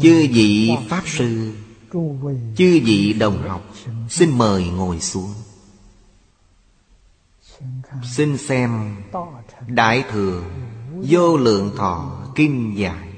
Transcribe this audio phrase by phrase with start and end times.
[0.00, 1.52] Chư vị Pháp Sư
[2.56, 3.62] Chư vị đồng học
[4.08, 5.34] Xin mời ngồi xuống.
[8.16, 8.96] Xin xem
[9.66, 10.42] Đại Thừa
[11.08, 13.12] Vô Lượng Thọ Kinh dài,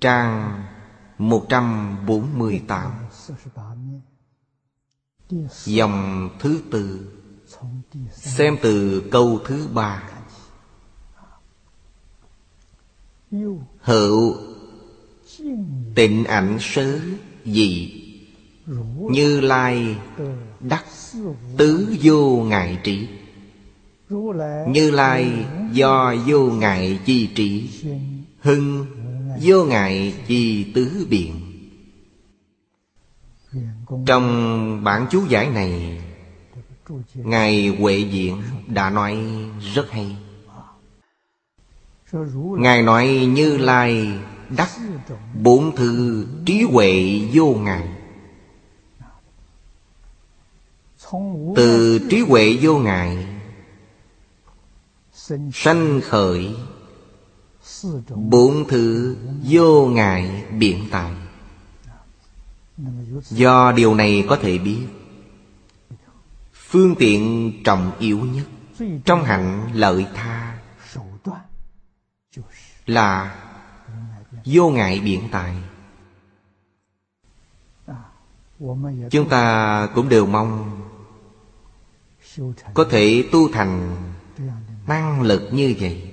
[0.00, 0.62] Trang
[1.18, 2.92] 148
[5.64, 7.12] Dòng thứ tư
[8.10, 10.11] Xem từ câu thứ ba.
[13.80, 14.36] Hữu.
[15.94, 16.98] Tịnh ảnh sớ
[17.44, 17.92] dị
[19.10, 19.96] Như Lai
[20.60, 20.84] đắc
[21.56, 23.08] tứ vô ngại trí.
[24.68, 27.70] Như Lai do vô ngại chi trị
[28.40, 28.86] Hưng
[29.42, 31.34] vô ngại chi tứ biện.
[34.06, 36.00] Trong bản chú giải này
[37.14, 39.18] Ngài Huệ Diện đã nói
[39.74, 40.16] rất hay.
[42.58, 44.18] Ngài nói như lai
[44.56, 44.68] đắc
[45.42, 47.88] Bốn thư trí huệ vô ngại
[51.56, 53.26] Từ trí huệ vô ngại
[55.52, 56.54] Sanh khởi,
[58.14, 61.12] Bốn thứ vô ngại biện tại
[63.22, 64.86] Do điều này có thể biết,
[66.52, 68.46] Phương tiện trọng yếu nhất
[69.04, 70.51] Trong hạnh lợi tha
[72.86, 73.36] là
[74.44, 75.54] vô ngại biện tài.
[79.10, 80.80] Chúng ta cũng đều mong
[82.74, 83.96] có thể tu thành
[84.86, 86.08] năng lực như vậy.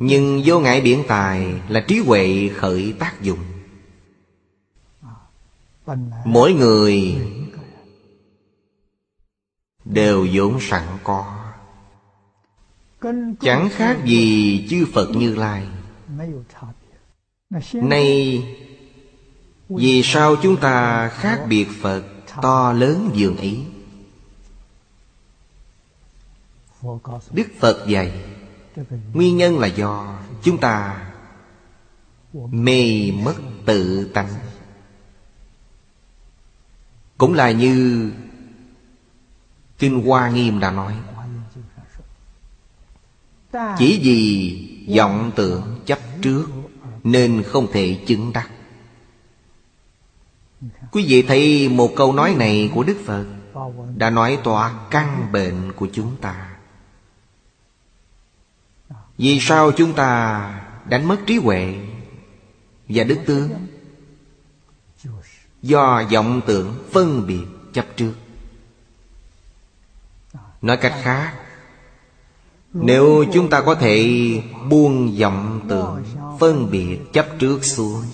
[0.00, 3.38] Nhưng vô ngại biện tài là trí huệ khởi tác dụng.
[6.24, 7.16] Mỗi người
[9.84, 11.41] đều vốn sẵn có.
[13.40, 15.66] Chẳng khác gì chư Phật Như Lai.
[17.72, 18.42] Nay,
[19.68, 22.02] Vì sao chúng ta khác biệt Phật
[22.42, 23.60] To lớn dường ý?
[27.32, 28.24] Đức Phật dạy,
[29.12, 31.06] Nguyên nhân là do chúng ta
[32.50, 33.34] Mê mất
[33.66, 34.28] tự tánh.
[37.18, 38.10] Cũng là như
[39.78, 40.94] Kinh Hoa Nghiêm đã nói
[43.78, 46.46] chỉ vì vọng tưởng chấp trước
[47.04, 48.50] Nên không thể chứng đắc.
[50.92, 53.26] Quý vị thấy một câu nói này của Đức Phật
[53.96, 56.56] Đã nói tỏa căn bệnh của chúng ta.
[59.18, 61.74] Vì sao chúng ta đánh mất trí huệ
[62.88, 63.50] Và đức tướng?
[65.62, 68.12] Do vọng tưởng phân biệt chấp trước.
[70.62, 71.41] Nói cách khác
[72.72, 76.04] nếu chúng ta có thể buông vọng tưởng
[76.42, 78.04] Phân biệt chấp trước xuống.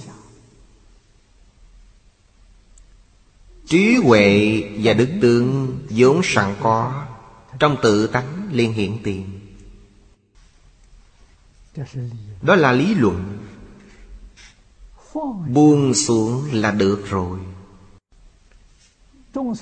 [3.66, 7.04] Trí huệ và đức tướng vốn sẵn có,
[7.58, 9.40] Trong tự tánh liên hiện tiền.
[12.42, 13.38] Đó là lý luận.
[15.48, 17.38] Buông xuống là được rồi.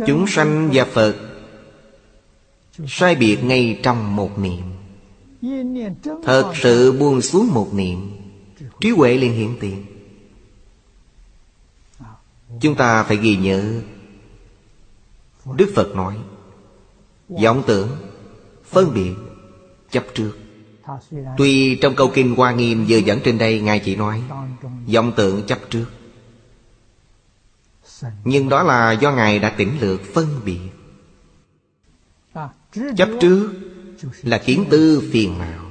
[0.06, 1.16] Chúng sanh và Phật
[2.88, 4.75] Sai biệt ngay trong một niệm.
[6.22, 8.16] Thật sự buông xuống một niệm,
[8.80, 9.86] Trí huệ liền hiện tiền.
[12.60, 13.80] Chúng ta phải ghi nhớ,
[15.56, 16.16] Đức Phật nói,
[17.28, 17.88] vọng tưởng,
[18.64, 19.12] Phân biệt,
[19.90, 20.32] Chấp trước.
[21.36, 24.22] Tuy trong câu Kinh Hoa Nghiêm vừa dẫn trên đây, Ngài chỉ nói,
[24.94, 25.86] vọng tưởng chấp trước.
[28.24, 30.60] Nhưng đó là do Ngài đã tỉnh lược phân biệt.
[32.96, 33.50] Chấp trước
[34.22, 35.62] là kiến tư phiền não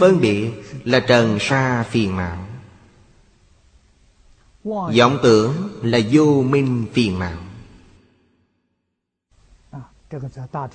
[0.00, 0.50] Phân biệt
[0.84, 2.46] là trần sa phiền não
[4.98, 7.38] vọng tưởng là vô minh phiền não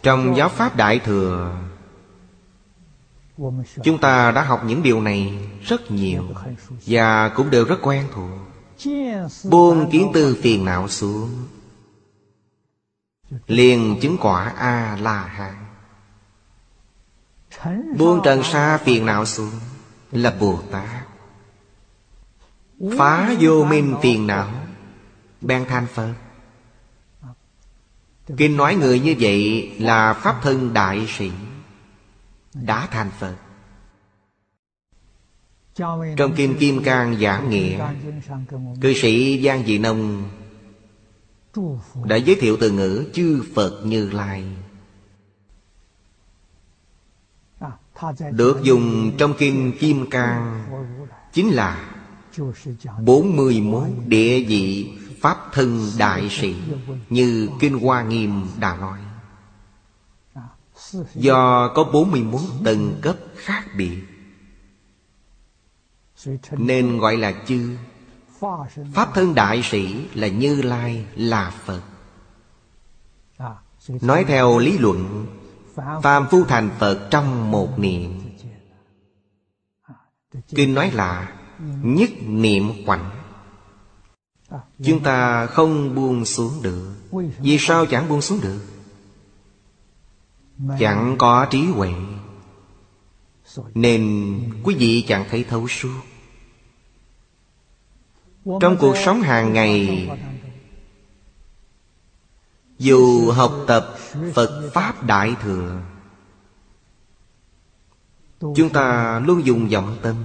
[0.01, 1.57] Trong giáo pháp Đại Thừa,
[3.83, 6.24] Chúng ta đã học những điều này rất nhiều
[6.86, 8.30] Và cũng đều rất quen thuộc.
[9.44, 11.30] Buông kiến tư phiền não xuống
[13.48, 15.56] liền chứng quả a la hán
[17.98, 19.52] buông trần sa phiền não xuống,
[20.12, 21.04] là bồ tát
[22.98, 24.50] phá vô minh phiền não,
[25.42, 26.14] ban than phật.
[28.38, 31.32] Kinh nói người như vậy là pháp thân đại sĩ,
[32.54, 33.36] đã thành phật.
[36.18, 37.88] Trong kim kim cang giảng nghĩa,
[38.82, 40.30] cư sĩ giang dị nông
[42.06, 44.44] đã giới thiệu từ ngữ chư Phật Như Lai.
[48.32, 50.66] Được dùng trong kinh Kim Cang,
[51.34, 51.96] Chính là
[53.06, 56.56] 41 địa vị Pháp thân đại sĩ
[57.10, 59.00] Như Kinh Hoa Nghiêm đã nói
[61.16, 64.02] Do có 41 tầng cấp khác biệt,
[66.52, 67.78] Nên gọi là chư
[68.94, 71.81] Pháp thân đại sĩ là Như Lai, là Phật.
[74.01, 75.28] Nói theo lý luận
[76.04, 78.22] Phạm phu thành Phật trong một niệm.
[80.56, 81.34] Kinh nói là
[81.84, 83.10] Nhất niệm quạnh.
[84.84, 86.96] Chúng ta không buông xuống được.
[87.39, 88.62] Vì sao chẳng buông xuống được?
[90.80, 91.94] Chẳng có trí huệ.
[93.74, 96.01] Nên quý vị chẳng thấy thấu suốt
[98.45, 100.10] trong cuộc sống hàng ngày,
[102.78, 103.95] dù học tập
[104.34, 105.81] phật pháp đại thừa,
[108.40, 110.16] chúng ta luôn dùng vọng tâm,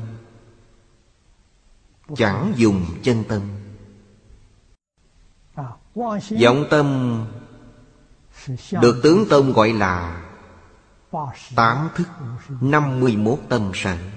[2.16, 3.40] chẳng dùng chân tâm.
[6.42, 7.18] Vọng tâm
[8.82, 10.24] được tướng tông gọi là
[11.54, 12.08] tám thức
[12.60, 14.10] năm mươi mốt tâm sanh.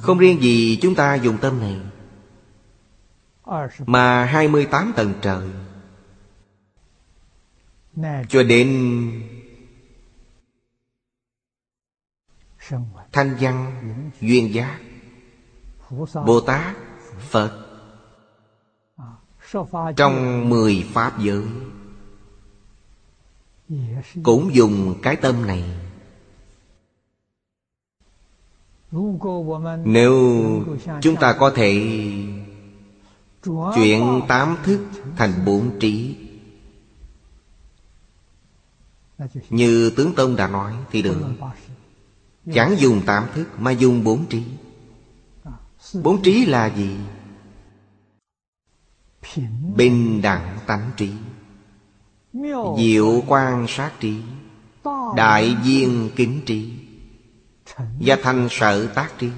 [0.00, 1.80] Không riêng gì chúng ta dùng tâm này
[3.86, 5.48] Mà 28 tầng trời.
[8.28, 8.68] Cho đến
[13.12, 14.80] Thanh văn, duyên giác
[16.26, 16.76] Bồ Tát,
[17.20, 17.66] Phật
[19.96, 21.44] Trong mười Pháp giới
[24.22, 25.87] Cũng dùng cái tâm này.
[29.84, 30.14] Nếu
[31.00, 31.72] chúng ta có thể
[33.74, 34.86] Chuyển tám thức
[35.16, 36.16] thành bốn trí,
[39.50, 41.16] Như tướng Tông đã nói thì được.
[42.54, 44.42] Chẳng dùng tám thức mà dùng bốn trí.
[46.02, 46.96] Bốn trí là gì?
[49.76, 51.12] Bình đẳng tánh trí,
[52.78, 54.16] Diệu quan sát trí,
[55.16, 56.77] Đại viên kính trí
[57.76, 59.30] và thành sợ tác trí.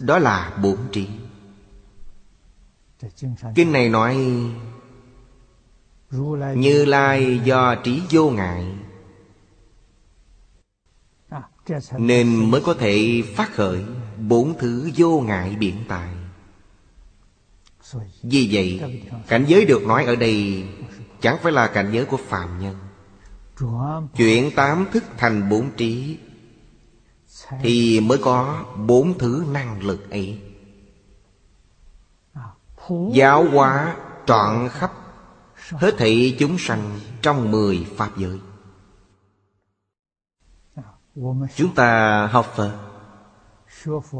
[0.00, 1.08] Đó là bổn trí.
[3.54, 4.16] Kinh này nói,
[6.56, 8.66] như lai do trí vô ngại,
[11.98, 13.84] nên mới có thể phát khởi
[14.18, 16.14] bốn thứ vô ngại biện tài.
[18.22, 18.98] Vì vậy,
[19.28, 20.68] cảnh giới được nói ở đây
[21.20, 22.83] chẳng phải là cảnh giới của phàm nhân.
[24.16, 26.18] Chuyển tám thức thành bốn trí,
[27.62, 30.40] Thì mới có bốn thứ năng lực ấy.
[33.12, 33.96] Giáo hóa
[34.26, 34.92] trọn khắp
[35.70, 38.38] Hết thị chúng sanh trong mười Pháp giới.
[41.56, 42.78] Chúng ta học Phật,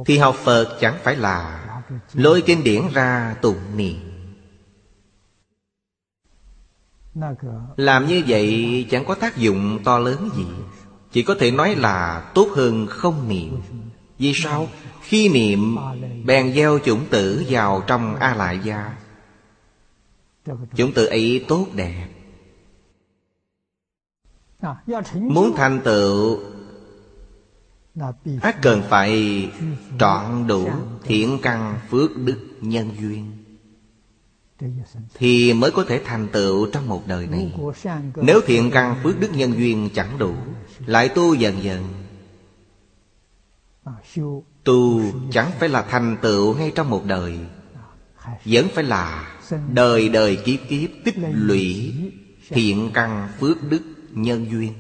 [0.07, 1.65] Thì học Phật chẳng phải là
[2.13, 4.14] Lôi kinh điển ra tụng niệm
[7.77, 10.47] làm như vậy chẳng có tác dụng to lớn gì.
[11.13, 13.61] Chỉ có thể nói là tốt hơn không niệm.
[14.19, 14.69] Vì sao?
[15.01, 15.77] Khi niệm,
[16.27, 18.97] bèn gieo chủng tử vào trong a lại gia
[20.77, 22.09] chủng tử ấy tốt đẹp.
[25.15, 26.41] Muốn thành tựu,
[28.43, 29.51] ác cần phải
[29.99, 30.69] trọn đủ
[31.03, 33.44] thiện căn phước đức nhân duyên
[35.15, 37.53] thì mới có thể thành tựu trong một đời này.
[38.17, 40.35] Nếu thiện căn phước đức nhân duyên chẳng đủ,
[40.87, 41.85] lại tu dần dần,
[44.65, 47.39] tu chẳng phải là thành tựu ngay trong một đời,
[48.45, 49.37] vẫn phải là
[49.73, 51.95] đời đời kiếp kiếp tích lũy
[52.49, 54.73] thiện căn phước đức nhân duyên.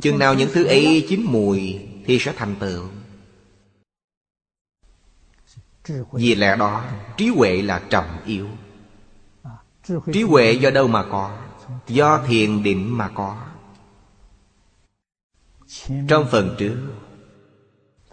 [0.00, 2.82] Chừng nào những thứ ấy chín mùi thì sẽ thành tựu.
[6.12, 6.84] Vì lẽ đó,
[7.16, 8.46] trí huệ là trọng yếu.
[10.12, 11.38] Trí huệ do đâu mà có?
[11.88, 13.36] Do thiền định mà có.
[16.08, 16.76] Trong phần trước,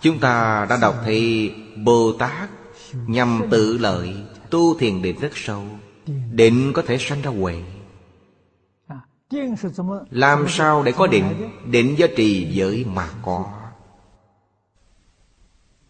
[0.02, 2.50] Chúng ta đã đọc thấy Bồ Tát
[2.94, 4.14] Nhằm tự lợi,
[4.50, 5.64] Tu thiền định rất sâu,
[6.32, 7.64] Định có thể sanh ra huệ.
[10.10, 11.50] Làm sao để có định?
[11.66, 13.46] Định do trì giới mà có.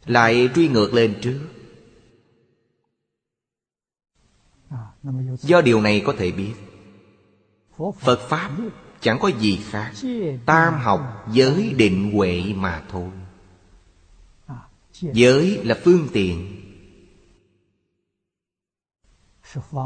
[0.06, 1.40] Lại truy ngược lên trước.
[5.41, 6.53] do điều này có thể biết,
[8.00, 8.51] phật pháp
[9.01, 9.93] chẳng có gì khác,
[10.45, 13.10] tam học giới định huệ mà thôi.
[15.01, 16.62] Giới là phương tiện,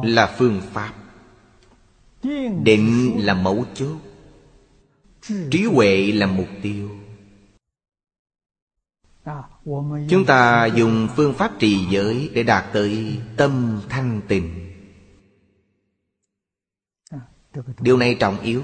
[0.03, 0.93] là phương pháp.
[2.63, 3.97] Định là mẫu chốt,
[5.51, 6.89] trí huệ là mục tiêu.
[10.09, 14.66] Chúng ta dùng phương pháp trì giới để đạt tới tâm thanh tịnh.
[17.79, 18.63] Điều này trọng yếu.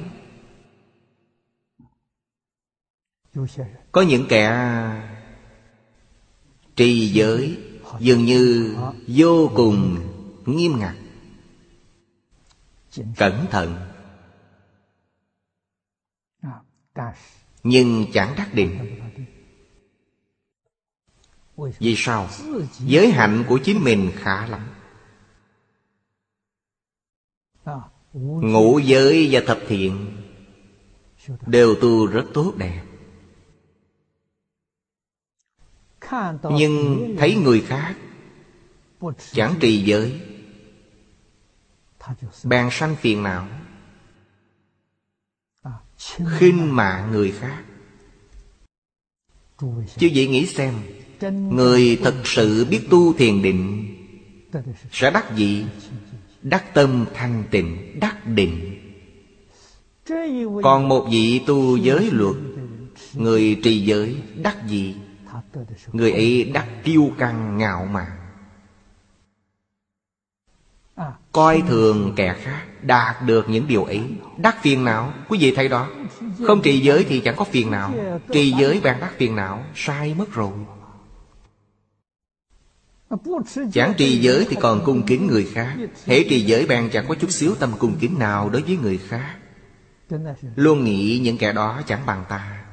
[3.91, 4.51] Có những kẻ
[6.75, 7.57] trì giới
[7.99, 8.75] Dường như
[9.07, 9.99] vô cùng
[10.45, 10.95] nghiêm ngặt.
[13.17, 13.89] Cẩn thận.
[17.63, 18.99] Nhưng chẳng đắc định.
[21.79, 22.29] Vì sao?
[22.79, 24.72] Giới hạnh của chính mình khá lắm.
[28.13, 30.17] Ngũ giới và thập thiện
[31.45, 32.83] Đều tu rất tốt đẹp.
[36.51, 37.95] Nhưng thấy người khác
[39.31, 40.21] Chẳng trì giới
[42.43, 43.47] Bèn sanh phiền não,
[46.37, 47.63] khinh mạ người khác.
[49.97, 50.73] Chứ vậy nghĩ xem,
[51.31, 53.89] người thật sự biết tu thiền định
[54.91, 55.65] sẽ đắc gì
[56.43, 58.79] đắc tâm thanh tịnh, đắc định.
[60.63, 62.35] Còn một vị tu giới luật,
[63.13, 64.95] người trì giới, đắc gì
[65.91, 68.07] người ấy đắc kiêu căng ngạo mạn.
[71.31, 74.01] Coi thường kẻ khác, Đạt được những điều ấy.
[74.37, 75.87] Đắc phiền não, Quý vị thấy đó.
[76.43, 77.93] Không trì giới thì chẳng có phiền não.
[78.31, 80.51] Trì giới bạn đắc phiền não, Sai mất rồi.
[83.73, 85.75] Chẳng trì giới thì còn cung kính người khác.
[86.05, 88.97] Hễ trì giới bạn chẳng có chút xíu tâm cung kính nào đối với người
[88.97, 89.35] khác.
[90.55, 92.65] Luôn nghĩ những kẻ đó chẳng bằng ta.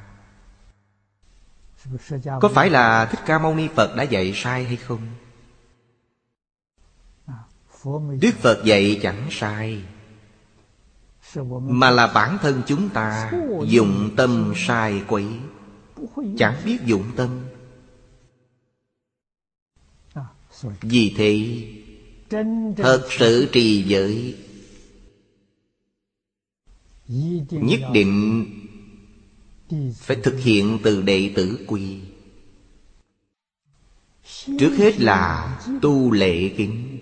[2.41, 4.99] Có phải là Thích Ca Mâu Ni Phật đã dạy sai hay không?
[8.21, 9.83] Đức Phật dạy chẳng sai
[11.61, 13.31] Mà là bản thân chúng ta
[13.65, 15.25] Dụng tâm sai quỷ,
[16.37, 17.29] Chẳng biết dụng tâm.
[20.81, 21.63] Vì thế
[22.77, 24.35] Thật sự trì giới.
[27.51, 28.45] Nhất định
[29.95, 31.99] Phải thực hiện từ đệ tử quy.
[34.59, 36.99] Trước hết là tu lệ kính.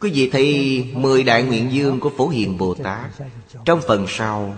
[0.00, 3.10] Quý vị thấy Mười đại nguyện dương của Phổ Hiền Bồ Tát.
[3.64, 4.56] Trong phần sau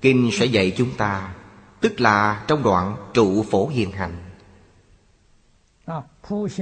[0.00, 1.34] Kinh sẽ dạy chúng ta
[1.80, 4.29] Tức là trong đoạn trụ Phổ Hiền Hành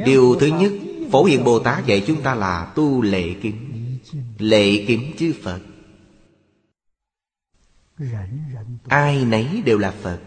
[0.04, 0.72] Điều thứ nhất
[1.12, 3.98] Phổ Hiền Bồ Tát dạy chúng ta là tu lệ kính.
[4.38, 5.60] Lệ kính chư Phật.
[8.88, 10.20] Ai nấy đều là Phật.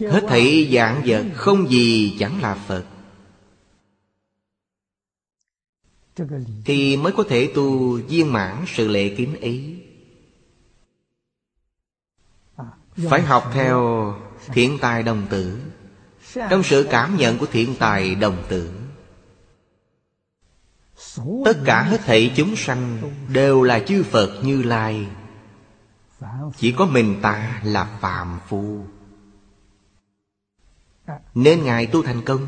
[0.00, 2.84] Hết thảy dạng vật không gì chẳng là Phật.
[6.64, 9.86] Thì mới có thể tu viên mãn sự lệ kính ấy.
[13.08, 14.14] Phải học theo
[14.46, 15.60] thiện tài đồng tử.
[16.50, 18.70] Trong sự cảm nhận của thiện tài đồng tử,
[21.44, 25.06] Tất cả hết thảy chúng sanh Đều là chư Phật như Lai.
[26.56, 28.84] Chỉ có mình ta là phạm phu.
[31.34, 32.46] Nên Ngài tu thành công.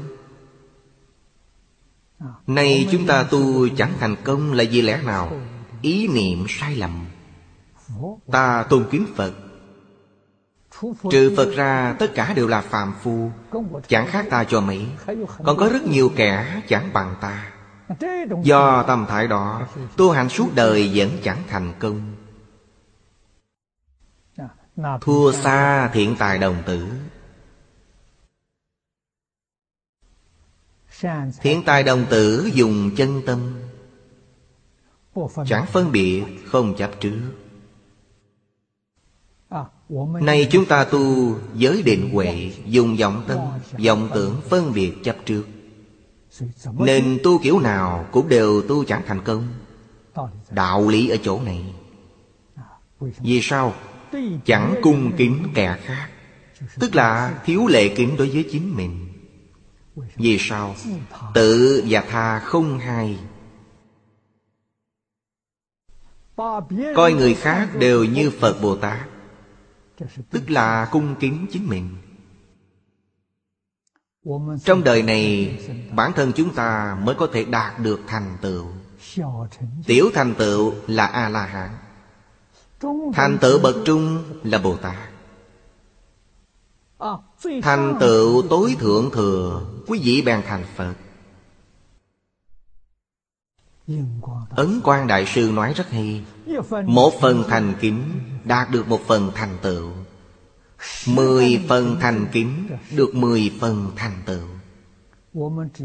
[2.47, 5.41] Nay chúng ta tu chẳng thành công là vì lẽ nào?
[5.83, 7.07] Ý niệm sai lầm.
[8.33, 9.35] Ta tôn kính Phật.
[11.11, 13.31] Trừ Phật ra, tất cả đều là phàm phu.
[13.89, 14.87] Chẳng khác ta cho mỹ.
[15.45, 17.53] Còn có rất nhiều kẻ chẳng bằng ta.
[18.43, 22.15] Do tâm thái đó, Tu hành suốt đời vẫn chẳng thành công.
[25.01, 26.89] Thua xa thiện tài đồng tử.
[31.41, 33.61] Thiện tài đồng tử dùng chân tâm.
[35.47, 37.21] Chẳng phân biệt, không chấp trước.
[40.21, 43.39] Nay chúng ta tu giới định huệ Dùng vọng tâm,
[43.87, 45.45] vọng tưởng phân biệt chấp trước.
[46.79, 49.49] Nên tu kiểu nào cũng đều tu chẳng thành công.
[50.51, 51.75] Đạo lý ở chỗ này.
[53.01, 53.75] Vì sao?
[54.45, 56.09] Chẳng cung kính kẻ khác.
[56.81, 59.09] Tức là thiếu lệ kính đối với chính mình.
[60.17, 60.75] Vì sao?
[61.35, 63.19] Tự và tha không hai.
[66.97, 69.12] Coi người khác đều như Phật Bồ Tát
[70.31, 71.97] tức là cung kính chính mình.
[74.65, 75.59] Trong đời này
[75.95, 78.67] bản thân chúng ta mới có thể đạt được thành tựu.
[79.87, 81.71] Tiểu thành tựu là a la hán
[83.15, 84.97] thành tựu bậc trung là bồ tát
[87.63, 90.95] thành tựu tối thượng thừa quý vị bèn thành phật.
[94.51, 96.25] Ấn quang đại sư nói rất hay.
[96.85, 98.03] Một phần thành kính
[98.45, 99.91] đạt được một phần thành tựu.
[101.07, 104.49] Mười phần thành kính được mười phần thành tựu.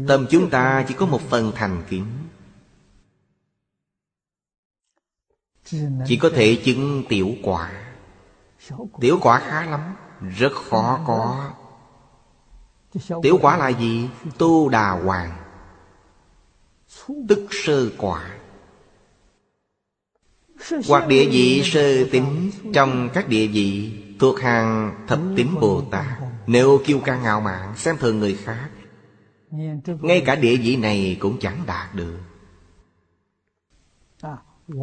[0.08, 2.06] Tâm chúng ta chỉ có một phần thành kính.
[6.06, 7.72] Chỉ có thể chứng tiểu quả.
[9.00, 11.50] Tiểu quả khá lắm, Rất khó có.
[13.22, 14.08] Tiểu quả là gì?
[14.38, 15.36] Tu đà hoàng.
[17.28, 18.37] Tức sơ quả.
[20.88, 26.06] Hoặc địa vị sơ tính Trong các địa vị Thuộc hàng thập tính Bồ Tát,
[26.46, 28.68] Nếu kiêu ca ngạo mạn, Xem thường người khác,
[30.00, 32.18] Ngay cả địa vị này cũng chẳng đạt được.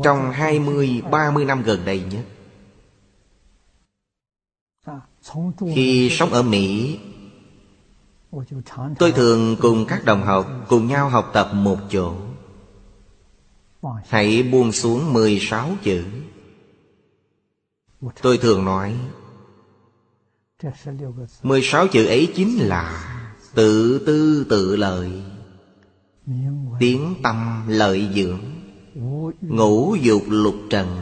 [0.03, 2.25] Trong 20-30 năm gần đây nhất,
[5.75, 6.99] Khi sống ở Mỹ,
[8.99, 12.15] Tôi thường cùng các đồng học Cùng nhau học tập một chỗ.
[14.07, 16.03] Hãy buông xuống 16 chữ.
[18.21, 18.95] Tôi thường nói
[21.43, 23.11] 16 chữ ấy chính là
[23.53, 25.23] Tự tư tự lợi,
[26.79, 28.41] Tiếng tâm lợi dưỡng,
[29.41, 30.97] Ngũ dục lục trần,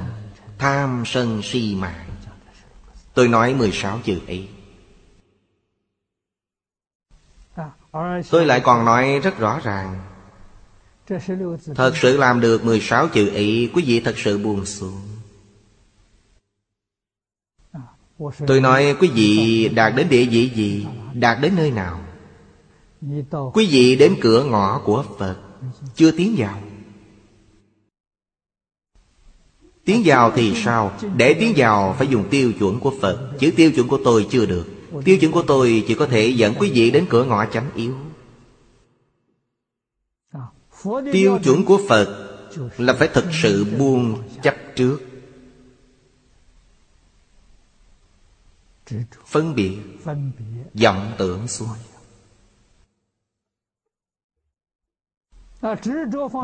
[0.58, 2.10] Tham sân si mạng
[3.14, 4.50] Tôi nói 16 chữ ấy.
[8.30, 10.13] Tôi lại còn nói rất rõ ràng
[11.76, 15.02] Thật sự làm được 16 chữ ý Quý vị thật sự buồn xuống.
[18.48, 20.88] Tôi nói quý vị đạt đến địa vị gì?
[21.14, 22.00] Đạt đến nơi nào?
[23.54, 25.36] Quý vị đến cửa ngõ của Phật.
[25.96, 26.60] Chưa tiến vào.
[29.86, 30.92] Tiến vào thì sao?
[31.18, 33.32] Để tiến vào phải dùng tiêu chuẩn của Phật.
[33.40, 34.66] Chứ tiêu chuẩn của tôi chưa được.
[35.06, 37.96] Tiêu chuẩn của tôi chỉ có thể dẫn quý vị đến cửa ngõ chánh yếu.
[41.12, 42.24] Tiêu chuẩn của Phật
[42.78, 45.00] Là phải thật sự buông chấp trước.
[49.26, 49.78] Phân biệt,
[50.74, 51.78] vọng tưởng xuống.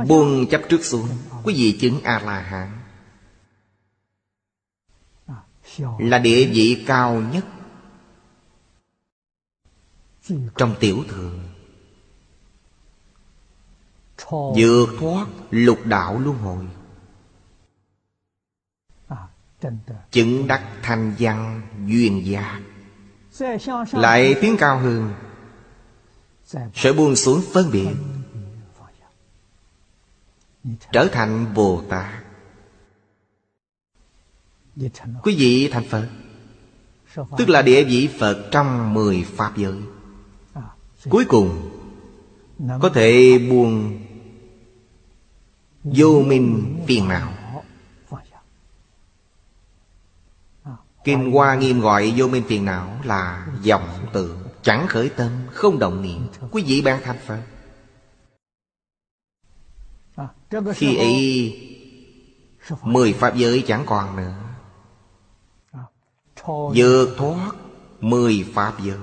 [0.07, 1.09] Buông chấp trước xuống,
[1.43, 2.77] Quý vị chứng A-la-hán.
[5.99, 7.45] Là địa vị cao nhất
[10.57, 11.39] Trong tiểu thừa
[14.29, 16.65] vượt thoát lục đạo luân hồi.
[20.11, 22.61] Chứng đắc thanh văn duyên gia.
[23.91, 25.13] Lại tiếng cao hơn.
[26.73, 27.89] Sẽ buông xuống phân biệt.
[30.91, 32.23] trở thành bồ tát.
[35.23, 36.09] Quý vị thành phật.
[37.37, 39.77] Tức là địa vị phật trong mười pháp giới.
[41.09, 41.69] Cuối cùng
[42.81, 43.99] có thể buông
[45.83, 47.33] Vô minh phiền não.
[51.03, 55.79] Kinh Hoa Nghiêm gọi vô minh phiền não là vọng tưởng, Chẳng khởi tâm, không
[55.79, 56.27] động niệm.
[56.51, 57.41] Quý vị bạn thành Phật.
[60.73, 61.55] Khi ấy
[62.81, 64.35] Mười Pháp giới chẳng còn nữa.
[66.75, 67.51] Vượt thoát
[67.99, 68.97] Mười Pháp giới.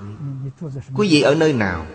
[0.97, 1.87] Quý vị ở nơi nào?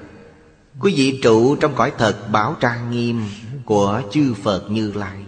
[0.80, 3.22] Quý vị trụ trong cõi thật Bảo trang nghiêm
[3.65, 5.26] của chư Phật Như Lai.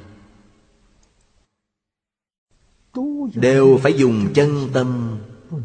[3.36, 5.20] Đều phải dùng chân tâm,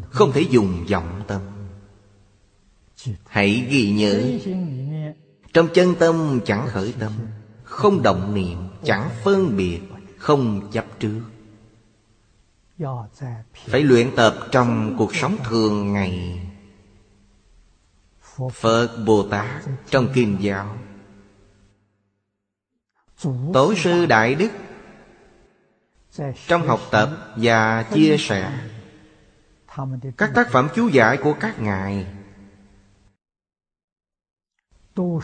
[0.09, 1.41] Không thể dùng vọng tâm.
[3.27, 4.23] Hãy ghi nhớ,
[5.53, 7.11] Trong chân tâm chẳng khởi tâm,
[7.63, 9.79] Không động niệm, Chẳng phân biệt,
[10.17, 11.21] Không chấp trước.
[13.53, 16.41] Phải luyện tập trong cuộc sống thường ngày.
[18.53, 20.77] Phật Bồ Tát trong Kim Giáo
[23.53, 24.49] tổ sư đại đức
[26.47, 28.51] trong học tập và chia sẻ
[30.17, 32.07] các tác phẩm chú giải của các ngài.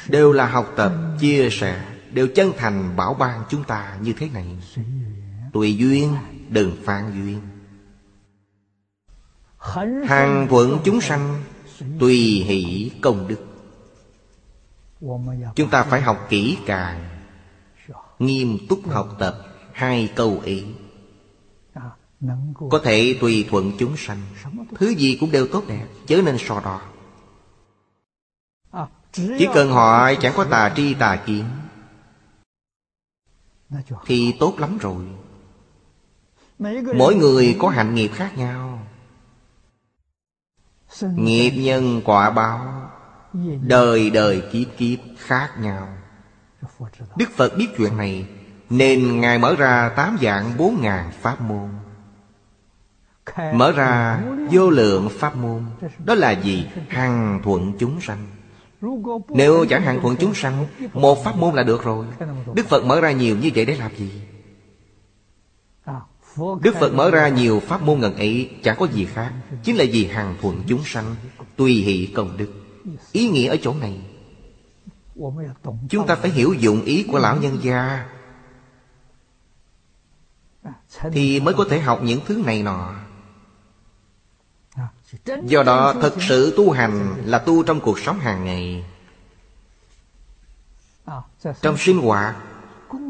[0.08, 4.29] Đều là học tập chia sẻ đều chân thành bảo ban chúng ta như thế
[4.34, 4.47] này.
[5.53, 6.15] Tùy duyên
[6.49, 7.41] đừng phản duyên.
[10.08, 11.43] Hàng thuận chúng sanh
[11.99, 12.15] tùy
[12.47, 13.45] hỷ công đức.
[15.55, 17.14] Chúng ta phải học kỹ càng
[18.19, 19.38] nghiêm túc học tập
[19.71, 20.63] hai câu ý.
[22.69, 24.21] Có thể tùy thuận chúng sanh.
[24.75, 26.82] Thứ gì cũng đều tốt đẹp, chớ nên so đo.
[29.12, 31.45] Chỉ cần họ chẳng có tà tri tà kiến,
[34.06, 35.06] thì tốt lắm rồi.
[36.95, 38.88] Mỗi người có hạnh nghiệp khác nhau.
[41.01, 42.91] Nghiệp nhân quả báo,
[43.62, 45.97] đời đời kiếp kiếp khác nhau.
[47.17, 48.25] Đức Phật biết chuyện này,
[48.69, 51.69] Nên Ngài mở ra tám dạng bốn ngàn pháp môn.
[53.54, 55.63] Mở ra vô lượng pháp môn,
[56.06, 56.67] Đó là gì?
[56.89, 58.28] Hằng thuận chúng sanh.
[59.30, 62.06] Nếu chẳng hằng thuận chúng sanh, Một pháp môn là được rồi.
[62.54, 64.12] Đức Phật mở ra nhiều như vậy để làm gì?
[66.62, 69.34] Đức Phật mở ra nhiều pháp môn ngần ấy, Chẳng có gì khác.
[69.63, 71.15] Chính là vì hằng thuận chúng sanh,
[71.56, 72.54] Tùy hỷ công đức.
[73.12, 73.99] Ý nghĩa ở chỗ này
[75.89, 78.06] Chúng ta phải hiểu dụng ý của lão nhân gia.
[81.12, 82.95] Thì mới có thể học những thứ này nọ.
[85.43, 88.86] Do đó thật sự tu hành là tu trong cuộc sống hàng ngày.
[91.62, 92.36] Trong sinh hoạt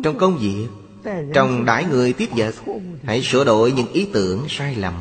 [0.04, 0.68] Trong công việc
[1.34, 2.56] Trong đãi người tiếp vật
[3.04, 4.94] Hãy sửa đổi những ý tưởng sai lầm.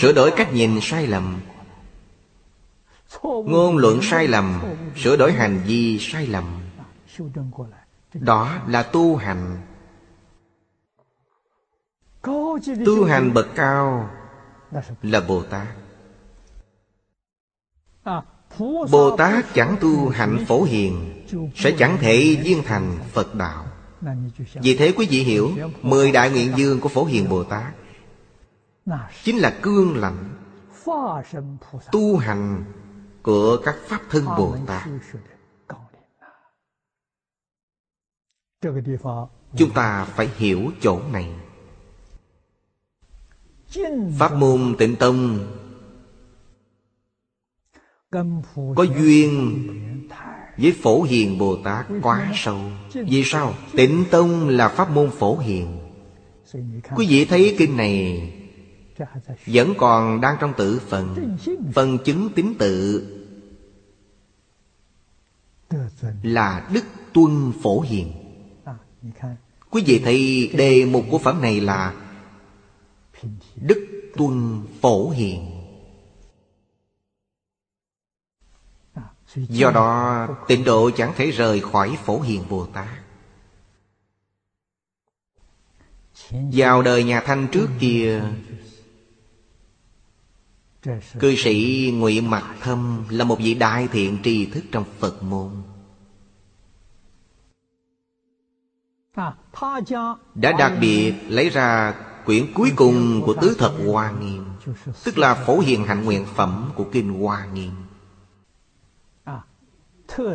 [0.00, 1.40] Sửa đổi cách nhìn sai lầm
[3.22, 4.62] Ngôn luận sai lầm,
[4.96, 6.44] Sửa đổi hành vi sai lầm.
[8.14, 9.56] Đó là tu hành.
[12.86, 14.10] Tu hành bậc cao
[15.02, 15.66] Là Bồ Tát.
[18.90, 21.24] Bồ Tát chẳng tu hạnh phổ hiền,
[21.54, 23.66] Sẽ chẳng thể viên thành Phật Đạo.
[24.54, 25.50] Vì thế quý vị hiểu,
[25.82, 27.74] Mười đại nguyện dương của Phổ Hiền Bồ Tát
[29.22, 30.34] Chính là cương lạnh
[31.92, 32.64] Tu hành
[33.24, 34.88] của các Pháp thân Bồ Tát.
[39.56, 41.28] Chúng ta phải hiểu chỗ này.
[44.18, 45.38] Pháp môn tịnh tông
[48.76, 49.58] Có duyên
[50.56, 52.58] với Phổ Hiền Bồ Tát quá sâu.
[52.92, 53.54] Vì sao?
[53.72, 55.78] Tịnh Tông là pháp môn Phổ Hiền.
[56.96, 58.43] Quý vị thấy kinh này
[59.46, 61.36] vẫn còn đang trong tự phần.
[61.74, 63.10] Phần chứng tín tự
[66.22, 68.12] Là Đức Tuân Phổ Hiền.
[69.70, 71.94] Quý vị thấy đề mục của phẩm này là
[73.56, 75.50] Đức Tuân Phổ Hiền.
[79.34, 82.88] Do đó, tịnh độ chẳng thể rời khỏi Phổ Hiền Bồ Tát.
[86.30, 88.22] Vào đời nhà Thanh trước kia
[91.18, 95.50] Cư sĩ Ngụy Mặc Thâm Là một vị đại thiện tri thức trong Phật môn.
[100.34, 101.94] Đã đặc biệt lấy ra
[102.24, 104.44] quyển cuối cùng của Tứ Thật Hoa Nghiêm
[105.04, 107.72] Tức là Phổ Hiền Hạnh Nguyện Phẩm của Kinh Hoa Nghiêm.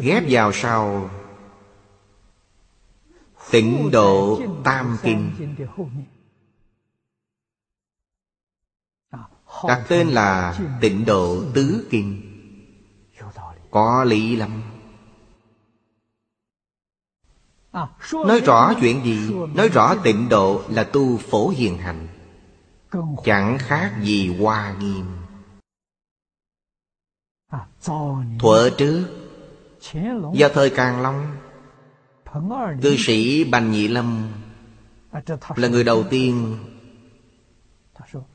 [0.02, 1.10] Ghép vào sau.
[3.52, 5.32] Tịnh độ Tam Kinh
[9.68, 12.22] Đặt tên là Tịnh độ Tứ Kinh.
[13.72, 14.62] Có lý lắm.
[18.14, 19.34] Nói rõ chuyện gì?
[19.54, 22.08] Nói rõ tịnh độ là tu phổ hiền hành.
[23.24, 25.06] Chẳng khác gì hoa nghiêm.
[28.40, 29.08] Thuở trước,
[30.34, 31.36] Do thời Càng Long,
[32.82, 34.28] Cư sĩ Bành Nhị Lâm
[35.56, 36.58] Là người đầu tiên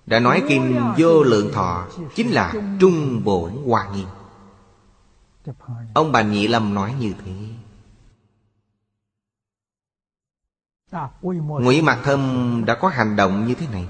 [0.06, 4.06] đã nói kim vô lượng thọ Chính là trung bổn hoa nghiêm.
[5.94, 7.32] Ông bà Nhị Lâm nói như thế.
[11.60, 13.86] Ngụy Mạc Thâm đã có hành động như thế này.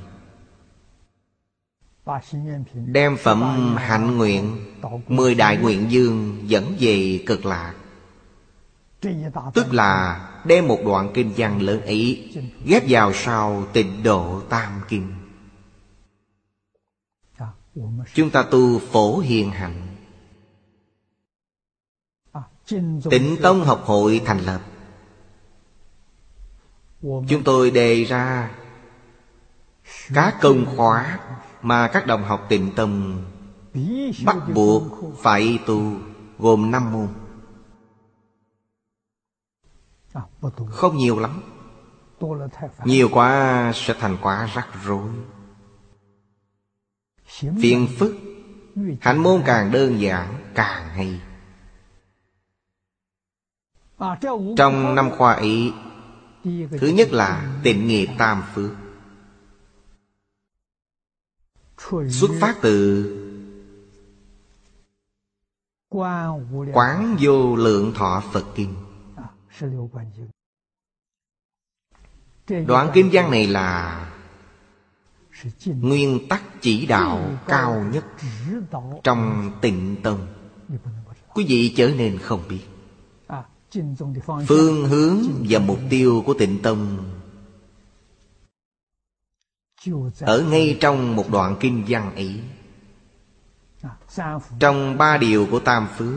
[2.87, 4.75] Đem phẩm hạnh nguyện,
[5.09, 7.75] Mười đại nguyện dương dẫn về cực lạc.
[9.55, 12.33] Tức là đem một đoạn kinh văn lớn ý
[12.65, 15.24] Ghép vào sau tịnh độ tam kinh.
[18.15, 19.87] Chúng ta tu phổ hiền hạnh.
[23.11, 24.61] Tịnh Tông học hội thành lập.
[27.03, 28.51] Chúng tôi đề ra
[30.15, 31.19] Các công khóa
[31.63, 33.25] Mà các đồng học tịnh tông
[34.25, 34.83] Bắt buộc
[35.23, 35.93] phải tu,
[36.39, 37.09] Gồm năm môn.
[40.71, 41.43] Không nhiều lắm.
[42.85, 45.09] Nhiều quá sẽ thành quá rắc rối.
[47.41, 48.17] Phiền phức.
[49.01, 51.21] Hạnh môn càng đơn giản càng hay.
[54.57, 55.73] Trong năm khoa ấy
[56.81, 58.71] Thứ nhất là tịnh nghiệp tam phước.
[62.11, 63.05] Xuất phát từ
[66.73, 68.75] Quán vô lượng thọ Phật Kinh.
[72.67, 74.01] Đoạn kinh văn này là
[75.67, 78.05] nguyên tắc chỉ đạo cao nhất
[79.03, 80.27] trong tịnh tông
[81.35, 82.61] quý vị trở nên không biết.
[84.47, 85.17] Phương hướng
[85.49, 86.97] và mục tiêu của tịnh tông
[90.21, 92.41] ở ngay trong một đoạn kinh văn ấy.
[94.59, 96.15] Trong ba điều của tam phước,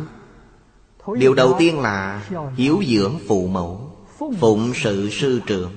[1.20, 3.98] điều đầu tiên là hiếu dưỡng phụ mẫu,
[4.40, 5.72] phụng sự sư trưởng.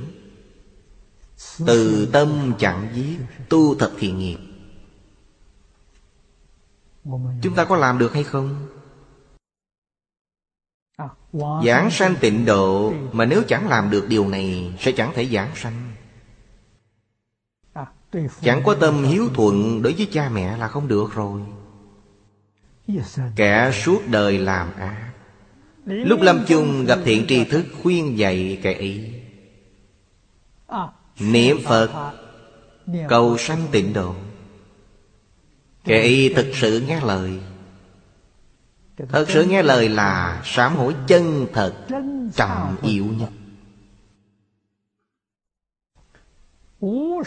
[1.66, 4.38] Từ tâm chẳng giết, Tu thật thiện nghiệp.
[7.42, 8.66] Chúng ta có làm được hay không?
[11.64, 15.56] Giảng sanh tịnh độ, Mà nếu chẳng làm được điều này, Sẽ chẳng thể giảng
[15.56, 15.92] sanh.
[18.42, 21.40] Chẳng có tâm hiếu thuận Đối với cha mẹ là không được rồi.
[23.36, 25.12] Kẻ suốt đời làm ác.
[25.84, 29.12] Lúc lâm chung gặp thiện tri thức khuyên dạy kẻ ý
[31.20, 32.12] Niệm Phật,
[33.08, 34.14] Cầu sanh tịnh độ.
[35.84, 37.40] Kệ thực sự nghe lời.
[39.08, 41.86] Thật sự nghe lời là sám hối chân thật
[42.36, 43.30] Trọng yếu nhất.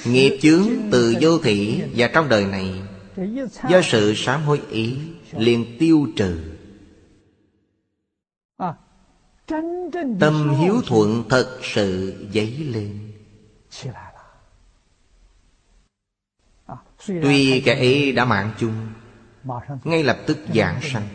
[0.06, 2.82] Nghiệp chướng từ vô thị Và trong đời này,
[3.70, 4.98] Do sự sám hối ý
[5.32, 6.40] liền tiêu trừ.
[10.20, 13.13] Tâm hiếu thuận thật sự dấy lên.
[17.08, 18.88] Tuy kẻ ấy đã mạng chung
[19.84, 21.08] Ngay lập tức giảng sanh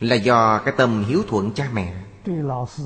[0.00, 1.94] Là do cái tâm hiếu thuận cha mẹ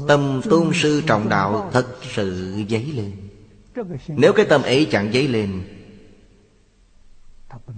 [0.08, 5.64] Tâm tôn sư trọng đạo thật sự dấy lên。Nếu cái tâm ấy chẳng dấy lên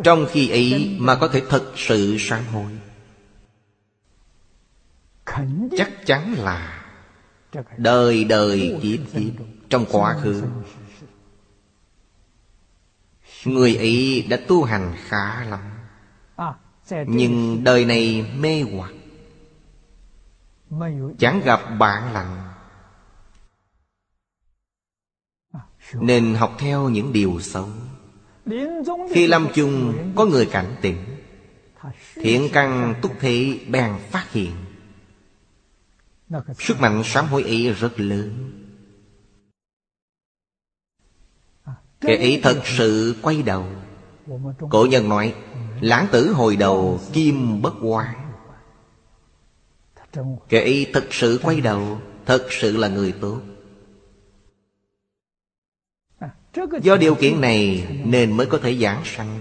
[0.05, 2.73] Trong khi ấy mà có thể thật sự sám hối.
[5.77, 6.81] Chắc chắn là
[7.77, 9.33] Đời đời kiếp kiếp
[9.71, 10.45] Trong quá khứ.
[13.45, 15.61] Người ấy đã tu hành khá lắm.
[17.07, 18.93] Nhưng đời này mê hoặc.
[21.19, 22.50] Chẳng gặp bạn lành.
[25.95, 27.69] Nên học theo những điều xấu.
[29.11, 30.97] Khi lâm chung có người cảnh tỉnh,
[32.15, 34.53] Thiện căn túc thị bèn phát hiện.
[36.59, 38.51] Sức mạnh sám hối ý rất lớn.
[42.01, 43.67] Kẻ ý thật sự quay đầu.
[44.71, 45.35] Cổ nhân nói,
[45.81, 48.33] Lãng tử hồi đầu, kim bất quang
[50.49, 53.41] Kẻ ý thật sự quay đầu, Thật sự là người tốt.
[56.83, 59.41] Do điều kiện này nên mới có thể giảng sanh.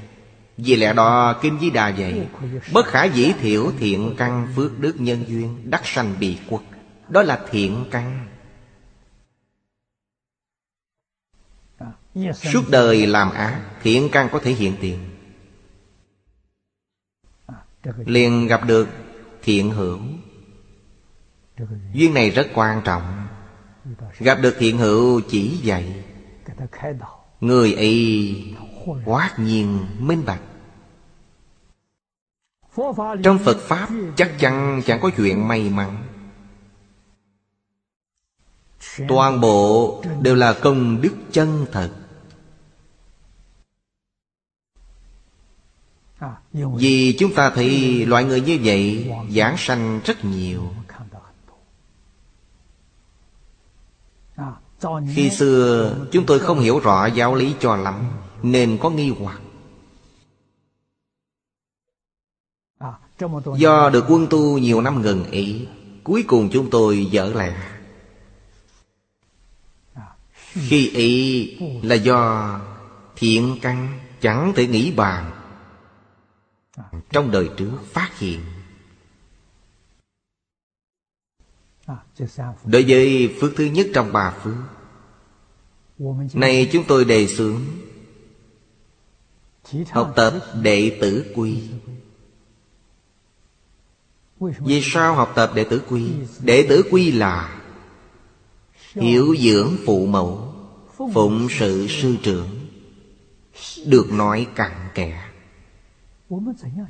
[0.57, 2.27] Vì lẽ đó, Kinh Di Đà dạy,
[2.73, 6.61] Bất khả dĩ thiểu thiện căn phước đức nhân duyên, Đắc sanh bị quốc
[7.09, 8.27] Đó là thiện căn.
[12.33, 14.99] Suốt đời làm ác, Thiện căn có thể hiện tiền.
[18.05, 18.87] Liền gặp được
[19.41, 19.99] thiện hữu.
[21.93, 23.27] Duyên này rất quan trọng.
[24.19, 26.03] Gặp được thiện hữu chỉ dạy.
[27.41, 28.35] Người ấy
[29.05, 30.41] quát nhiên minh bạch.
[33.23, 36.03] Trong Phật Pháp chắc chắn chẳng có chuyện may mắn.
[39.07, 41.91] Toàn bộ đều là công đức chân thật.
[46.53, 50.71] Vì chúng ta thấy loại người như vậy Giảng sanh rất nhiều.
[55.13, 57.95] khi xưa, chúng tôi không hiểu rõ giáo lý cho lắm,
[58.43, 59.41] nên có nghi hoặc.
[63.57, 65.67] Do được quân tu nhiều năm gần ý
[66.03, 67.55] cuối cùng chúng tôi dở lẽ.
[70.53, 72.59] Khi ý là do
[73.15, 75.31] thiện căn chẳng thể nghĩ bàn.
[77.11, 78.39] Trong đời trước phát hiện
[82.65, 84.55] Đối với phước thứ nhất trong ba phước.
[86.33, 87.61] Này chúng tôi đề xướng
[89.89, 91.61] Học tập đệ tử quy.
[94.39, 96.11] Vì sao học tập đệ tử quy?
[96.43, 97.61] Đệ tử quy là
[98.93, 100.53] Hiểu dưỡng phụ mẫu
[101.13, 102.49] Phụng sự sư trưởng
[103.85, 105.29] Được nói cặn kẽ.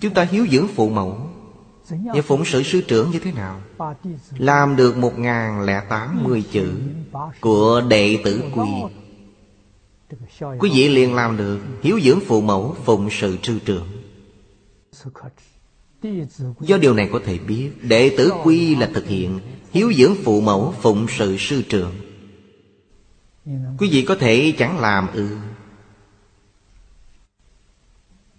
[0.02, 1.30] Chúng ta hiếu dưỡng phụ mẫu.
[1.90, 3.62] Và phụng sự sư trưởng như thế nào?
[4.38, 6.72] Làm được một ngàn lẻ tám mươi chữ
[7.42, 8.68] Của đệ tử quy.
[10.60, 13.88] Quý vị liền làm được, Hiếu dưỡng phụ mẫu, Phụng sự sư trưởng.
[16.60, 19.40] Do điều này có thể biết, Đệ tử quy là thực hiện
[19.72, 21.94] Hiếu dưỡng phụ mẫu, Phụng sự sư trưởng.
[23.78, 25.38] Quý vị có thể chẳng làm ư.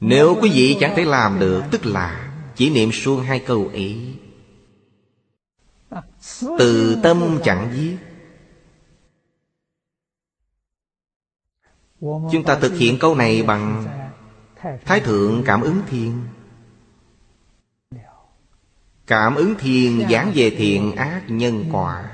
[0.00, 2.29] Nếu quý vị chẳng thể làm được, Tức là
[2.60, 4.14] chỉ niệm suông hai câu ấy.
[6.58, 7.96] Từ tâm chẳng giết.
[12.00, 13.86] Chúng ta thực hiện câu này bằng
[14.84, 16.22] Thái thượng cảm ứng thiên
[19.06, 22.10] Cảm ứng thiên giảng về thiện ác nhân quả.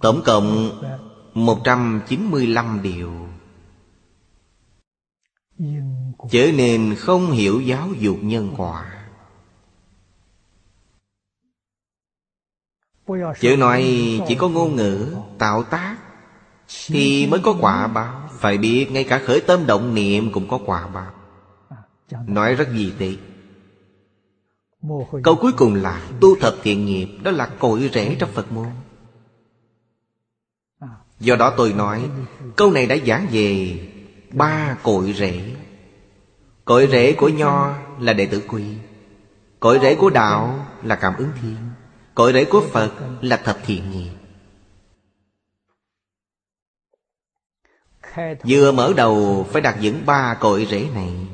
[0.00, 0.80] Tổng cộng
[1.34, 3.28] 195 điều.
[6.30, 8.93] Chớ nên không hiểu giáo dục nhân quả.
[13.40, 13.82] Chữ nói
[14.28, 15.96] chỉ có ngôn ngữ, tạo tác
[16.86, 18.28] Thì mới có quả báo.
[18.38, 21.12] Phải biết ngay cả khởi tâm động niệm cũng có quả báo.
[22.26, 23.18] Nói rất gì tị.
[25.22, 28.66] Câu cuối cùng là tu thập thiện nghiệp, Đó là cội rễ trong Phật môn.
[31.20, 32.10] Do đó tôi nói,
[32.56, 33.78] Câu này đã giảng về
[34.32, 35.54] Ba cội rễ.
[36.64, 38.64] Cội rễ của Nho là đệ tử quy.
[39.60, 41.56] Cội rễ của Đạo là cảm ứng thiên.
[42.14, 44.10] Cội rễ của Phật là thập thiện nghiệp
[48.44, 51.26] Vừa mở đầu phải đặt vững ba cội rễ này.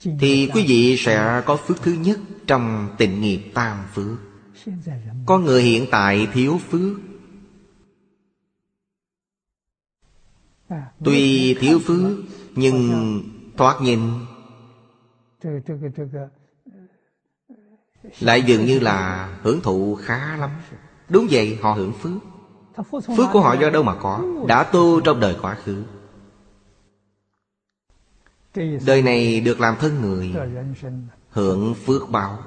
[0.00, 4.18] Thì quý vị sẽ có phước thứ nhất Trong tịnh nghiệp tam phước.
[5.26, 6.98] Con người hiện tại thiếu phước.
[11.04, 12.18] Tuy thiếu phước,
[12.54, 13.22] Nhưng
[13.56, 14.00] thoát nhìn.
[18.20, 20.50] Lại dường như là hưởng thụ khá lắm.
[21.08, 22.12] Đúng vậy, họ hưởng phước.
[23.16, 25.82] Phước của họ do đâu mà có, Đã tu trong đời quá khứ.
[28.86, 30.34] Đời này được làm thân người,
[31.30, 32.38] Hưởng phước báo.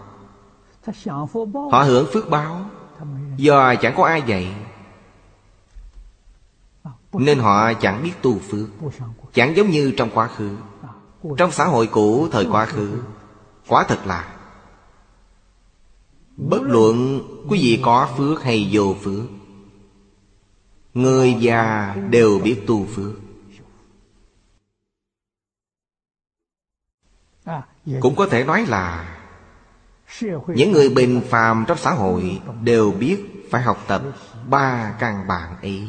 [1.71, 2.65] Họ hưởng phước báo.
[3.37, 4.55] Do chẳng có ai dạy,
[7.13, 8.67] Nên họ chẳng biết tu phước.
[9.33, 10.55] Chẳng giống như trong quá khứ.
[11.37, 12.97] Trong xã hội cũ, thời quá khứ
[13.67, 14.33] quá thật là
[16.37, 19.23] Bất luận quý vị có phước hay vô phước,
[20.93, 23.13] Người già đều biết tu phước.
[28.01, 29.15] Cũng có thể nói là
[30.47, 34.01] Những người bình phàm trong xã hội Đều biết phải học tập
[34.49, 35.87] ba căn bản ấy.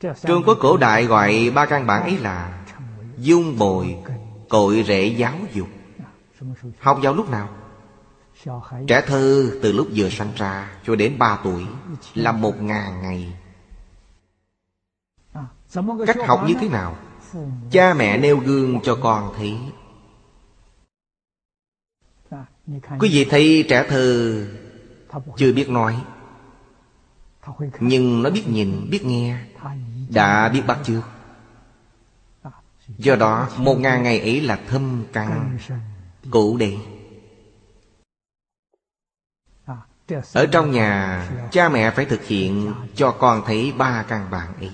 [0.00, 2.64] Trung Quốc cổ đại gọi ba căn bản ấy là
[3.18, 3.96] Dung bồi,
[4.48, 5.68] Cội rễ giáo dục.
[6.78, 7.61] Học vào lúc nào?
[8.86, 11.66] Trẻ thơ từ lúc vừa sanh ra cho đến ba tuổi
[12.14, 13.32] Là một ngàn ngày.
[16.06, 16.96] Cách học như thế nào?
[17.70, 19.58] Cha mẹ nêu gương cho con thấy.
[22.98, 24.46] Quý vị thấy trẻ thơ
[25.36, 26.04] Chưa biết nói
[27.80, 29.38] Nhưng nó biết nhìn, biết nghe.
[30.08, 31.02] Đã biết bắt chước.
[32.98, 35.58] Do đó một ngàn ngày ấy là thâm căn
[36.30, 36.76] Cụ đệ
[40.32, 44.70] Ở trong nhà, Cha mẹ phải thực hiện Cho con thấy ba căn bản ấy.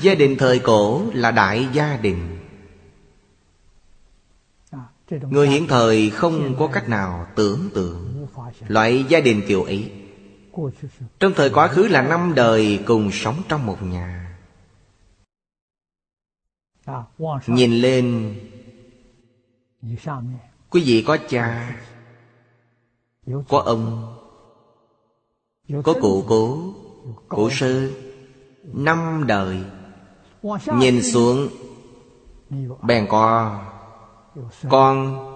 [0.00, 2.38] Gia đình thời cổ là đại gia đình.
[5.10, 8.26] Người hiện thời không có cách nào tưởng tượng
[8.68, 9.92] Loại gia đình kiểu ấy.
[11.20, 14.36] Trong thời quá khứ là năm đời cùng sống trong một nhà.
[17.46, 18.34] Nhìn lên
[20.70, 21.76] Quý vị có cha
[23.48, 24.14] Có ông
[25.84, 26.72] Có cụ cố
[27.28, 27.92] Cụ sư
[28.64, 29.58] Năm đời.
[30.78, 31.48] Nhìn xuống
[32.82, 33.60] Bèn có
[34.70, 35.26] Con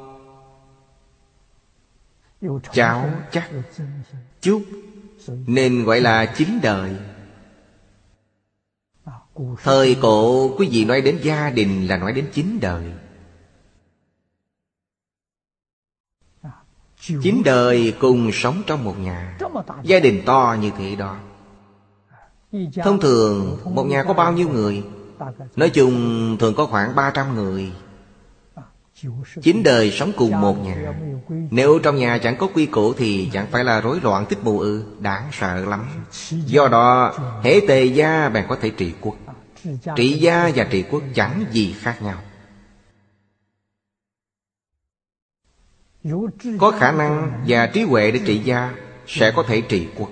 [2.73, 3.51] Cháu chắc
[4.41, 4.63] Chút.
[5.47, 6.97] Nên gọi là chín đời.
[9.63, 12.93] Thời cổ quý vị nói đến gia đình là nói đến chín đời
[17.07, 19.39] Chín đời cùng sống trong một nhà.
[19.83, 21.17] Gia đình to như thế đó.
[22.85, 24.83] Thông thường, một nhà có bao nhiêu người?
[25.57, 27.73] Nói chung, thường có khoảng 300 người.
[29.43, 30.95] Chín đời sống cùng một nhà.
[31.51, 34.61] Nếu trong nhà chẳng có quy củ Thì chẳng phải là rối loạn tích mù
[34.61, 35.87] ư, Đáng sợ lắm.
[36.47, 39.15] Do đó, hễ tề gia bèn có thể trị quốc.
[39.97, 42.17] Trị gia và trị quốc chẳng gì khác nhau.
[46.59, 48.75] Có khả năng và trí huệ để trị gia
[49.07, 50.11] Sẽ có thể trị quốc.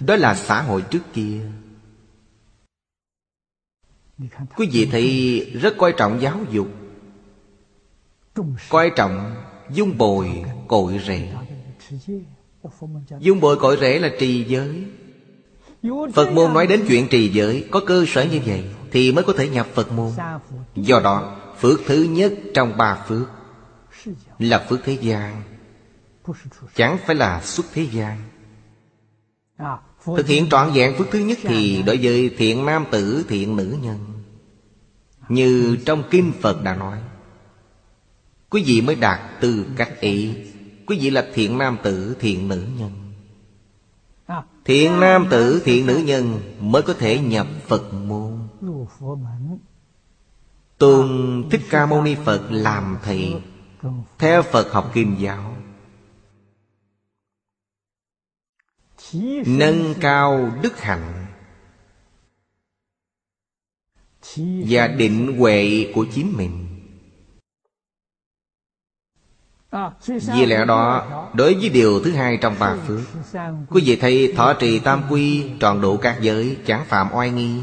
[0.00, 1.40] Đó là xã hội trước kia.
[4.56, 6.68] Quý vị thấy rất coi trọng giáo dục,
[8.68, 9.34] Coi trọng
[9.70, 11.32] dung bồi cội rễ.
[13.20, 14.84] Dung bồi cội rễ là trì giới.
[16.14, 19.32] Phật môn nói đến chuyện trì giới, Có cơ sở như vậy Thì mới có
[19.32, 20.12] thể nhập Phật môn.
[20.74, 23.28] Do đó phước thứ nhất trong ba phước.
[24.38, 25.42] Là phước thế gian.
[26.74, 28.18] Chẳng phải là xuất thế gian.
[30.04, 33.76] Thực hiện trọn vẹn phước thứ nhất thì đối với thiện nam tử, thiện nữ
[33.82, 33.98] nhân.
[35.28, 36.98] Như trong Kinh Phật đã nói
[38.50, 40.34] Quý vị mới đạt tư cách ý
[40.86, 42.90] Quý vị là thiện nam tử, thiện nữ nhân.
[44.64, 48.48] Thiện nam tử, thiện nữ nhân Mới có thể nhập Phật môn.
[50.78, 51.08] Tôn
[51.50, 53.42] Thích Ca Mâu Ni Phật làm thầy.
[54.18, 55.56] Theo Phật học Kim giáo.
[59.46, 61.26] Nâng cao đức hạnh.
[64.68, 66.62] Và định huệ của chính mình.
[70.06, 73.00] Vì lẽ đó, Đối với điều thứ hai trong ba phước,
[73.68, 77.62] Quý vị thấy thọ trì tam quy Tròn đủ các giới Chẳng phạm oai nghi.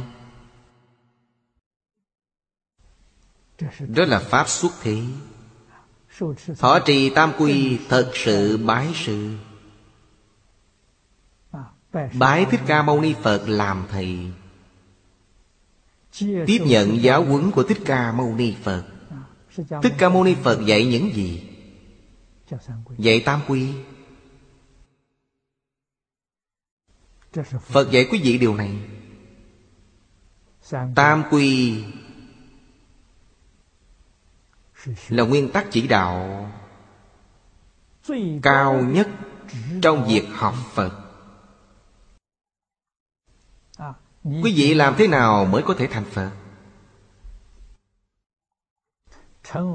[3.79, 4.97] Đó là pháp xuất thế.
[6.57, 9.37] Thọ trì tam quy Thật sự bái sư.
[12.13, 14.31] Bái Thích Ca Mâu Ni Phật làm thầy.
[16.19, 18.85] Tiếp nhận giáo huấn của Thích Ca Mâu Ni Phật.
[19.83, 21.49] Thích Ca Mâu Ni Phật dạy những gì?
[22.97, 23.69] Dạy tam quy.
[27.61, 28.71] Phật dạy quý vị điều này.
[30.95, 31.83] Tam quy
[35.09, 36.49] là nguyên tắc chỉ đạo
[38.41, 39.07] Cao nhất
[39.81, 40.91] Trong việc học Phật.
[44.23, 46.31] Quý vị làm thế nào mới có thể thành Phật?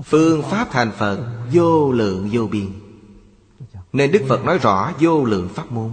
[0.04, 2.72] Phương pháp thành Phật vô lượng vô biên.
[3.92, 5.90] Nên Đức Phật nói rõ vô lượng pháp môn.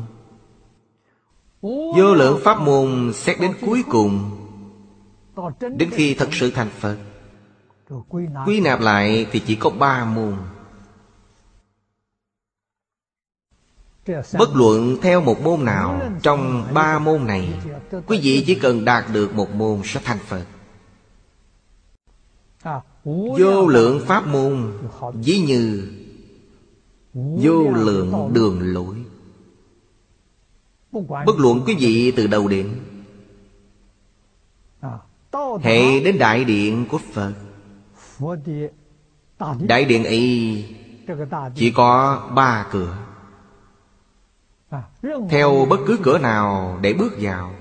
[1.61, 4.31] Vô lượng pháp môn xét đến cuối cùng,
[5.59, 6.97] Đến khi thật sự thành Phật.
[8.45, 9.27] Quy nạp lại.
[9.31, 10.37] thì chỉ có ba môn.
[14.37, 17.53] Bất luận theo một môn nào Trong ba môn này
[18.07, 20.45] Quý vị chỉ cần đạt được một môn sẽ thành Phật.
[23.39, 24.73] Vô lượng pháp môn
[25.13, 25.91] Ví như
[27.13, 28.95] Vô lượng đường lối.
[31.25, 32.79] Bất luận quý vị từ đầu đến.
[35.61, 37.33] Hệ đến đại điện của Phật
[39.59, 40.65] Đại điện ấy
[41.55, 42.97] Chỉ có ba cửa.
[45.29, 47.55] Theo bất cứ cửa nào để bước vào.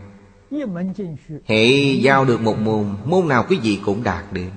[1.46, 4.50] Hệ giao được một môn Môn nào quý vị cũng đạt được.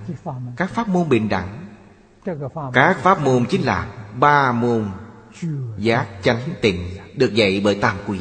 [0.58, 1.66] Các pháp môn bình đẳng.
[2.74, 4.86] Các pháp môn chính là Ba môn
[5.78, 8.20] Giác chánh tịnh Được dạy bởi Tam Quy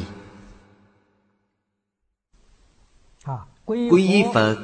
[3.65, 4.57] Quy y Phật.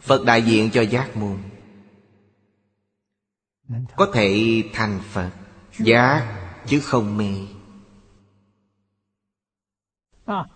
[0.00, 1.36] Phật đại diện cho giác môn
[3.96, 5.30] Có thể thành Phật
[5.78, 7.34] Giác chứ không mê.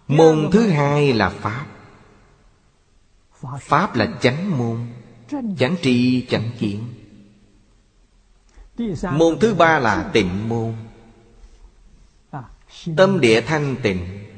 [0.09, 1.67] Môn thứ hai là Pháp.
[3.61, 4.87] Pháp là chánh môn
[5.59, 6.85] Chánh tri chánh kiến.
[9.13, 10.75] Môn thứ ba là tịnh môn.
[12.97, 14.29] Tâm địa thanh tịnh.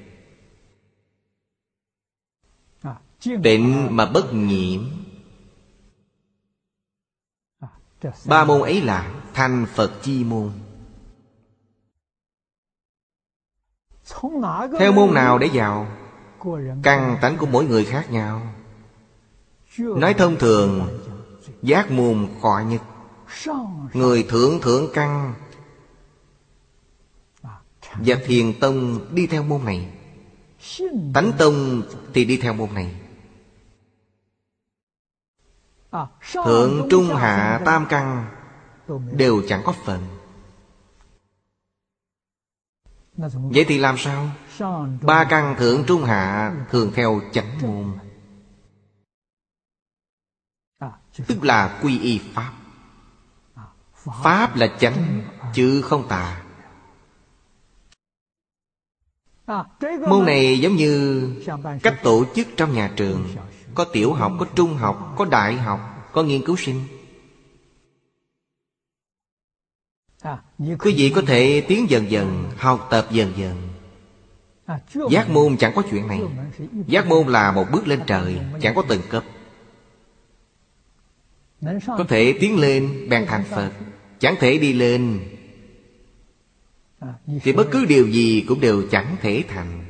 [3.43, 4.91] Tịnh mà bất nhiễm
[8.25, 10.51] Ba môn ấy là thành Phật chi môn.
[14.79, 15.87] Theo môn nào để vào?
[16.83, 18.43] Căn tánh của mỗi người khác nhau.
[19.79, 21.01] Nói thông thường,
[21.63, 22.83] Giác môn khó nhất
[23.93, 25.35] Người thượng thượng căn.
[27.93, 29.89] Và thiền tông đi theo môn này.
[31.15, 31.83] Tánh tông
[32.15, 32.95] thì đi theo môn này.
[36.45, 38.27] Thượng trung hạ tam căn
[39.13, 40.03] Đều chẳng có phần.
[43.33, 44.31] Vậy thì làm sao?
[45.03, 47.99] Ba căn thượng trung hạ thường theo chánh môn.
[51.27, 52.53] Tức là quy y Pháp.
[54.23, 54.57] Pháp.
[54.57, 55.23] Là chánh
[55.55, 56.43] chứ không tà.
[60.09, 61.29] Môn này giống như
[61.83, 63.29] cách tổ chức trong nhà trường
[63.75, 66.81] Có tiểu học, có trung học, có đại học, có nghiên cứu sinh.
[70.59, 73.69] Quý vị có thể tiến dần dần, học tập dần dần.
[75.11, 76.21] Giác môn chẳng có chuyện này.
[76.87, 79.25] Giác môn là một bước lên trời Chẳng có từng cấp.
[81.87, 83.73] Có thể tiến lên bèn thành Phật.
[84.19, 85.21] Chẳng thể đi lên.
[87.43, 89.84] Thì bất cứ điều gì cũng đều chẳng thể thành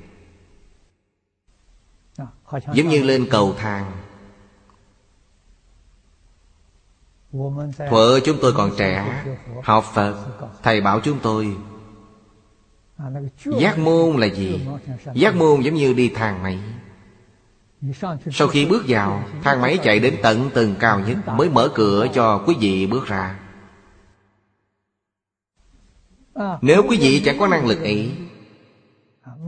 [2.52, 3.92] Giống như lên cầu thang.
[7.90, 9.24] Thuở chúng tôi còn trẻ,
[9.62, 10.26] Học Phật,
[10.62, 11.56] Thầy bảo chúng tôi,
[13.60, 14.66] Giác môn là gì?
[15.14, 16.58] Giác môn giống như đi thang máy.
[18.32, 22.06] Sau khi bước vào, Thang máy chạy đến tận tầng cao nhất Mới mở cửa
[22.14, 23.38] cho quý vị bước ra.
[26.62, 28.12] Nếu quý vị chẳng có năng lực ấy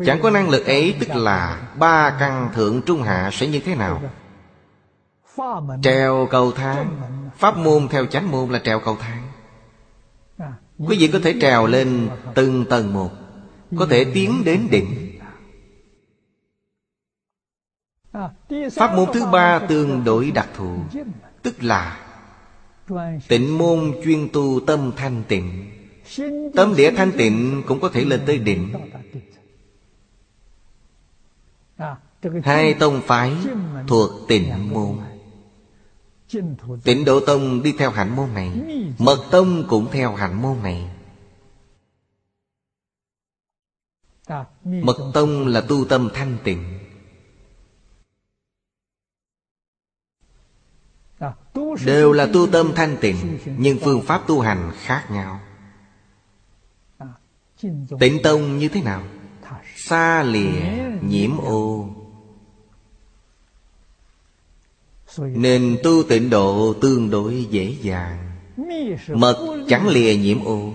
[0.05, 3.75] Chẳng có năng lực ấy, Tức là ba căn thượng trung hạ sẽ như thế
[3.75, 4.03] nào?
[5.83, 7.01] Treo cầu thang,
[7.37, 9.23] Pháp môn theo chánh môn là treo cầu thang.
[10.79, 13.11] Quý vị có thể trèo lên từng tầng một,
[13.79, 15.19] Có thể tiến đến đỉnh.
[18.77, 20.77] Pháp môn thứ ba tương đối đặc thù,
[21.43, 22.07] Tức là
[23.29, 25.71] Tịnh môn chuyên tu tâm thanh tịnh.
[26.55, 28.73] Tâm địa thanh tịnh cũng có thể lên tới đỉnh.
[32.45, 33.37] Hai tông phái
[33.89, 34.99] thuộc tịnh môn.
[36.85, 38.53] Tịnh Độ Tông đi theo hạnh môn này,
[38.99, 40.91] Mật Tông cũng theo hạnh môn này.
[44.65, 46.79] Mật Tông là tu tâm thanh tịnh.
[51.85, 55.41] Đều là tu tâm thanh tịnh, Nhưng phương pháp tu hành khác nhau.
[58.01, 59.03] Tịnh Tông như thế nào?
[59.77, 60.53] Xa lìa
[61.09, 61.89] nhiễm ô.
[65.19, 68.33] Nên tu tịnh độ tương đối dễ dàng.
[69.09, 70.73] Mật chẳng lìa nhiễm ô.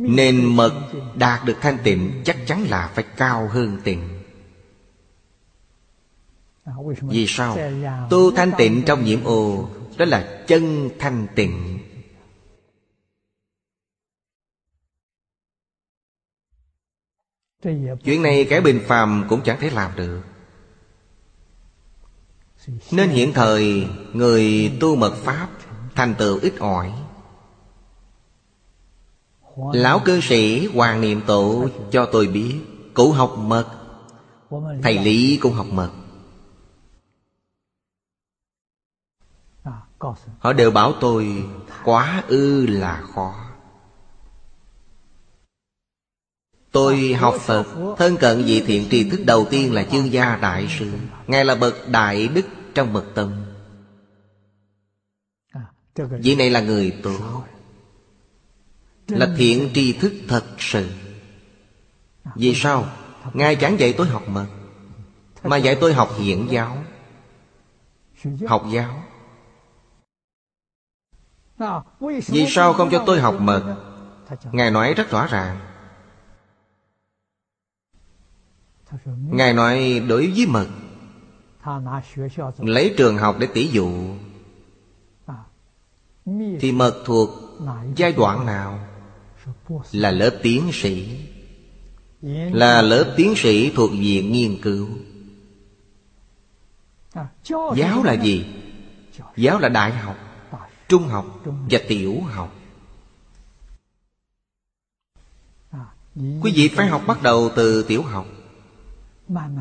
[0.00, 4.08] Nên mật đạt được thanh tịnh Chắc chắn là phải cao hơn tịnh.
[7.00, 7.58] Vì sao?
[8.10, 11.78] Tu thanh tịnh trong nhiễm ô, Đó là chân thanh tịnh.
[18.04, 20.22] Chuyện này cái bình phàm cũng chẳng thể làm được.
[22.90, 25.48] Nên hiện thời, Người tu mật Pháp,
[25.94, 26.92] Thành tựu ít ỏi.
[29.72, 32.60] Lão cư sĩ Hoàng Niệm Tổ cho tôi biết,
[32.94, 33.66] Cụ học mật,
[34.82, 35.90] Thầy Lý cũng học mật.
[40.38, 41.44] Họ đều bảo tôi,
[41.84, 43.43] Quá ư là khó.
[46.74, 50.66] Tôi học Phật, Thân cận vị thiện tri thức đầu tiên là chương gia đại
[50.78, 50.92] sư
[51.26, 53.44] Ngài là bậc đại đức trong mật tâm.
[55.94, 57.44] Vị này là người tốt.
[59.08, 60.90] Là thiện tri thức thật sự.
[62.34, 62.86] Vì sao?
[63.32, 64.46] Ngài chẳng dạy tôi học mật,
[65.42, 66.76] Mà dạy tôi học hiện giáo.
[68.46, 69.02] Học giáo.
[72.28, 73.76] Vì sao không cho tôi học mật?
[74.52, 75.73] Ngài nói rất rõ ràng.
[79.30, 80.68] Ngài nói đối với mật.
[82.58, 84.14] Lấy trường học để tỉ dụ.
[86.60, 87.30] Thì mật thuộc
[87.96, 88.86] giai đoạn nào?
[89.92, 91.20] Là lớp tiến sĩ.
[92.52, 94.88] Là lớp tiến sĩ thuộc viện nghiên cứu.
[97.76, 98.46] Giáo là gì?
[99.36, 100.16] Giáo là đại học
[100.88, 102.54] Trung học và tiểu học.
[106.14, 108.26] Quý vị phải học bắt đầu từ tiểu học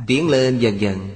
[0.07, 1.09] Tiến lên dần dần.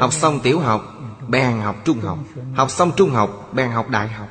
[0.00, 0.82] Học xong tiểu học
[1.28, 2.18] Bèn học trung học.
[2.54, 4.28] Học xong trung học Bèn học đại học.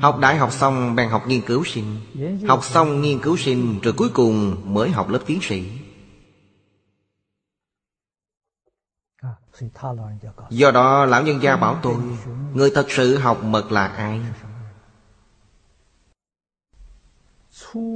[0.00, 2.00] Học đại học xong bèn học nghiên cứu sinh.
[2.48, 5.64] Học xong nghiên cứu sinh Rồi cuối cùng mới học lớp tiến sĩ.
[10.50, 11.96] Do đó lão nhân gia bảo tôi
[12.54, 14.20] Người thật sự học mật là ai?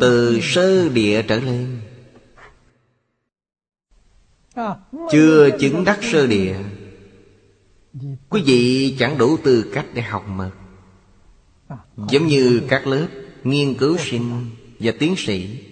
[0.01, 1.81] Từ sơ địa trở lên
[5.11, 6.57] chưa chứng đắc sơ địa.
[8.29, 10.51] Quý vị chẳng đủ tư cách để học mật
[11.97, 13.09] Giống như các lớp
[13.45, 15.65] nghiên cứu sinh và tiến sĩ.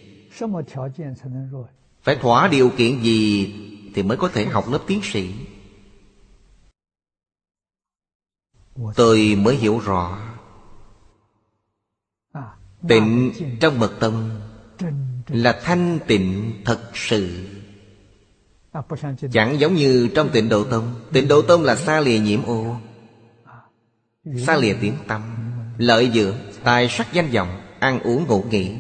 [2.03, 3.55] Phải thỏa điều kiện gì
[3.95, 5.35] thì mới có thể học lớp tiến sĩ?
[8.95, 10.19] Tôi mới hiểu rõ.
[12.89, 14.31] Tịnh trong mật tâm
[15.29, 17.49] Là thanh tịnh thật sự.
[19.33, 20.95] Chẳng giống như trong tịnh độ tông.
[21.13, 22.77] Tịnh độ tông là xa lìa nhiễm ô
[24.37, 25.23] Xa lìa tiếng tâm
[25.79, 28.77] Lợi dưỡng Tài sắc danh vọng Ăn uống ngủ nghỉ.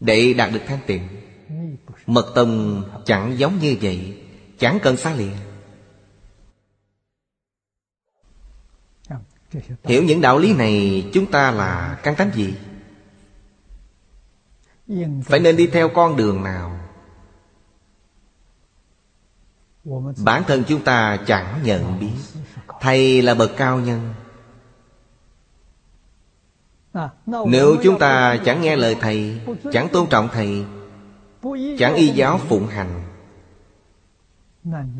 [0.00, 1.08] Để đạt được thanh tịnh
[2.06, 4.18] Mật tông chẳng giống như vậy
[4.58, 5.32] Chẳng cần xa lìa.
[9.84, 12.54] Hiểu những đạo lý này Chúng ta là căn tánh gì?
[15.24, 16.73] Phải nên đi theo con đường nào?
[20.24, 22.12] bản thân chúng ta chẳng nhận biết
[22.80, 24.14] thầy là bậc cao nhân.
[27.26, 29.40] Nếu chúng ta chẳng nghe lời thầy,
[29.72, 30.64] chẳng tôn trọng thầy,
[31.78, 33.02] chẳng y giáo phụng hành,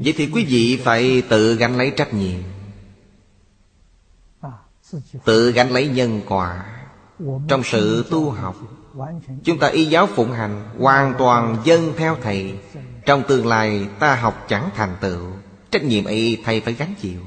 [0.05, 2.41] vậy thì quý vị phải tự gánh lấy trách nhiệm.
[5.25, 6.67] Tự gánh lấy nhân quả
[7.49, 8.57] trong sự tu học.
[9.45, 12.59] Chúng ta y giáo phụng hành hoàn toàn dân theo thầy.
[13.07, 15.21] Trong tương lai ta học chẳng thành tựu
[15.71, 17.21] Trách nhiệm ấy thầy phải gánh chịu.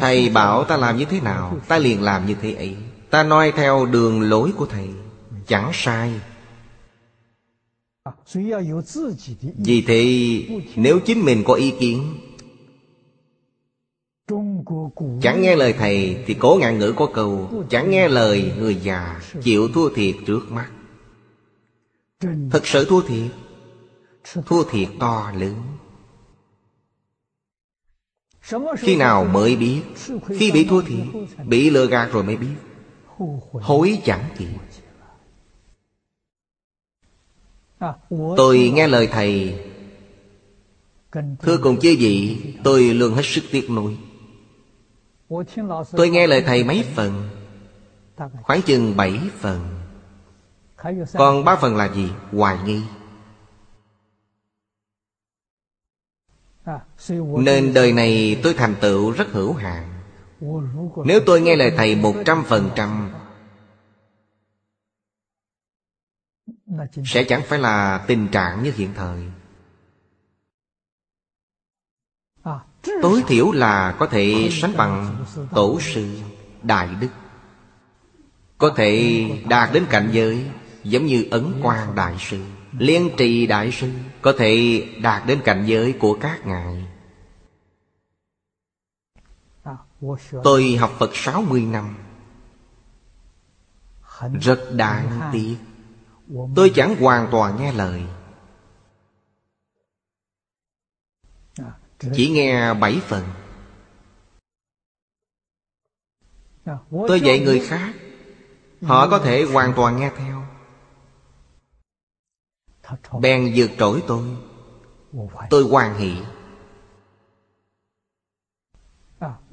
[0.00, 2.76] Thầy bảo ta làm như thế nào Ta liền làm như thế ấy.
[3.10, 4.88] Ta noi theo đường lối của thầy
[5.46, 6.12] Chẳng sai.
[9.56, 10.42] Vì thế
[10.76, 12.18] nếu chính mình có ý kiến
[15.22, 19.20] Chẳng nghe lời thầy thì cố ngạn ngữ có câu Chẳng nghe lời người già
[19.42, 20.70] Chịu thua thiệt trước mắt.
[22.50, 23.30] Thật sự thua thiệt?
[24.46, 25.62] thua thiệt to lớn.
[28.78, 29.82] Khi nào mới biết?
[30.38, 31.06] Khi bị thua thiệt
[31.46, 32.54] bị lừa gạt rồi mới biết.
[33.52, 34.48] Hối chẳng kịp.
[38.36, 39.60] Tôi nghe lời thầy.
[41.42, 43.96] Thưa cùng chư vị, tôi luôn hết sức tiếc nuối.
[45.92, 47.28] Tôi nghe lời thầy mấy phần?
[48.42, 49.80] Khoảng chừng bảy phần.
[51.14, 52.08] Còn ba phần là gì?
[52.32, 52.80] Hoài nghi.
[57.38, 59.90] Nên đời này tôi thành tựu rất hữu hạn.
[61.04, 63.12] Nếu tôi nghe lời Thầy một trăm phần trăm,
[67.04, 69.22] Sẽ chẳng phải là tình trạng như hiện thời.
[73.02, 76.18] Tối thiểu là có thể sánh bằng tổ sư
[76.62, 77.08] Đại Đức.
[78.58, 80.50] Có thể đạt đến cảnh giới
[80.82, 82.38] Giống như Ấn quan Đại Sư
[82.78, 83.90] liên trì đại sư
[84.22, 86.86] có thể đạt đến cảnh giới của các ngài.
[90.44, 91.96] Tôi học Phật 60 năm.
[94.40, 95.56] Rất đáng tiếc.
[96.56, 98.02] Tôi chẳng hoàn toàn nghe lời.
[102.14, 103.24] Chỉ nghe bảy phần.
[106.90, 107.94] Tôi dạy người khác.
[108.82, 110.43] Họ có thể hoàn toàn nghe theo.
[113.20, 114.22] Bèn vượt trỗi tôi.
[115.50, 116.14] Tôi hoan hỷ.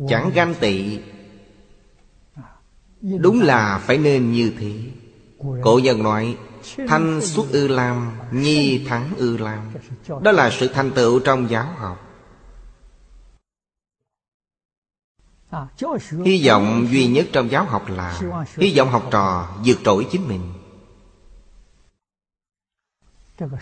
[0.08, 1.00] Chẳng ganh tị.
[3.02, 4.74] Đúng là phải nên như thế.
[5.64, 6.38] Cổ nhân nói
[6.88, 9.72] Thanh xuất ư lam Nhi thắng ư lam.
[10.22, 12.08] Đó là sự thành tựu trong giáo học.
[16.26, 18.22] Hy vọng duy nhất trong giáo học là
[18.58, 20.54] Hy vọng học trò vượt trội chính mình.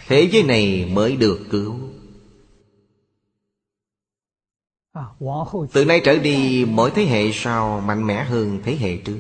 [0.08, 1.76] Thế giới này mới được cứu.
[5.74, 9.20] Từ nay trở đi mỗi thế hệ sau mạnh mẽ hơn thế hệ trước.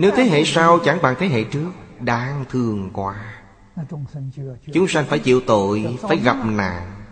[0.00, 3.42] Nếu thế hệ sau chẳng bằng thế hệ trước Đang thương quá.
[4.72, 7.04] Chúng sanh phải chịu tội, phải gặp nạn.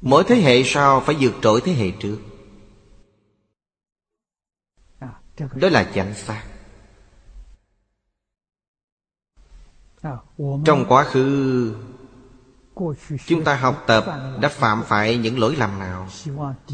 [0.00, 2.18] Mỗi thế hệ sau phải vượt trội thế hệ trước.
[5.54, 6.51] Đó là chánh xác.
[10.64, 11.74] trong quá khứ,
[13.26, 14.04] chúng ta học tập
[14.40, 16.08] đã phạm phải những lỗi lầm nào?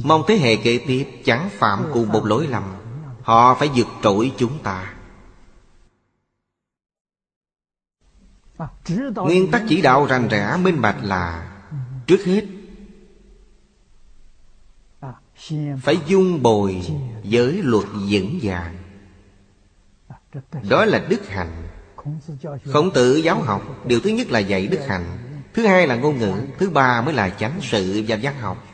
[0.05, 2.63] Mong thế hệ kế tiếp chẳng phạm cùng một lỗi lầm.
[3.23, 4.95] Họ phải vượt trội chúng ta.
[9.15, 11.53] Nguyên tắc chỉ đạo rành rẽ minh bạch là,
[12.07, 12.45] trước hết,
[15.83, 16.83] phải dung bồi
[17.23, 18.77] giới luật vững vàng.
[20.69, 21.68] Đó là đức hạnh
[22.65, 25.19] khổng tử giáo học, điều thứ nhất là dạy đức hạnh,
[25.55, 28.65] thứ hai là ngôn ngữ, thứ ba mới là chánh sự và văn học.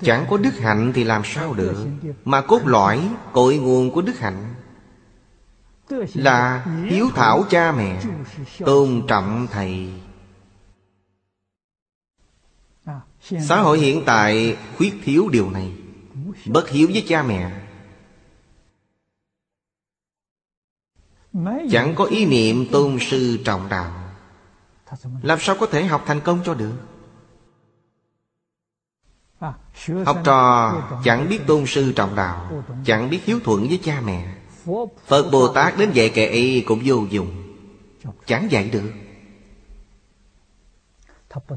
[0.00, 1.86] Chẳng có đức hạnh thì làm sao được,
[2.24, 4.54] mà cốt lõi, cội nguồn của đức hạnh
[6.14, 8.02] là hiếu thảo cha mẹ,
[8.58, 9.92] tôn trọng thầy.
[13.20, 15.72] Xã hội hiện tại khuyết thiếu điều này,
[16.46, 17.63] bất hiếu với cha mẹ.
[21.70, 23.92] Chẳng có ý niệm tôn sư trọng đạo.
[25.22, 26.74] Làm sao có thể học thành công cho được?
[30.06, 30.72] Học trò
[31.04, 34.34] chẳng biết tôn sư trọng đạo Chẳng biết hiếu thuận với cha mẹ.
[35.06, 37.56] Phật Bồ Tát đến dạy kẻ y cũng vô dụng.
[38.26, 38.92] Chẳng dạy được.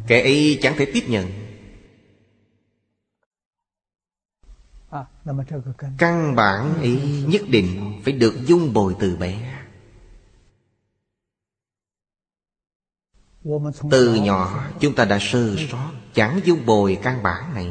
[0.07, 1.28] Kẻ y chẳng thể tiếp nhận.
[5.97, 9.56] Căn bản ý nhất định phải được dung bồi từ bé.
[13.91, 15.91] Từ nhỏ chúng ta đã sơ sót.
[16.13, 17.69] Chẳng dung bồi căn bản này.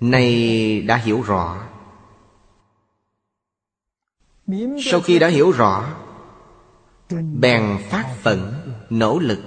[0.00, 1.68] Nay đã hiểu rõ.
[4.84, 5.88] Sau khi đã hiểu rõ
[7.38, 8.54] Bèn phát phận,
[8.90, 9.38] nỗ lực.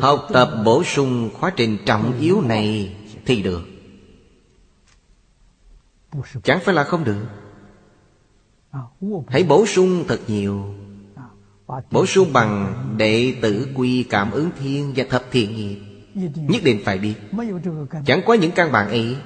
[0.00, 3.62] Học tập bổ sung khóa trình trọng yếu này Thì được.
[6.42, 7.26] Chẳng phải là không được.
[9.28, 10.74] Hãy bổ sung thật nhiều.
[11.90, 15.78] Bổ sung bằng đệ tử quy cảm ứng thiên và thập thiện nghiệp.
[16.34, 17.14] Nhất định phải biết
[18.06, 19.16] Chẳng có những căn bản ấy.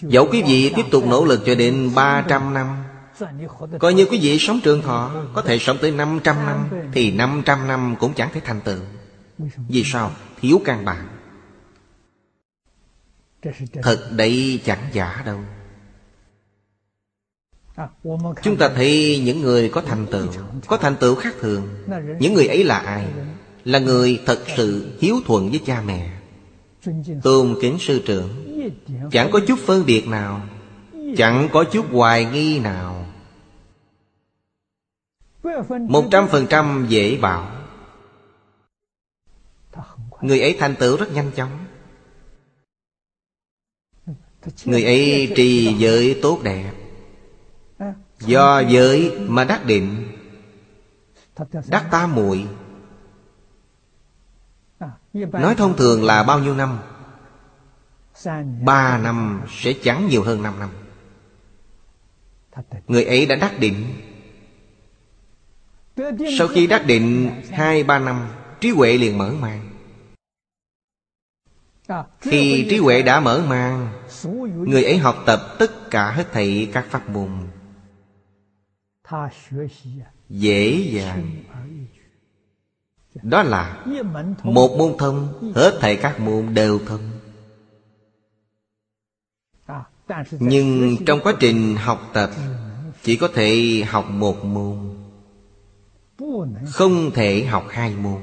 [0.00, 2.66] Dẫu quý vị tiếp tục nỗ lực cho đến 300 năm,
[3.78, 7.68] Coi như quý vị sống trường thọ, Có thể sống tới 500 năm, Thì 500
[7.68, 8.80] năm cũng chẳng thể thành tựu.
[9.68, 10.10] Vì sao?
[10.40, 11.08] Thiếu căn bản.
[13.82, 15.38] Thật đây chẳng giả đâu.
[18.42, 20.26] Chúng ta thấy những người có thành tựu,
[20.66, 21.68] Có thành tựu khác thường.
[22.20, 23.06] Những người ấy là ai?
[23.64, 26.10] Là người thật sự hiếu thuận với cha mẹ.
[27.22, 28.28] Tôn kính sư trưởng,
[29.12, 30.42] Chẳng có chút phân biệt nào,
[31.16, 33.06] Chẳng có chút hoài nghi nào.
[35.88, 37.50] Một trăm phần trăm dễ bảo.
[40.20, 41.58] Người ấy thành tựu rất nhanh chóng.
[44.64, 46.72] Người ấy trì giới tốt đẹp.
[48.20, 50.12] Do giới mà đắc định,
[51.68, 52.46] Đắc ta muội.
[55.12, 56.78] Nói thông thường là bao nhiêu năm?
[58.62, 60.70] Ba năm sẽ chẳng nhiều hơn năm năm.
[62.86, 64.02] Người ấy đã đắc định.
[66.38, 68.28] Sau khi đắc định hai, ba năm,
[68.60, 69.70] Trí huệ liền mở mang.
[72.20, 73.92] Khi trí huệ đã mở mang,
[74.66, 77.30] Người ấy học tập tất cả hết thảy các pháp môn
[80.28, 83.84] dễ dàng。đó là
[84.42, 87.10] một môn thông hết thầy các môn đều thông.
[90.30, 92.30] Nhưng trong quá trình học tập
[93.02, 94.96] chỉ có thể học một môn.
[96.66, 98.22] không thể học hai môn.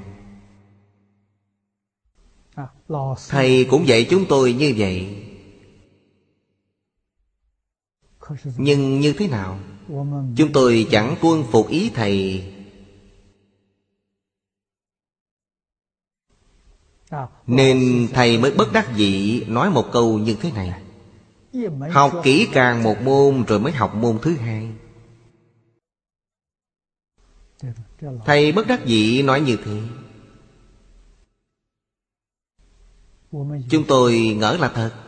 [2.55, 2.67] À,
[3.29, 5.25] thầy cũng dạy chúng tôi như vậy.
[8.57, 9.59] Nhưng như thế nào?
[10.37, 12.43] Chúng tôi chẳng tuân phục ý Thầy.
[17.47, 20.81] Nên Thầy mới bất đắc dĩ nói một câu như thế này.
[21.91, 24.69] Học kỹ càng một môn rồi mới học môn thứ hai.
[28.25, 29.81] Thầy bất đắc dĩ nói như thế.
[33.69, 35.02] Chúng tôi ngỡ là thật.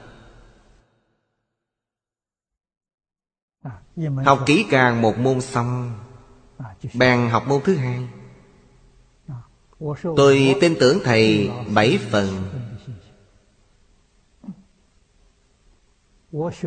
[4.26, 5.92] Học kỹ càng một môn xong
[6.94, 8.08] Bèn học môn thứ hai.
[10.16, 12.28] Tôi tin tưởng Thầy bảy phần.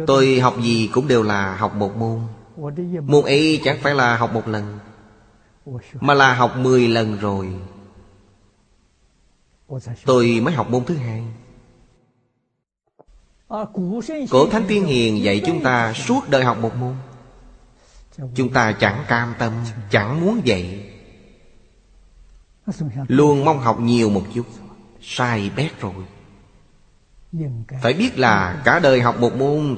[0.06, 2.20] Tôi học gì cũng đều là học một môn.
[3.02, 4.78] Môn ấy chẳng phải là học một lần
[6.00, 7.54] Mà là học mười lần rồi.
[10.04, 11.24] Tôi mới học môn thứ hai.
[14.30, 16.94] Cổ Thánh Tiên Hiền dạy chúng ta suốt đời học một môn.
[18.34, 19.52] Chúng ta chẳng cam tâm,
[19.90, 20.90] Chẳng muốn vậy.
[23.08, 24.46] Luôn mong học nhiều một chút,
[25.00, 25.94] Sai bét rồi.
[27.82, 29.76] Phải biết là cả đời học một môn,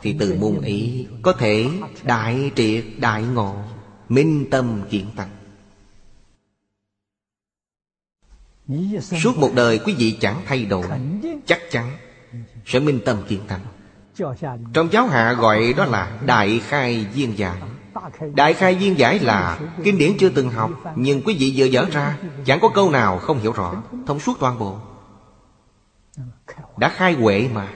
[0.00, 1.66] Thì từ môn ý Có thể
[2.02, 3.56] đại triệt, đại ngộ,
[4.08, 5.30] Minh tâm kiện tăng
[9.00, 10.86] Suốt một đời quý vị chẳng thay đổi,
[11.46, 11.96] Chắc chắn
[12.66, 13.60] Sẽ minh tâm kiện tăng
[14.72, 17.62] trong giáo hạ gọi đó là Đại khai viên giải.
[18.34, 21.84] Đại khai viên giải là Kinh điển chưa từng học, Nhưng quý vị vừa dở
[21.92, 24.78] ra, Chẳng có câu nào không hiểu rõ, Thông suốt toàn bộ.
[26.76, 27.68] Đã khai huệ mà.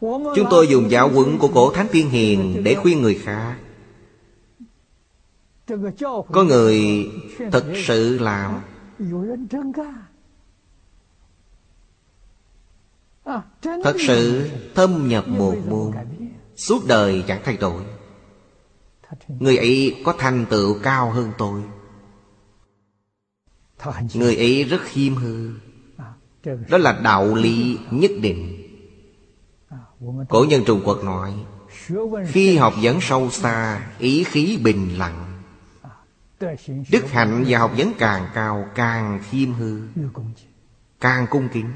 [0.00, 3.56] Chúng tôi dùng giáo huấn của cổ Thánh Tiên Hiền Để khuyên người khác.
[6.32, 7.08] Có người
[7.52, 8.60] thật sự làm.
[13.62, 15.92] Thật sự thâm nhập một môn,
[16.56, 17.82] Suốt đời chẳng thay đổi.
[19.28, 21.62] Người ấy có thành tựu cao hơn tôi.
[24.14, 25.50] Người ấy rất khiêm hư.
[26.68, 28.62] Đó là đạo lý nhất định.
[30.28, 31.34] Cổ nhân Trung Quốc nói
[32.26, 35.42] Khi học vấn sâu xa, Ý khí bình lặng.
[36.90, 39.80] Đức hạnh và học vấn càng cao, Càng khiêm hư,
[41.00, 41.70] Càng cung kính.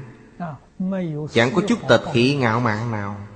[1.33, 3.27] Chẳng có chút tật khí ngạo mạn nào.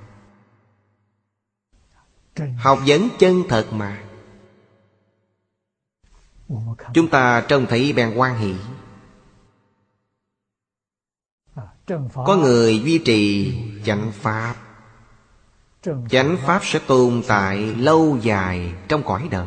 [2.58, 4.02] Học vấn chân thật mà.
[6.94, 8.54] Chúng ta trông thấy bèn quan hỷ.
[12.14, 14.54] Có người duy trì chánh pháp.
[16.10, 19.46] Chánh pháp sẽ tồn tại lâu dài trong cõi đời.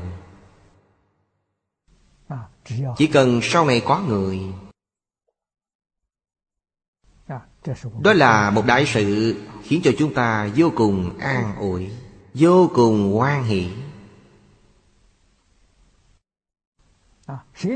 [2.97, 4.39] Chỉ cần sau này có người
[8.01, 11.89] đó là một đại sự Khiến cho chúng ta vô cùng an ủi,
[12.33, 13.67] Vô cùng hoan hỷ.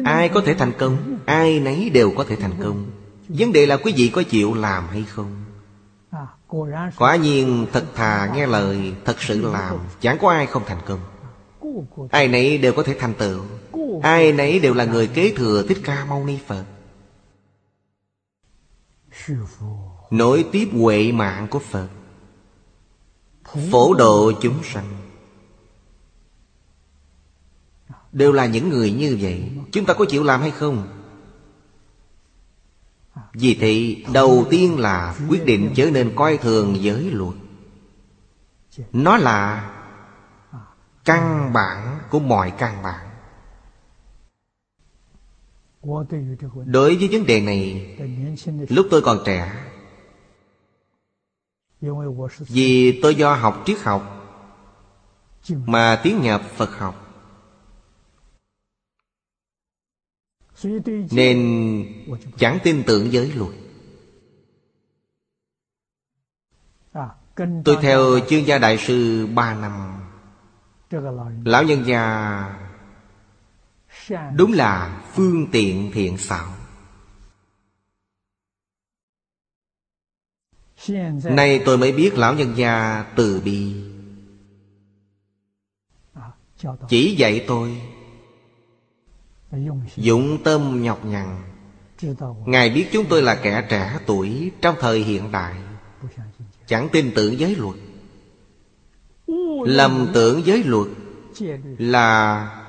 [0.05, 2.91] Ai có thể thành công, Ai nấy đều có thể thành công.
[3.27, 5.43] Vấn đề là quý vị có chịu làm hay không?
[6.97, 10.99] Quả nhiên, thật thà nghe lời, Thật sự làm, Chẳng có ai không thành công.
[12.11, 13.41] Ai nấy đều có thể thành tựu.
[14.03, 16.63] Ai nấy đều là người kế thừa Thích Ca Mâu Ni Phật.
[20.11, 21.87] Nối tiếp huệ mạng của Phật.
[23.71, 24.97] Phổ độ chúng sanh.
[28.11, 29.51] Đều là những người như vậy.
[29.71, 30.87] Chúng ta có chịu làm hay không?
[33.33, 37.35] Vì thị đầu tiên là quyết định trở nên coi thường giới luật.
[38.93, 39.69] Nó là
[41.05, 43.02] căn bản của mọi căn bản.
[46.65, 47.95] Đối với vấn đề này
[48.69, 49.69] Lúc tôi còn trẻ
[52.39, 54.23] Vì tôi do học triết học
[55.49, 56.99] Mà tiến nhập Phật học.
[61.11, 61.85] Nên
[62.37, 63.51] chẳng tin tưởng giới luật.
[67.65, 69.99] Tôi theo chuyên gia đại sư ba năm.
[71.45, 72.62] Lão nhân gia
[74.35, 76.53] Đúng là phương tiện thiện xảo.
[81.23, 83.75] Nay tôi mới biết lão nhân gia từ bi.
[86.89, 87.81] Chỉ dạy tôi.
[89.95, 91.43] Dụng tâm nhọc nhằn.
[92.45, 95.55] Ngài biết chúng tôi là kẻ trẻ tuổi Trong thời hiện đại.
[96.67, 97.75] Chẳng tin tưởng giới luật.
[99.65, 100.87] Lầm tưởng giới luật
[101.77, 102.62] Là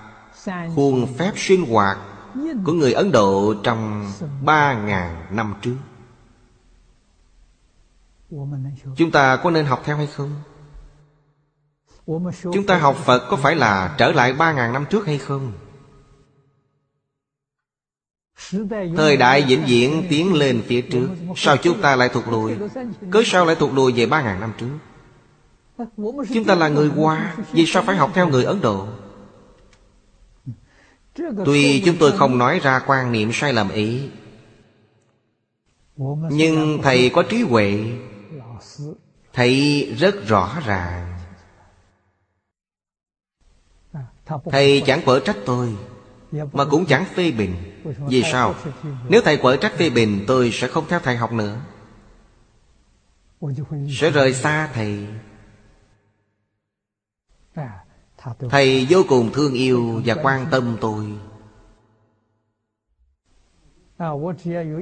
[0.74, 1.98] khuôn phép sinh hoạt
[2.64, 4.12] Của người Ấn Độ trong
[4.44, 5.76] ba ngàn năm trước.
[8.96, 10.30] Chúng ta có nên học theo hay không?
[12.42, 15.52] Chúng ta học Phật có phải là trở lại ba ngàn năm trước hay không?
[18.96, 22.56] Thời đại vĩnh viễn tiến lên phía trước Sao chúng ta lại thụt lùi?
[23.10, 24.78] Cớ sao lại thụt lùi về ba ngàn năm trước?
[26.34, 28.86] Chúng ta là người Hoa Vì sao phải học theo người Ấn Độ
[31.44, 34.10] Tuy chúng tôi không nói ra quan niệm sai lầm ấy,
[36.30, 37.84] Nhưng Thầy có trí huệ,
[39.32, 41.18] Thầy rất rõ ràng.
[44.44, 45.76] Thầy chẳng quở trách tôi,
[46.32, 47.82] Mà cũng chẳng phê bình.
[48.08, 48.54] Vì sao?
[49.08, 51.60] Nếu thầy quở trách phê bình, Tôi sẽ không theo thầy học nữa.
[53.90, 55.06] Sẽ rời xa thầy.
[58.50, 61.04] Thầy vô cùng thương yêu và quan tâm tôi.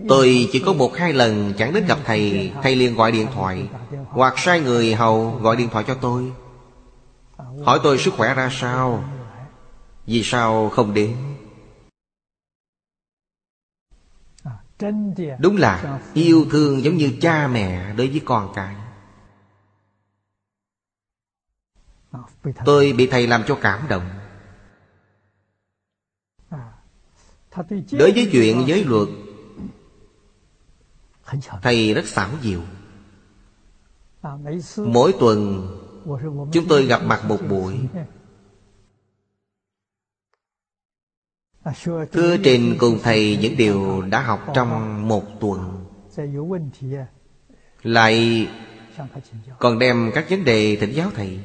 [0.09, 2.53] Tôi chỉ có một hai lần chẳng đến gặp thầy.
[2.63, 3.69] Thầy liền gọi điện thoại.
[4.09, 6.33] Hoặc sai người hầu gọi điện thoại cho tôi.
[7.65, 9.05] Hỏi tôi sức khỏe ra sao?
[10.07, 11.17] Vì sao không đến?
[15.39, 18.75] Đúng là yêu thương giống như cha mẹ đối với con cái.
[22.65, 24.09] Tôi bị thầy làm cho cảm động.
[27.93, 29.09] Đối với chuyện giới luật
[31.63, 32.61] Thầy rất xảo diệu.
[34.77, 35.69] Mỗi tuần
[36.53, 37.79] Chúng tôi gặp mặt một buổi.
[42.13, 45.85] Thưa trình cùng thầy những điều đã học trong một tuần.
[47.83, 48.49] Lại
[49.59, 51.41] còn đem các vấn đề thỉnh giáo thầy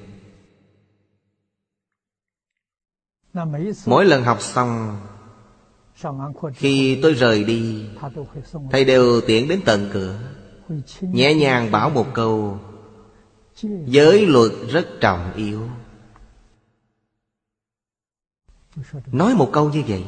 [3.86, 4.98] Mỗi lần học xong,
[6.54, 7.86] Khi tôi rời đi,
[8.72, 10.20] Thầy đều tiễn đến tận cửa,
[11.02, 12.60] Nhẹ nhàng bảo một câu,
[13.86, 15.62] Giới luật rất trọng yếu.
[19.12, 20.04] Nói một câu như vậy,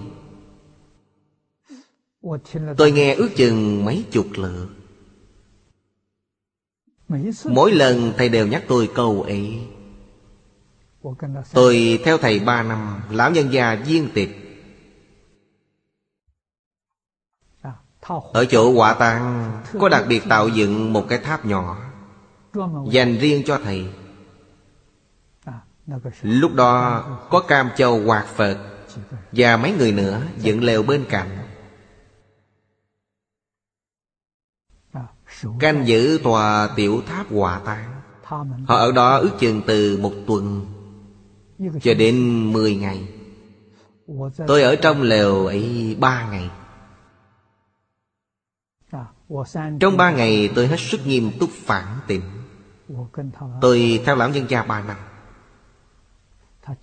[2.78, 4.68] Tôi nghe ước chừng mấy chục lượt.
[7.46, 9.60] Mỗi lần thầy đều nhắc tôi câu ấy
[11.54, 14.46] Tôi theo thầy ba năm, Lão nhân già viên tịch
[18.34, 21.78] Ở chỗ quả tang, Có đặc biệt tạo dựng một cái tháp nhỏ,
[22.92, 23.94] Dành riêng cho thầy.
[26.22, 28.58] Lúc đó, có cam châu hoạt Phật
[29.32, 31.38] Và mấy người nữa dựng lều bên cạnh.
[35.60, 38.02] Canh giữ tòa tiểu tháp hòa tan
[38.68, 40.66] Họ ở đó ước chừng từ một tuần.
[41.82, 43.08] Cho đến mười ngày.
[44.48, 46.50] Tôi ở trong lều ấy ba ngày.
[49.80, 52.22] Trong ba ngày tôi hết sức nghiêm túc phản tịnh
[53.62, 54.98] Tôi theo lão nhân gia ba năm.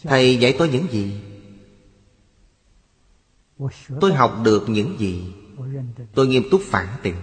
[0.02, 1.20] Thầy dạy tôi những gì?
[4.00, 5.34] Tôi học được những gì?
[6.14, 7.16] Tôi nghiêm túc phản tỉnh.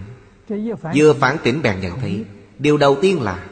[0.94, 2.24] Vừa phản tỉnh bèn nhận thấy
[2.58, 3.48] Điều đầu tiên là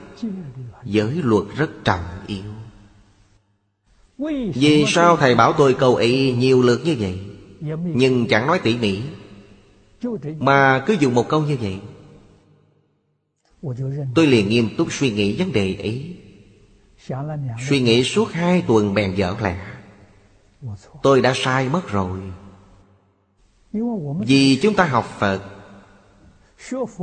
[0.84, 2.44] Giới luật rất trọng yếu
[4.54, 7.18] Vì sao thầy bảo tôi câu ấy nhiều lượt như vậy?
[7.84, 9.02] Nhưng chẳng nói tỉ mỉ
[10.38, 11.78] Mà cứ dùng một câu như vậy.
[14.14, 16.16] Tôi liền nghiêm túc suy nghĩ vấn đề ấy.
[17.68, 19.56] Suy nghĩ suốt hai tuần bèn dở lẽ
[21.02, 22.18] Tôi đã sai mất rồi.
[24.26, 25.42] Vì chúng ta học Phật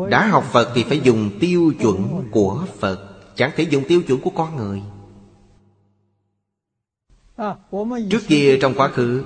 [0.09, 2.99] Đã học Phật thì phải dùng tiêu chuẩn của Phật
[3.36, 4.82] Chẳng thể dùng tiêu chuẩn của con người
[8.10, 9.24] Trước kia trong quá khứ.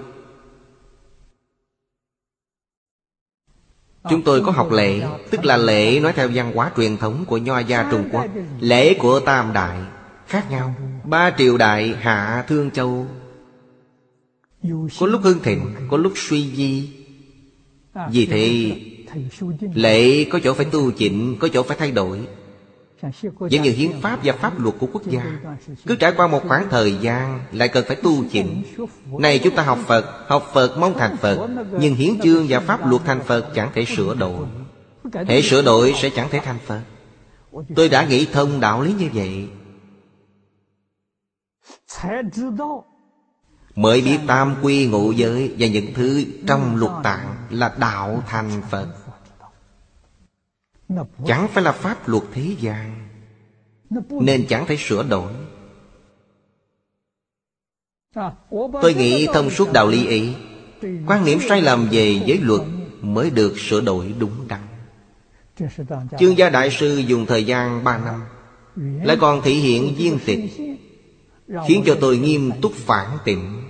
[4.10, 5.02] Chúng tôi có học lễ
[5.32, 8.26] Tức là lễ nói theo văn hóa truyền thống của Nho gia Trung Quốc.
[8.60, 9.80] Lễ của Tam Đại
[10.28, 10.76] Khác nhau.
[11.04, 13.08] Ba triều đại hạ Thương Châu.
[15.00, 16.90] Có lúc hưng thịnh Có lúc suy di.
[18.12, 18.76] Vì thế
[19.74, 22.28] Lễ có chỗ phải tu chỉnh Có chỗ phải thay đổi
[23.50, 25.26] Giống như hiến pháp và pháp luật của quốc gia.
[25.86, 28.64] Cứ trải qua một khoảng thời gian, Lại cần phải tu chỉnh.
[29.20, 31.48] Này chúng ta học Phật Học Phật mong thành Phật,
[31.80, 34.46] Nhưng hiến chương và pháp luật thành Phật Chẳng thể sửa đổi.
[35.28, 36.82] Hệ sửa đổi sẽ chẳng thể thành Phật.
[37.76, 39.48] Tôi đã nghĩ thông đạo lý như vậy.
[43.76, 48.62] Mới biết tam quy ngụ giới Và những thứ trong lục tạng Là đạo thành
[48.70, 48.88] Phật.
[51.26, 53.08] Chẳng phải là pháp luật thế gian,
[54.10, 55.34] Nên chẳng thể sửa đổi.
[58.82, 60.36] Tôi nghĩ thông suốt đạo lý ấy,
[61.08, 62.62] Quan niệm sai lầm về giới luật
[63.02, 64.62] Mới được sửa đổi đúng đắn.
[66.20, 68.24] Chương gia đại sư dùng thời gian ba năm,
[69.06, 70.40] Lại còn thể hiện viên tịch,
[71.68, 73.63] Khiến cho tôi nghiêm túc phản tịnh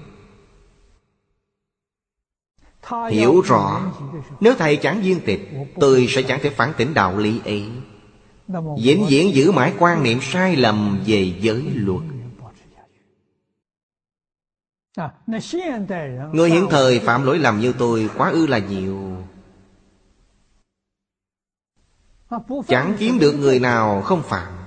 [3.09, 3.81] Hiểu rõ,
[4.39, 7.65] Nếu thầy chẳng viên tịch, Tôi sẽ chẳng thể phản tỉnh đạo lý ấy.
[8.77, 12.01] Diễn diễn giữ mãi quan niệm sai lầm về giới luật.
[16.31, 19.17] Người hiện thời phạm lỗi lầm như tôi quá ư là nhiều.
[22.67, 24.62] Chẳng kiếm được người nào không phạm.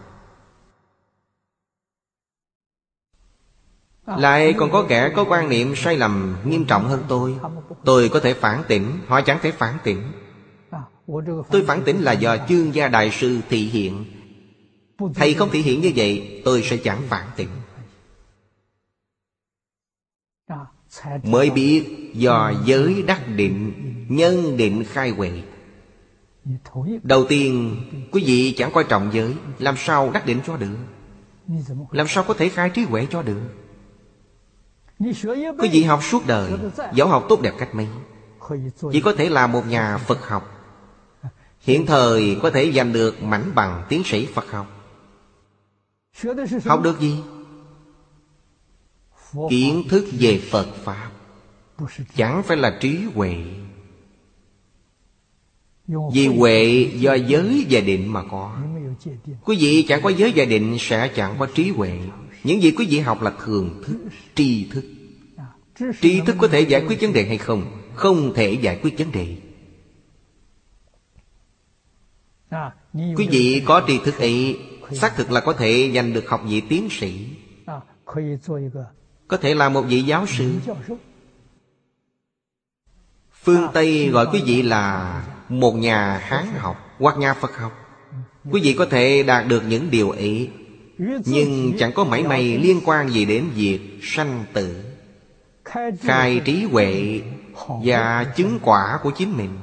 [4.06, 7.34] Lại còn có kẻ có quan niệm sai lầm nghiêm trọng hơn tôi.
[7.84, 10.02] Tôi có thể phản tỉnh, Họ chẳng thể phản tỉnh.
[11.50, 14.04] Tôi phản tỉnh là do chương gia đại sư thị hiện.
[15.14, 17.48] Thầy không thị hiện như vậy, Tôi sẽ chẳng phản tỉnh.
[21.22, 23.72] Mới biết do giới đắc định,
[24.08, 25.42] Nhân định khai huệ.
[27.02, 27.76] Đầu tiên,
[28.12, 30.76] Quý vị chẳng coi trọng giới, Làm sao đắc định cho được?
[31.90, 33.40] Làm sao có thể khai trí huệ cho được?
[34.98, 36.52] Quý vị học suốt đời,
[36.94, 37.86] Giáo học tốt đẹp cách mấy?
[38.92, 40.52] Chỉ có thể là một nhà Phật học.
[41.60, 44.66] Hiện thời có thể giành được mảnh bằng tiến sĩ Phật học.
[46.64, 47.22] Học được gì?
[49.50, 51.10] Kiến thức về Phật Pháp.
[52.16, 53.44] Chẳng phải là trí huệ.
[56.12, 58.56] Vì huệ do giới và định mà có.
[59.44, 61.98] Quý vị chẳng có giới và định Sẽ chẳng có trí huệ.
[62.46, 63.96] Những gì quý vị học là thường thức,
[64.34, 64.84] Tri thức.
[66.00, 67.82] Tri thức có thể giải quyết vấn đề hay không?
[67.94, 69.36] Không thể giải quyết vấn đề.
[72.92, 74.58] Quý vị có tri thức ấy,
[74.92, 77.28] Xác thực là có thể giành được học vị tiến sĩ.
[79.28, 80.52] Có thể là một vị giáo sư.
[83.32, 87.72] Phương Tây gọi quý vị là Một nhà Hán học Hoặc nhà Phật học.
[88.50, 90.50] Quý vị có thể đạt được những điều ấy
[90.98, 94.84] nhưng chẳng có mảy may liên quan gì đến việc sanh tử.
[96.00, 97.20] Khai trí huệ
[97.84, 99.58] và chứng quả của chính mình.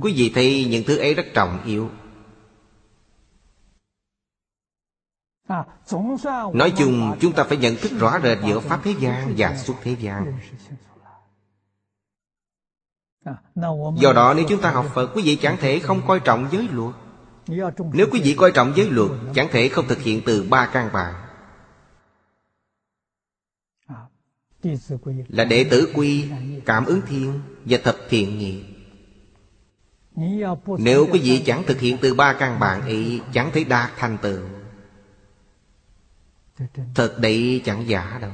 [0.00, 1.90] Quý vị thấy những thứ ấy rất trọng yếu.
[6.54, 9.74] Nói chung, chúng ta phải nhận thức rõ rệt giữa pháp thế gian và xuất
[9.82, 10.38] thế gian.
[13.96, 16.68] Do đó, nếu chúng ta học phật, quý vị chẳng thể không coi trọng giới
[16.72, 16.94] luật.
[17.92, 20.90] Nếu quý vị coi trọng giới luật Chẳng thể không thực hiện từ ba căn
[20.92, 21.14] bản
[25.28, 26.30] Là đệ tử quy
[26.66, 28.64] Cảm ứng thiên Và thập thiện nghiệp
[30.78, 34.18] Nếu quý vị chẳng thực hiện từ ba căn bản ấy Chẳng thể đạt thành
[34.22, 34.40] tựu
[36.94, 38.30] Thật đấy chẳng giả đâu.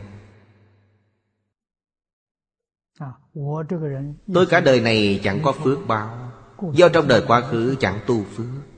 [4.34, 6.32] Tôi cả đời này chẳng có phước bao,
[6.72, 8.71] Do trong đời quá khứ chẳng tu phước.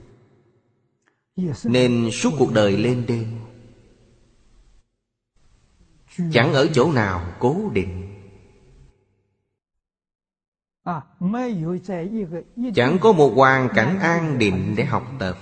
[1.65, 3.27] Nên suốt cuộc đời lên đêm.
[6.33, 8.01] Chẳng ở chỗ nào cố định.
[12.75, 15.39] Chẳng có một hoàn cảnh an định để học tập.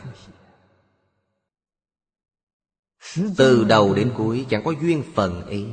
[3.36, 5.66] Từ đầu đến cuối chẳng có duyên phần ý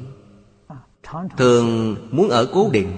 [1.37, 2.97] Thường muốn ở cố định.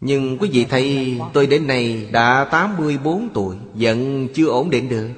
[0.00, 5.08] Nhưng quý vị thấy tôi đến nay đã 84 tuổi vẫn chưa ổn định được.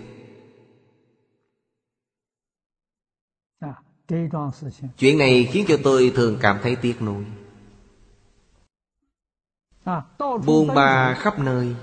[4.98, 7.24] Chuyện này khiến cho tôi thường cảm thấy tiếc nuối.
[10.46, 11.76] Buồn ba khắp nơi.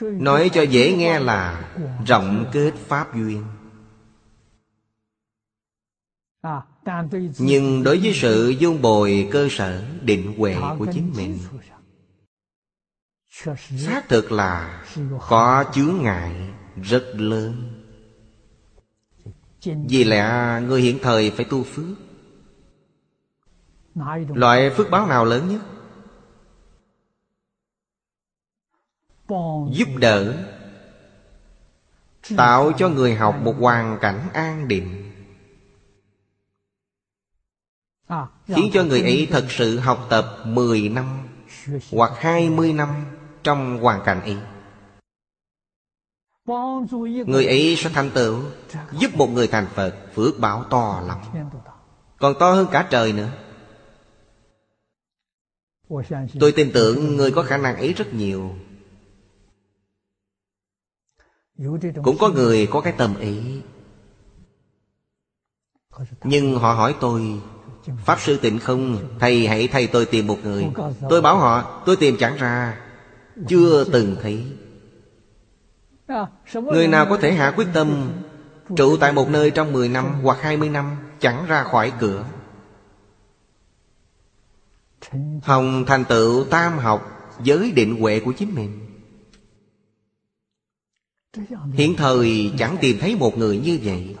[0.00, 1.70] Nói cho dễ nghe là
[2.06, 3.44] Rộng kết pháp duyên.
[7.38, 11.38] Nhưng đối với sự dung bồi cơ sở định huệ của chính mình
[13.78, 14.84] Xác thực là
[15.28, 16.50] có chướng ngại
[16.82, 17.81] rất lớn.
[19.64, 21.96] Vì lẽ người hiện thời phải tu phước.
[24.34, 25.60] Loại phước báo nào lớn nhất?
[29.72, 30.44] Giúp đỡ.
[32.36, 35.12] Tạo cho người học một hoàn cảnh an định.
[38.46, 41.28] Khiến cho người ấy thật sự học tập 10 năm
[41.92, 42.88] Hoặc 20 năm
[43.42, 44.36] Trong hoàn cảnh ấy.
[47.26, 48.40] Người ấy sẽ thành tựu,
[48.92, 51.18] Giúp một người thành Phật, Phước báo to lắm.
[52.18, 53.28] Còn to hơn cả trời nữa.
[56.40, 58.54] Tôi tin tưởng người có khả năng ấy rất nhiều.
[62.02, 63.62] Cũng có người có cái tầm ấy
[66.24, 67.40] Nhưng họ hỏi tôi,
[68.04, 69.08] Pháp sư tịnh không?
[69.18, 70.66] Thầy hãy thầy tôi tìm một người.
[71.08, 72.80] Tôi bảo họ, tôi tìm chẳng ra,
[73.48, 74.46] Chưa từng thấy.
[76.54, 78.12] Người nào có thể hạ quyết tâm
[78.76, 82.24] Trụ tại một nơi trong 10 năm hoặc 20 năm Chẳng ra khỏi cửa.
[85.42, 87.08] Hồng thành tựu tam học
[87.42, 88.78] Giới định huệ của chính mình.
[91.72, 94.16] Hiện thời chẳng tìm thấy một người như vậy.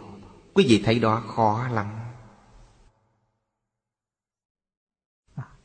[0.54, 1.86] Quý vị thấy đó khó lắm.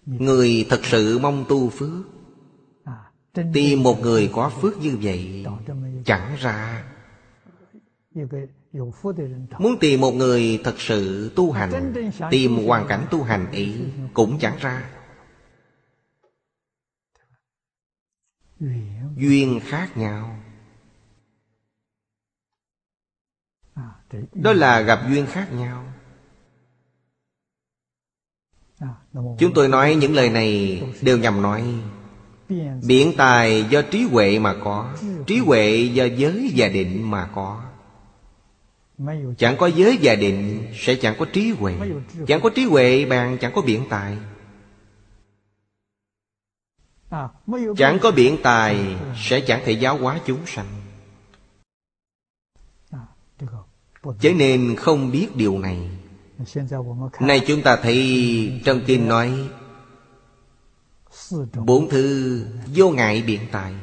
[0.05, 2.16] Người thật sự mong tu phước.
[3.53, 5.45] Tìm một người có phước như vậy
[6.05, 6.83] Chẳng ra.
[9.59, 11.93] Muốn tìm một người thật sự tu hành
[12.31, 14.89] Tìm hoàn cảnh tu hành ấy Cũng chẳng ra.
[19.15, 19.59] Duyên.
[19.63, 20.39] Khác nhau.
[24.33, 25.93] Đó là gặp duyên khác nhau.
[29.13, 31.81] Chúng tôi nói những lời này Đều nhằm nói
[32.83, 34.93] biện tài do trí huệ mà có,
[35.27, 37.63] trí huệ do giới và định mà có.
[39.37, 41.73] Chẳng có giới và định sẽ chẳng có trí huệ.
[42.27, 44.17] Chẳng có trí huệ, bạn chẳng có biện tài.
[47.77, 50.67] Chẳng có biện tài sẽ chẳng thể giáo hóa chúng sanh.
[54.19, 55.89] Chớ nên không biết điều này.
[57.19, 59.49] Nay chúng ta thấy trong kinh nói
[61.65, 62.45] Bốn thứ
[62.75, 63.75] vô ngại biện tài.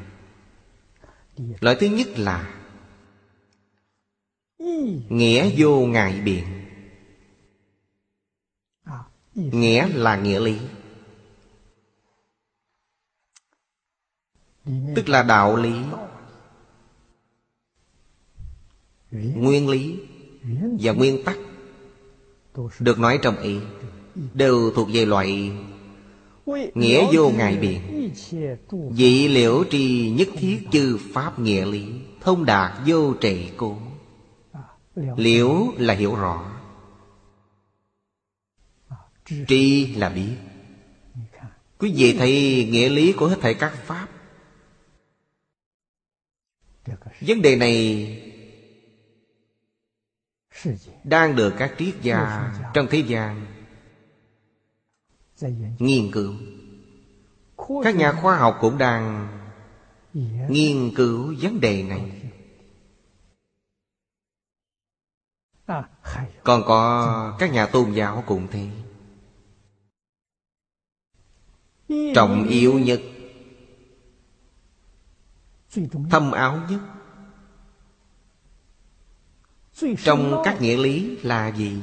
[1.60, 2.60] Loại thứ nhất là
[5.08, 6.44] Nghĩa vô ngại biện.
[9.34, 10.58] Nghĩa là nghĩa lý.
[14.96, 15.74] Tức là đạo lý.
[19.12, 19.98] Nguyên lý
[20.80, 21.36] Và nguyên tắc.
[22.78, 23.60] Được nói trong ý
[24.34, 25.52] Đều thuộc về loại
[26.74, 28.10] Nghĩa vô ngại biện.
[28.92, 31.86] Dị liễu tri nhất thiết chư pháp nghĩa lý,
[32.20, 33.78] Thông đạt vô trệ cố.
[35.16, 36.60] Liễu là hiểu rõ.
[39.48, 40.36] Tri là biết.
[41.78, 44.08] Quý vị thấy nghĩa lý của hết thảy các pháp.
[47.20, 48.06] Vấn đề này
[51.04, 53.53] Đang được các triết gia trong thế gian
[55.78, 56.34] nghiên cứu.
[57.84, 59.28] Các nhà khoa học cũng đang
[60.48, 62.20] nghiên cứu vấn đề này.
[66.42, 68.70] Còn có các nhà tôn giáo cũng thế.
[72.14, 73.00] Trọng yếu nhất.
[76.10, 76.80] Thâm áo nhất.
[80.04, 81.82] Trong các nghĩa lý là gì?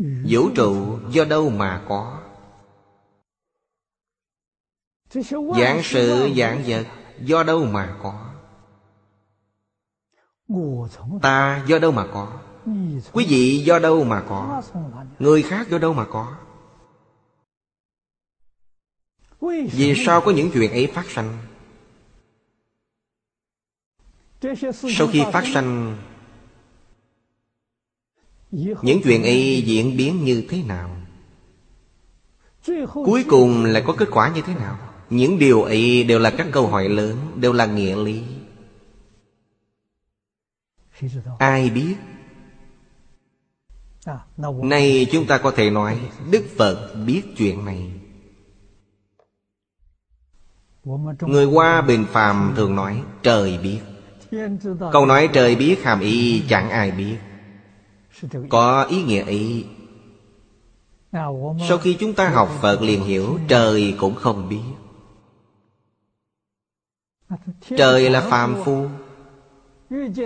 [0.00, 2.20] vũ trụ do đâu mà có?
[5.56, 6.86] Giảng sự, giảng vật
[7.20, 8.26] do đâu mà có?
[11.22, 12.40] Ta do đâu mà có?
[13.12, 14.62] Quý vị do đâu mà có?
[15.18, 16.36] Người khác do đâu mà có?
[19.72, 21.38] Vì sao có những chuyện ấy phát sanh?
[24.72, 25.98] Sau khi phát sanh
[28.52, 30.96] những chuyện ấy diễn biến như thế nào?
[32.92, 34.78] Cuối cùng là có kết quả như thế nào?
[35.10, 38.22] Những điều ấy đều là các câu hỏi lớn, Đều là nghĩa lý.
[41.38, 41.94] Ai biết?
[44.62, 46.00] Nay chúng ta có thể nói
[46.30, 47.92] Đức Phật biết chuyện này.
[51.20, 53.80] Người qua bình phàm thường nói, Trời biết.
[54.92, 57.16] Câu nói trời biết hàm ý chẳng ai biết.
[58.48, 59.66] Có ý nghĩa ấy.
[61.68, 64.62] Sau khi chúng ta học Phật liền hiểu Trời cũng không biết.
[67.76, 68.88] Trời là phàm phu.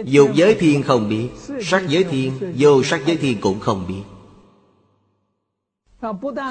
[0.04, 1.28] Dục giới thiên không biết
[1.62, 4.02] Sắc giới thiên Vô sắc giới thiên cũng không biết.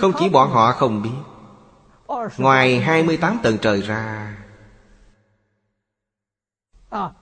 [0.01, 1.09] Không chỉ bọn họ không biết.
[2.37, 4.37] Ngoài 28 tầng trời ra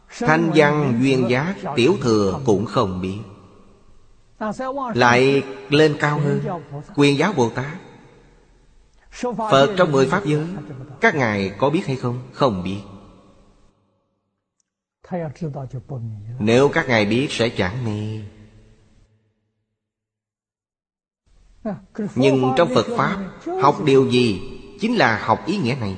[0.09, 3.19] Thanh văn duyên giác Tiểu thừa cũng không biết
[4.93, 6.41] lại lên cao hơn.
[6.95, 7.77] Quyền giáo bồ tát.
[9.37, 10.47] Phật trong mười pháp giới,
[11.01, 12.19] các ngài có biết hay không?
[12.33, 12.81] Không biết.
[16.39, 18.23] Nếu các ngài biết sẽ chẳng mê.
[22.15, 23.17] Nhưng trong phật pháp,
[23.61, 24.41] học điều gì
[24.79, 25.97] chính là học ý nghĩa này.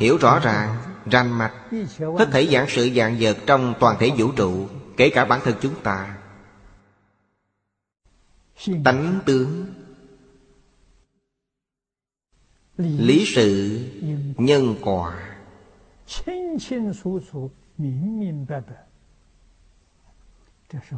[0.00, 0.76] Hiểu rõ ràng,
[1.10, 1.52] rành mạch,
[2.18, 5.54] hết thể dạng sự dạng vật trong toàn thể vũ trụ, kể cả bản thân
[5.60, 6.16] chúng ta
[8.84, 9.66] tánh tướng.
[12.76, 13.80] Lý sự
[14.36, 15.36] nhân quả.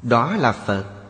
[0.03, 1.03] Đó là phật.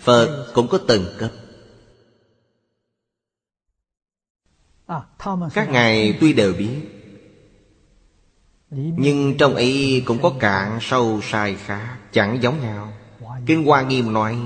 [0.00, 1.30] Phật cũng có từng cấp.
[5.54, 6.95] Các ngài tuy đều biết
[8.70, 12.92] nhưng trong ấy cũng có cạn sâu sai khác Chẳng giống nhau.
[13.46, 14.38] Kinh Hoa Nghiêm nói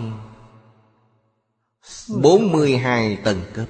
[2.22, 3.66] 42 tầng cấp.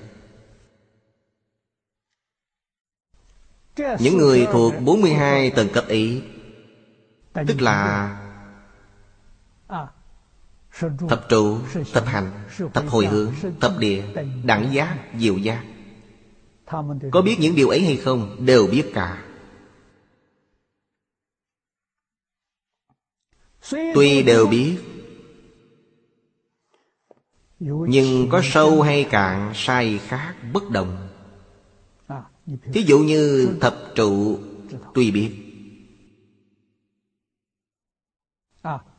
[4.00, 6.22] Những người thuộc 42 tầng cấp ý
[7.34, 8.16] Tức là
[11.08, 11.58] Thập trụ,
[11.92, 12.30] thập hành,
[12.74, 14.02] thập hồi hướng, thập địa,
[14.44, 15.64] đẳng giác, diệu giác.
[17.10, 18.36] Có biết những điều ấy hay không?
[18.46, 19.22] Đều biết cả.
[23.70, 24.78] tuy đều biết,
[27.60, 31.08] nhưng có sâu hay cạn sai khác bất đồng.
[32.72, 34.38] Thí dụ như thập trụ
[34.94, 35.30] tuy biết.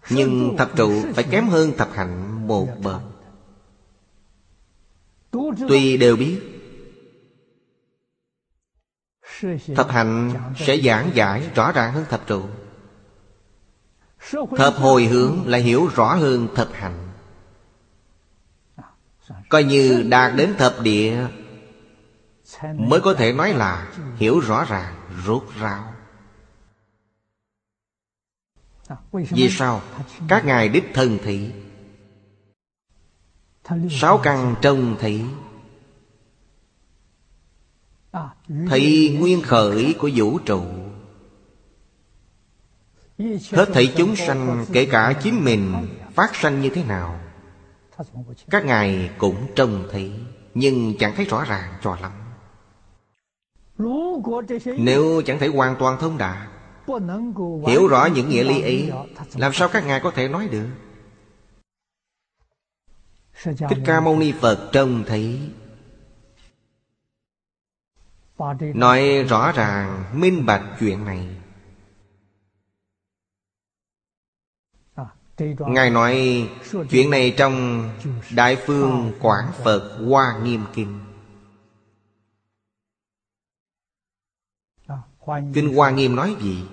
[0.09, 3.01] Nhưng thập trụ phải kém hơn thập hạnh một bậc.
[5.67, 6.39] Tuy đều biết,
[9.75, 12.43] thập hạnh sẽ giảng giải rõ ràng hơn thập trụ
[14.57, 17.07] thập hồi hướng là hiểu rõ hơn thập hạnh
[19.49, 21.27] Coi như đạt đến thập địa
[22.61, 24.95] Mới có thể nói là hiểu rõ ràng,
[25.25, 25.93] rốt ráo.
[29.11, 29.81] Vì sao?
[30.27, 31.51] Các ngài đích thân thị
[33.89, 35.23] Sáu căn trông thị.
[38.69, 40.63] Thị nguyên khởi của vũ trụ
[43.51, 47.19] Hết thảy chúng sanh, kể cả chính mình, Phát sanh như thế nào,
[48.49, 50.13] Các ngài cũng trông thấy,
[50.53, 52.11] Nhưng chẳng thấy rõ ràng cho lắm.
[54.77, 56.47] Nếu chẳng thể hoàn toàn thông đạt,
[57.67, 58.91] Hiểu rõ những nghĩa lý ấy,
[59.35, 60.67] Làm sao các ngài có thể nói được?
[63.43, 65.39] Thích Ca Mâu Ni Phật trông thấy,
[68.73, 71.40] Nói rõ ràng, minh bạch chuyện này.
[75.67, 76.47] Ngài nói
[76.89, 77.83] chuyện này trong
[78.35, 80.99] Đại Phương Quảng Phật Hoa Nghiêm Kinh
[85.53, 86.63] Kinh Hoa Nghiêm nói gì?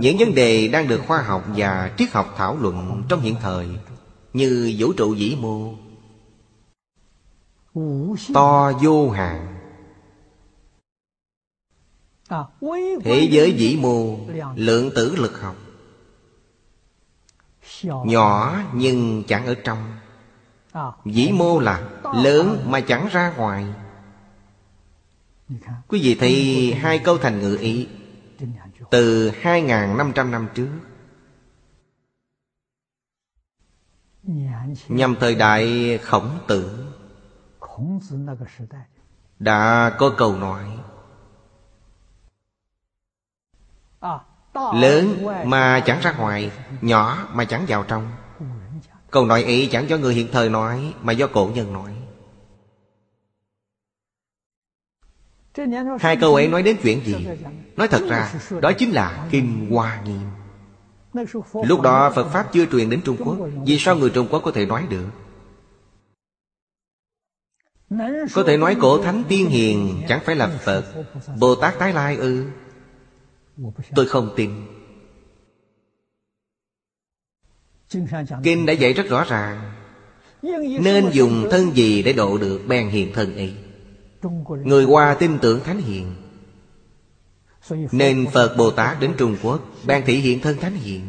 [0.00, 3.68] Những vấn đề đang được khoa học và triết học thảo luận trong hiện thời,
[4.32, 5.74] Như vũ trụ vĩ mô,
[8.34, 9.56] To vô hạn,
[13.04, 14.16] Thế giới vĩ mô,
[14.56, 15.56] Lượng tử lực học
[18.04, 18.58] Nhỏ.
[18.74, 19.96] Nhưng chẳng ở trong.
[21.04, 23.66] Vĩ mô là lớn mà chẳng ra ngoài.
[25.88, 27.88] Quý vị thấy hai câu thành ngữ ý
[28.90, 30.68] Từ 2.500 năm trước.
[34.88, 36.86] Nhằm thời đại khổng tử.
[39.38, 40.78] Đã có câu nói
[44.54, 46.50] Lớn mà chẳng ra ngoài,
[46.80, 48.10] Nhỏ mà chẳng vào trong.
[49.10, 51.92] Câu nói ấy chẳng do người hiện thời nói, Mà do cổ nhân nói.
[56.00, 57.26] Hai câu ấy nói đến chuyện gì?
[57.76, 60.20] Nói thật ra, Đó chính là Kinh Hoa Nghiêm.
[61.64, 63.36] Lúc đó Phật Pháp chưa truyền đến Trung Quốc,
[63.66, 65.06] Vì sao người Trung Quốc có thể nói được?
[68.34, 70.84] Có thể nói cổ thánh tiên hiền Chẳng phải là Phật,
[71.38, 72.44] Bồ Tát Tái Lai ư?
[73.94, 74.50] Tôi không tin.
[78.42, 79.72] Kinh đã dạy rất rõ ràng.
[80.80, 83.54] Nên dùng thân gì để độ được bèn hiền thân ấy?
[84.64, 86.14] Người Hoa tin tưởng Thánh Hiền.
[87.92, 91.00] Nên Phật Bồ Tát đến Trung Quốc Ban thị hiện thân Thánh Hiền.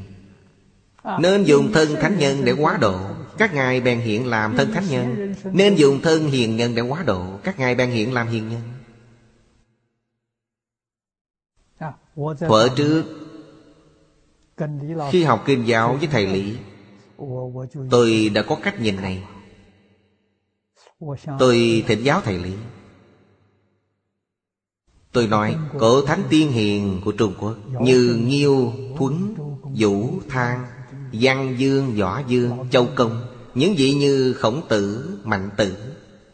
[1.19, 2.99] Nên dùng thân Thánh Nhân để quá độ,
[3.37, 5.33] Các ngài bèn hiện làm thân Thánh Nhân.
[5.43, 8.61] Nên dùng thân Hiền Nhân để quá độ, Các ngài bèn hiện làm Hiền Nhân.
[12.15, 13.03] Thuở trước
[15.11, 16.55] Khi học kinh giáo với thầy Lý
[17.89, 19.23] Tôi đã có cách nhìn này.
[21.39, 22.53] Tôi thỉnh giáo thầy Lý.
[25.11, 30.65] Tôi nói cổ thánh tiên hiền của Trung Quốc Như Nghiêu, Thuấn, Vũ, Thang
[31.13, 33.21] Văn Dương, Võ Dương, Châu Công
[33.55, 35.75] Những vị như Khổng Tử, Mạnh Tử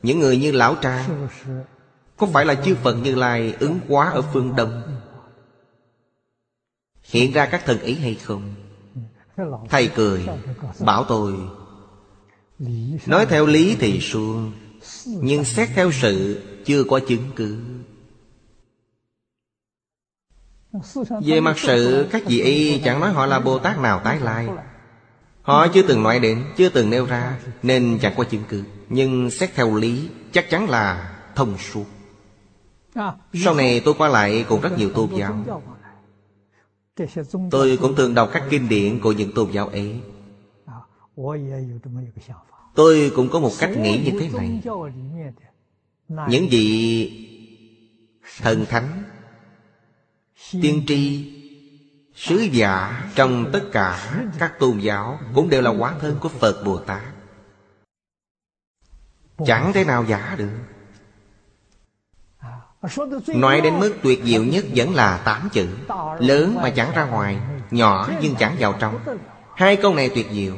[0.04, 1.28] Những người như Lão Trang
[2.18, 4.97] Có phải là chư Phật Như Lai ứng hóa ở phương Đông
[7.08, 8.56] Hiện ra các thần ý hay không?
[9.70, 10.28] Thầy cười,
[10.80, 11.34] Bảo tôi,
[13.06, 14.52] Nói theo lý thì suông,
[15.06, 17.58] Nhưng xét theo sự Chưa có chứng cứ.
[21.26, 24.48] Về mặt sự, Các vị y chẳng nói họ là Bồ Tát nào tái lai.
[25.42, 28.64] Họ chưa từng nói đến, Chưa từng nêu ra, Nên chẳng có chứng cứ.
[28.90, 31.86] Nhưng xét theo lý, Chắc chắn là thông suốt.
[33.44, 35.62] Sau này tôi qua lại cùng rất nhiều tôn giáo.
[37.52, 40.02] Tôi cũng thường đọc các kinh điển của những tôn giáo ấy.
[42.76, 44.62] Tôi cũng có một cách nghĩ như thế này.
[46.30, 47.12] Những vị
[48.42, 49.04] thần thánh
[50.52, 51.34] Tiên tri
[52.16, 56.64] Sứ giả trong tất cả các tôn giáo Cũng đều là hóa thân của Phật
[56.66, 57.04] Bồ Tát.
[59.46, 60.50] Chẳng thể nào giả được
[63.28, 65.68] Nói đến mức tuyệt diệu nhất vẫn là tám chữ.
[66.20, 67.40] Lớn mà chẳng ra ngoài,
[67.72, 69.00] Nhỏ nhưng chẳng vào trong.
[69.56, 70.56] Hai câu này tuyệt diệu.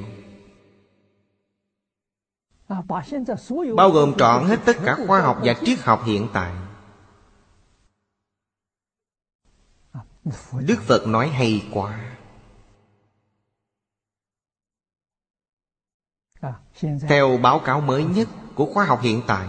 [3.76, 6.52] Bao gồm trọn hết tất cả khoa học và triết học hiện tại.
[10.60, 12.00] Đức Phật nói hay quá.
[17.10, 19.48] Theo báo cáo mới nhất của khoa học hiện tại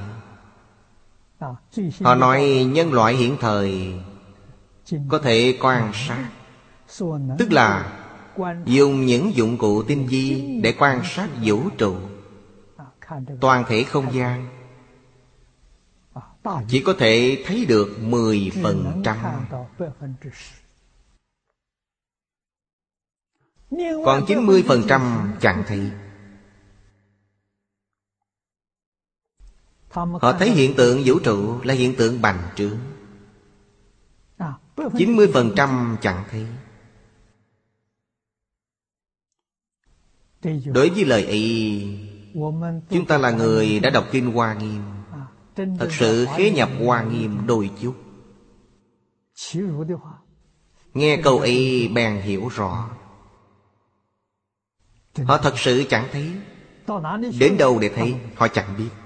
[2.00, 3.94] Họ nói nhân loại hiện thời
[5.08, 6.30] Có thể quan sát.
[7.38, 7.96] Tức là
[8.64, 11.96] Dùng những dụng cụ tinh vi Để quan sát vũ trụ.
[13.40, 14.48] Toàn thể không gian
[16.68, 19.00] Chỉ có thể thấy được 10%
[24.04, 25.90] Còn 90% chẳng thấy.
[29.90, 32.78] Họ thấy hiện tượng vũ trụ là hiện tượng bành trướng.
[34.76, 36.46] 90% chẳng thấy.
[40.64, 42.06] Đối với lời ấy
[42.90, 44.82] Chúng ta là người đã đọc Kinh Hoa Nghiêm.
[45.56, 47.94] Thật sự khế nhập Hoa Nghiêm đôi chút.
[50.94, 52.90] Nghe câu ấy bèn hiểu rõ.
[55.24, 56.32] Họ thật sự chẳng thấy.
[57.38, 58.99] Đến đâu để thấy Họ chẳng biết.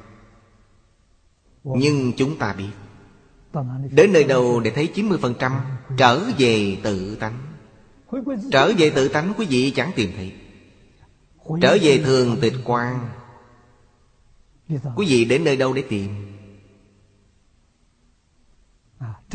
[1.65, 2.71] Nhưng chúng ta biết
[3.91, 5.61] Đến nơi đâu để thấy 90%
[5.97, 7.39] Trở về tự tánh.
[8.53, 10.33] Trở về tự tánh quý vị chẳng tìm thấy.
[11.63, 13.09] Trở về thường tịch quan
[14.97, 16.11] Quý vị đến nơi đâu để tìm?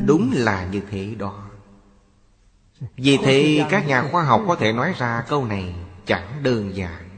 [0.05, 1.49] Đúng là như thế đó.
[2.95, 5.75] Vì thế các nhà khoa học có thể nói ra câu này
[6.05, 7.08] chẳng đơn giản.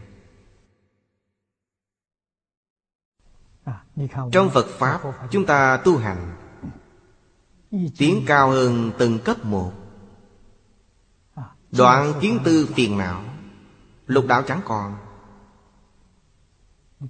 [4.32, 5.02] trong phật pháp
[5.32, 6.34] chúng ta tu hành
[7.98, 9.72] tiến cao hơn từng cấp một.
[11.72, 13.24] Đoạn kiến tư phiền não
[14.08, 14.96] lục đạo chẳng còn.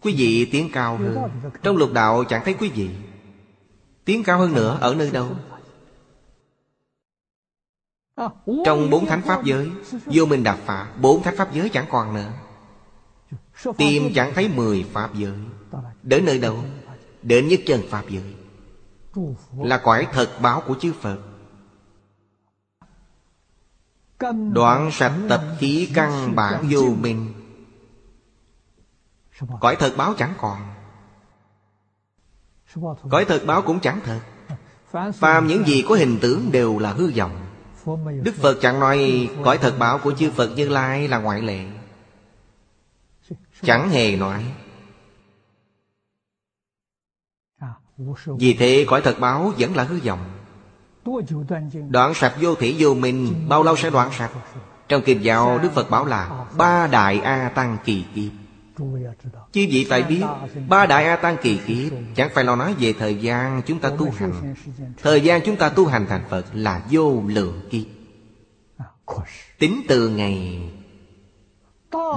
[0.02, 1.30] Quý vị tiến cao hơn.
[1.64, 2.90] Trong lục đạo chẳng thấy quý vị.
[4.06, 5.36] Tiến cao hơn nữa ở nơi đâu?
[8.66, 9.72] Trong bốn thánh pháp giới
[10.06, 12.34] vô minh đạp phá bốn thánh pháp giới chẳng còn nữa.
[13.78, 15.38] Tìm chẳng thấy mười pháp giới.
[16.04, 16.64] Đến nơi đâu?
[17.22, 18.36] Đến nhất chân Pháp giới.
[19.58, 21.18] Là cõi thật báo của chư Phật.
[24.54, 27.34] Đoạn sạch tập khí căn bản vô minh.
[29.60, 30.74] Cõi thật báo chẳng còn.
[33.10, 34.20] Cõi thật báo cũng chẳng thật.
[35.14, 37.48] Phàm những gì có hình tướng đều là hư vọng.
[38.24, 41.66] Đức Phật chẳng nói Cõi thật báo của chư Phật Như Lai là ngoại lệ.
[43.62, 44.46] Chẳng hề nói
[48.26, 50.20] Vì thế cõi thật báo vẫn là hư vọng
[51.90, 54.32] Đoạn sạch vô thủy vô minh, Bao lâu sẽ đoạn sạch
[54.88, 58.32] Trong kinh giáo, Đức Phật bảo là Ba đại A Tăng kỳ kiếp.
[59.52, 60.24] Chứ vị phải biết,
[60.70, 63.90] Ba đại A Tăng kỳ kiếp Chẳng phải lo nói về thời gian chúng ta
[63.98, 64.56] tu hành.
[65.04, 67.86] Thời gian chúng ta tu hành thành Phật Là vô lượng kiếp.
[69.60, 70.62] Tính từ ngày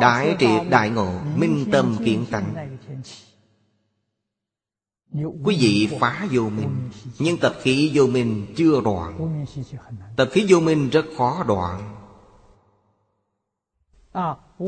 [0.01, 2.55] Đại triệt đại ngộ Minh tâm kiện tánh.
[5.15, 9.45] Quý vị phá vô minh Nhưng tập khí vô minh chưa đoạn.
[10.17, 11.95] Tập khí vô minh rất khó đoạn.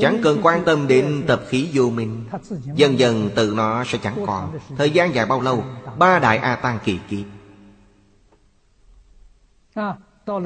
[0.00, 2.24] Chẳng cần quan tâm đến tập khí vô minh
[2.74, 4.58] Dần dần tự nó sẽ chẳng còn.
[4.76, 5.64] Thời gian dài bao lâu?
[5.98, 7.26] Ba đại A Tăng kỳ kiếp.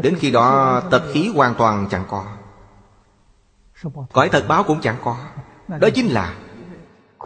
[0.02, 2.26] Đến khi đó, tập khí hoàn toàn chẳng có.
[4.12, 5.16] Cõi thật báo cũng chẳng có.
[5.68, 6.34] Đó chính là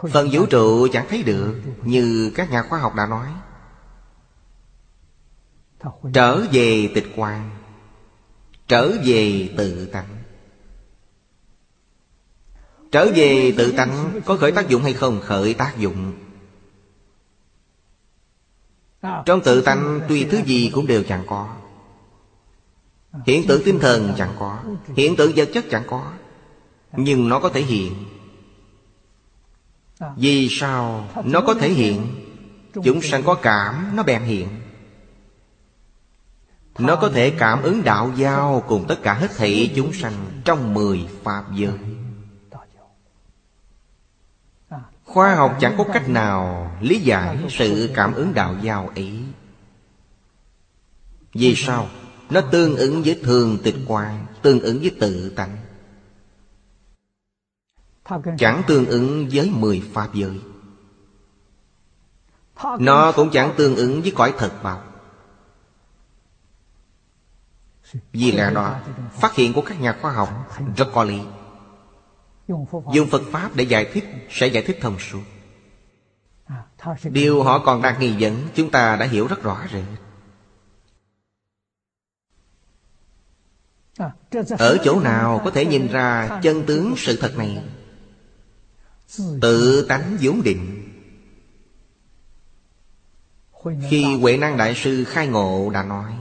[0.01, 3.27] Phần vũ trụ chẳng thấy được Như các nhà khoa học đã nói.
[6.13, 7.49] Trở về tịch quan
[8.67, 10.07] Trở về tự tánh.
[12.91, 15.21] Trở về tự tánh Có khởi tác dụng hay không?
[15.21, 16.13] Khởi tác dụng.
[19.25, 21.55] Trong tự tánh, Tuy thứ gì cũng đều chẳng có.
[23.25, 24.63] Hiện tượng tinh thần chẳng có.
[24.95, 26.11] Hiện tượng vật chất chẳng có.
[26.97, 28.14] Nhưng nó có thể hiện.
[30.15, 32.07] Vì sao nó có thể hiện?
[32.83, 34.47] Chúng sanh có cảm Nó bèn hiện.
[36.79, 40.13] Nó có thể cảm ứng đạo giao Cùng tất cả hết thảy chúng sanh
[40.45, 41.79] Trong mười Pháp giới.
[45.05, 49.13] Khoa học chẳng có cách nào Lý giải sự cảm ứng đạo giao ấy.
[51.33, 51.87] Vì sao?
[52.29, 55.57] Nó tương ứng với thường tịch quan Tương ứng với tự tánh.
[58.37, 60.39] Chẳng tương ứng với mười pháp giới.
[62.79, 64.81] Nó cũng chẳng tương ứng với cõi thật báo
[68.11, 68.79] Vì lẽ đó
[69.11, 71.21] Phát hiện của các nhà khoa học Rất có lý
[72.93, 75.21] Dùng Phật Pháp để giải thích Sẽ giải thích thông suốt.
[77.03, 79.85] Điều họ còn đang nghi vấn Chúng ta đã hiểu rất rõ rồi
[84.59, 87.63] Ở chỗ nào có thể nhìn ra chân tướng sự thật này?
[89.41, 90.81] Tự tánh vốn định.
[93.89, 96.13] Khi Huệ Năng Đại Sư khai ngộ đã nói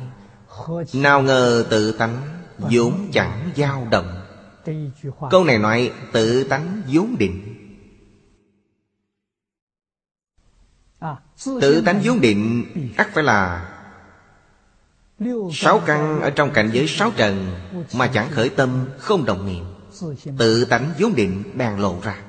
[0.92, 2.22] Nào ngờ tự tánh
[2.58, 4.20] vốn chẳng dao động.
[5.30, 7.54] Câu này nói tự tánh vốn định.
[11.60, 12.64] Tự tánh vốn định
[12.96, 13.70] ắt phải là
[15.52, 17.54] Sáu căn ở trong cảnh giới sáu trần
[17.94, 19.64] Mà chẳng khởi tâm không đồng niệm.
[20.38, 22.22] Tự tánh vốn định bèn lộ ra.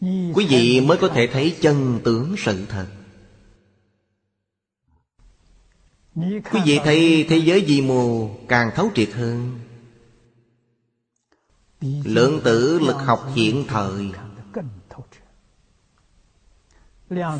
[0.00, 2.86] Quý vị mới có thể thấy chân tướng sự thật.
[6.52, 9.58] Quý vị thấy thế giới di mô càng thấu triệt hơn.
[12.04, 14.10] Lượng tử lực học hiện thời.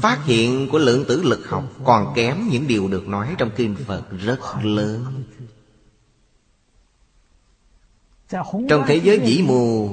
[0.00, 3.76] Phát hiện của lượng tử lực học Còn kém những điều được nói trong Kinh
[3.86, 5.24] Phật rất lớn
[8.69, 9.89] trong thế giới vĩ mô,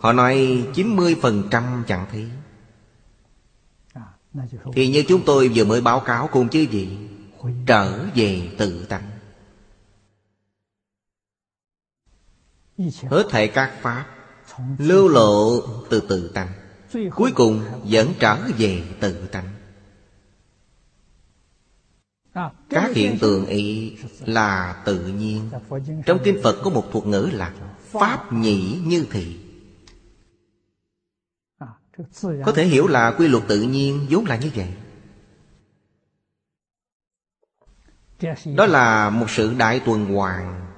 [0.00, 2.28] Họ nói 90% chẳng thấy.
[4.72, 6.98] Thì như chúng tôi vừa mới báo cáo cùng chứ gì
[7.66, 9.10] Trở về tự tánh.
[13.10, 14.06] Hết thảy các pháp
[14.78, 15.60] Lưu lộ
[15.90, 16.48] từ tự tánh,
[17.14, 19.54] Cuối cùng vẫn trở về tự tánh.
[22.70, 25.50] Các hiện tượng ấy là tự nhiên.
[26.06, 27.52] Trong Kinh Phật có một thuật ngữ là
[27.92, 29.38] Pháp nhĩ như thị.
[32.44, 34.74] Có thể hiểu là quy luật tự nhiên vốn là như vậy.
[38.56, 40.70] Đó là một sự đại tuần hoàn.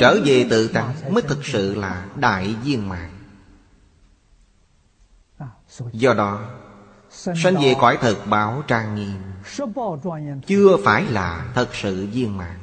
[0.00, 3.10] Trở về tự tánh mới thực sự là đại viên mạng
[5.92, 6.50] Do đó
[7.10, 9.20] Sanh về cõi thật bảo trang nghiêm
[10.46, 12.59] Chưa phải là thật sự viên mạng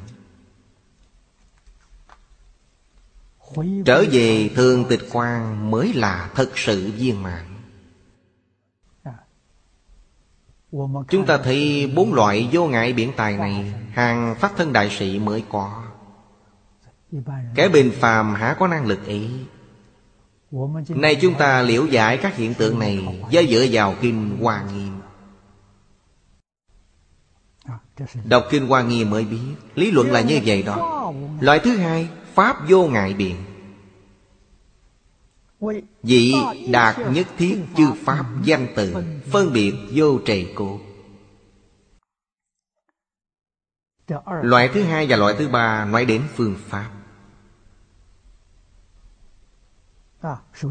[3.84, 7.58] Trở về thường tịch quan mới là thật sự viên mạng
[11.08, 15.18] Chúng ta thấy bốn loại vô ngại biển tài này Hàng phát thân đại sĩ
[15.18, 15.82] mới có.
[17.54, 19.30] Kẻ bình phàm há có năng lực ấy?
[20.88, 25.00] Nay chúng ta liễu giải các hiện tượng này Do dựa vào Kinh Hoa Nghiêm.
[28.24, 31.12] Đọc Kinh Hoa Nghiêm mới biết Lý luận là như vậy đó.
[31.40, 32.08] Loại thứ hai
[32.38, 33.36] Pháp vô ngại biện.
[36.02, 36.34] Vị
[36.70, 38.94] đạt nhất thiết chư Pháp danh từ,
[39.30, 40.80] Phân biệt vô trì cố.
[44.42, 46.90] Loại thứ hai và loại thứ ba nói đến phương Pháp.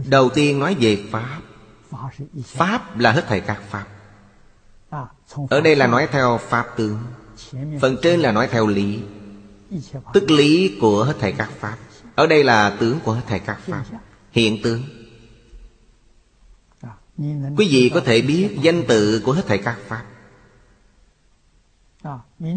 [0.07, 1.41] Đầu tiên nói về Pháp.
[2.45, 3.88] Pháp là hết thảy các Pháp.
[5.49, 6.99] Ở đây là nói theo Pháp tướng,
[7.81, 9.03] Phần trên là nói theo lý.
[10.14, 11.77] Tức lý của hết thảy các Pháp.
[12.15, 13.84] Ở đây là tướng của hết thảy các Pháp.
[14.31, 14.84] Hiện tướng.
[17.57, 20.03] Quý vị có thể biết danh tự của hết thảy các Pháp.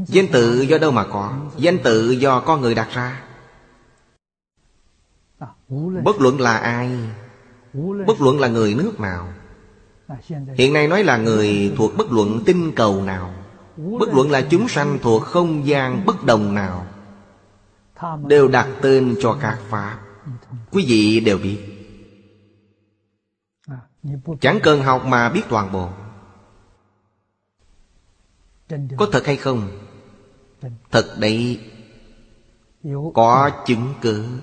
[0.07, 1.39] Danh tự do đâu mà có.
[1.57, 3.23] Danh tự do con người đặt ra.
[6.05, 6.91] Bất luận là ai
[8.07, 9.29] Bất luận là người nước nào.
[10.55, 13.35] Hiện nay nói là người thuộc bất luận tinh cầu nào.
[13.77, 16.87] Bất luận là chúng sanh thuộc không gian bất đồng nào
[18.29, 20.01] Đều đặt tên cho các Pháp.
[20.71, 21.59] Quý vị đều biết.
[24.41, 25.91] Chẳng cần học mà biết toàn bộ.
[28.97, 29.87] Có thật hay không?
[30.91, 31.61] Thật đấy.
[33.15, 34.41] Có chứng cứ.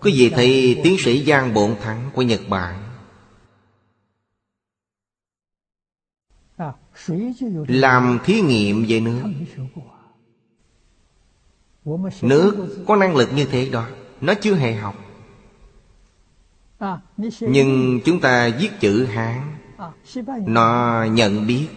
[0.00, 2.82] Quý vị thấy tiến sĩ Giang Bộn Thắng của Nhật Bản.
[7.68, 9.22] Làm thí nghiệm về nước.
[12.22, 13.86] Nước có năng lực như thế đó,
[14.20, 14.94] Nó chưa hề học.
[17.40, 19.56] Nhưng chúng ta viết chữ Hán,
[20.46, 21.68] Nó nhận biết.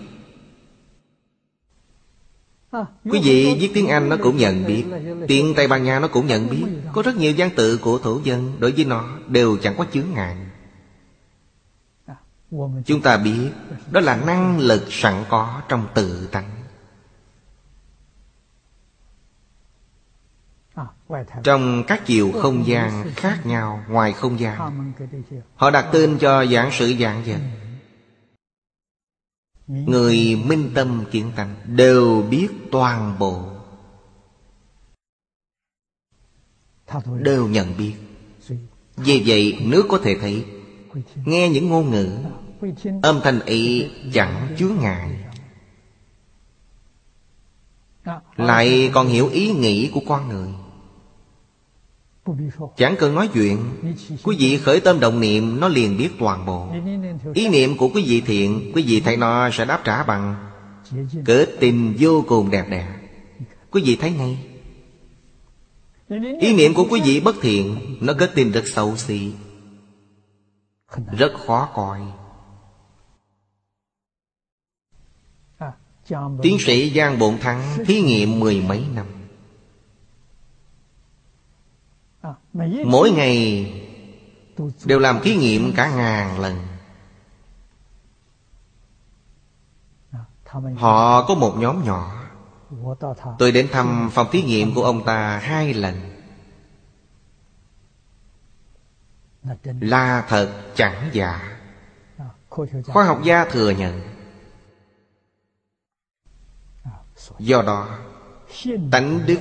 [3.04, 4.84] Quý vị viết tiếng Anh nó cũng nhận biết,
[5.28, 6.66] Tiếng Tây Ban Nha nó cũng nhận biết.
[6.94, 10.14] Có rất nhiều văn tự của thổ dân, Đối với nó đều chẳng có chướng
[10.14, 10.38] ngại.
[12.86, 13.50] Chúng ta biết
[13.92, 16.59] Đó là năng lực sẵn có trong tự tánh.
[21.44, 24.94] Trong các chiều không gian khác nhau, ngoài không gian,
[25.56, 27.40] Họ đặt tên cho giảng sự dạng vật
[29.68, 33.44] Người minh tâm kiến tánh Đều biết toàn bộ.
[37.06, 37.94] Đều nhận biết.
[38.96, 40.46] Vì vậy, nước có thể thấy.
[41.26, 42.18] Nghe những ngôn ngữ,
[43.02, 45.26] Âm thanh ấy chẳng chứa ngại.
[48.36, 50.50] Lại còn hiểu ý nghĩ của con người.
[52.78, 53.58] Chẳng cần nói chuyện
[54.24, 56.68] Quý vị khởi tâm động niệm Nó liền biết toàn bộ.
[57.34, 60.36] Ý niệm của quý vị thiện Quý vị thấy nó sẽ đáp trả bằng
[61.26, 62.88] Cỡ tình vô cùng đẹp đẽ.
[63.72, 64.46] Quý vị thấy ngay.
[66.40, 69.32] Ý niệm của quý vị bất thiện Nó kết tình rất xấu xí,
[71.18, 72.00] Rất khó coi.
[76.42, 79.06] Tiến sĩ Giang Bộn Thắng Thí nghiệm mười mấy năm.
[82.86, 83.66] mỗi ngày
[84.86, 86.68] đều làm thí nghiệm cả ngàn lần.
[90.78, 92.26] Họ có một nhóm nhỏ.
[93.40, 96.22] Tôi đến thăm phòng thí nghiệm của ông ta hai lần.
[99.64, 101.60] Là thật chẳng giả.
[102.86, 104.02] Khoa học gia thừa nhận.
[107.40, 108.00] Do đó
[108.92, 109.40] tánh đức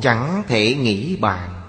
[0.00, 1.63] chẳng thể nghĩ bàn.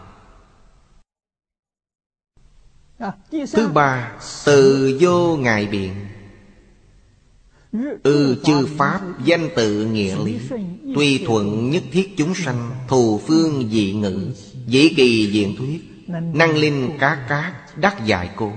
[3.54, 4.12] Thứ ba
[4.46, 5.94] Từ vô ngại biện.
[7.72, 10.40] Ư ừ, chư Pháp danh tự nghĩa lý
[10.96, 14.32] Tuy thuận nhất thiết chúng sanh Thù phương dị ngữ
[14.68, 18.54] Dĩ kỳ diện thuyết Năng linh cá cát đắc dạy cô.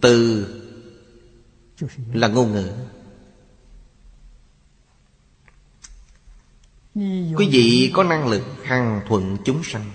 [0.00, 0.46] Từ
[2.12, 2.72] là ngôn ngữ.
[7.36, 9.90] Quý vị có năng lực hằng thuận chúng sanh.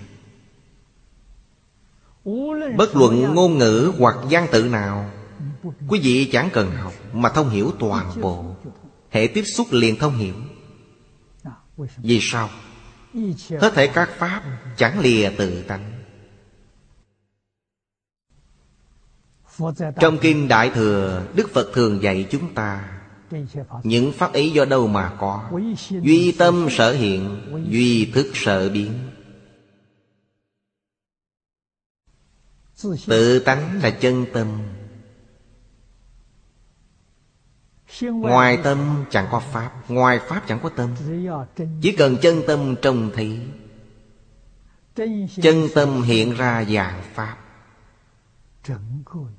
[2.76, 5.10] Bất luận ngôn ngữ hoặc văn tự nào,
[5.88, 8.44] Quý vị chẳng cần học Mà thông hiểu toàn bộ.
[9.10, 10.34] Hệ tiếp xúc liền thông hiểu.
[11.96, 12.48] Vì sao?
[13.60, 14.42] Hết thể các pháp
[14.76, 15.92] chẳng lìa tự tánh.
[20.00, 23.00] Trong Kinh Đại Thừa, Đức Phật thường dạy chúng ta,
[23.82, 25.50] Những pháp ý do đâu mà có?
[25.90, 27.40] Duy tâm sở hiện,
[27.70, 28.92] Duy thức sở biến.
[33.06, 34.62] tự tánh là chân tâm.
[38.00, 40.94] Ngoài tâm chẳng có pháp ngoài pháp chẳng có tâm.
[41.82, 43.40] Chỉ cần chân tâm trông thấy
[45.42, 47.36] chân tâm hiện ra dạng pháp.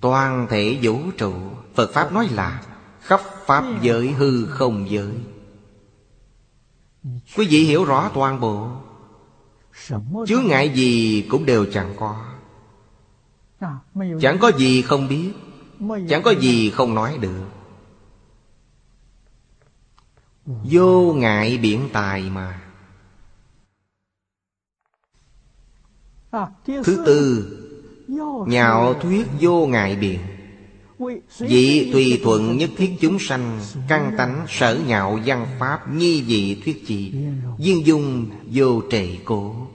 [0.02, 1.34] Toàn thể vũ trụ
[1.76, 2.64] phật pháp nói là
[3.02, 5.14] khắp pháp giới hư không giới.
[7.38, 8.70] Quý vị hiểu rõ toàn bộ.
[10.28, 12.37] Chướng ngại gì cũng đều chẳng có.
[14.22, 15.32] Chẳng có gì không biết
[16.10, 17.46] Chẳng có gì không nói được.
[20.46, 22.62] Vô ngại biển tài mà.
[26.66, 27.48] Thứ tư
[28.48, 30.20] Nhạo thuyết vô ngại biện
[31.30, 36.56] Dị tùy thuận nhất thiết chúng sanh Căn tánh sở nhạo văn pháp Nhi dị
[36.56, 37.14] thuyết chỉ
[37.58, 39.68] Duyên dung vô trệ cổ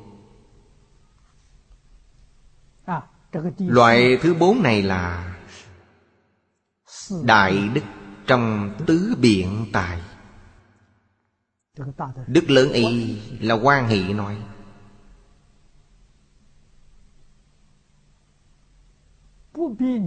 [3.59, 5.35] Loại thứ bốn này là
[7.25, 7.81] Đại đức
[8.27, 10.01] trong tứ biện tài.
[12.27, 14.37] Đức lớn y là quan hệ nói.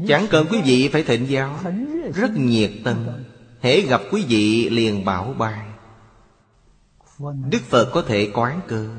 [0.07, 1.59] Chẳng cần quý vị phải thịnh giáo,
[2.15, 3.07] Rất nhiệt tâm,
[3.61, 5.75] Hễ gặp quý vị liền bảo ban
[7.49, 8.89] Đức Phật có thể quán cơ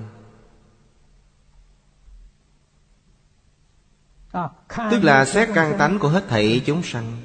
[4.91, 7.17] Tức là xét căn tánh của hết thảy chúng sanh.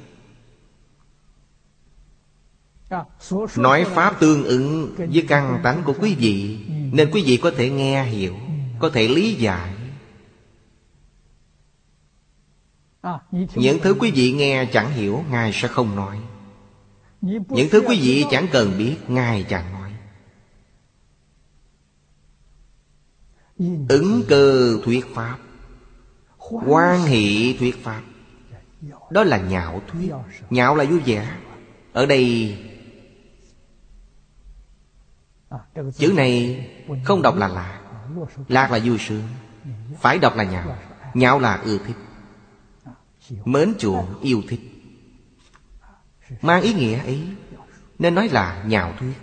[3.56, 6.58] Nói Pháp tương ứng với căn tánh của quý vị,
[6.92, 8.34] Nên quý vị có thể nghe, hiểu,
[8.78, 9.74] Có thể lý giải.
[13.54, 16.18] Những thứ quý vị nghe chẳng hiểu, Ngài sẽ không nói.
[17.48, 19.92] Những thứ quý vị chẳng cần biết, Ngài chẳng nói.
[23.88, 25.38] Ứng cơ thuyết Pháp
[26.66, 28.02] quan hệ thuyết pháp.
[29.10, 30.12] Đó là nhạo thuyết.
[30.50, 31.36] Nhạo là vui vẻ.
[31.92, 32.56] Ở đây
[35.96, 36.66] chữ này
[37.04, 37.80] không đọc là lạc
[38.48, 39.22] lạc là vui sướng.
[40.00, 40.76] Phải đọc là nhạo.
[41.14, 41.96] nhạo là ưa thích.
[43.44, 44.60] Mến chuộng yêu thích.
[46.42, 47.28] Mang ý nghĩa ấy
[47.98, 49.14] nên nói là nhạo thuyết.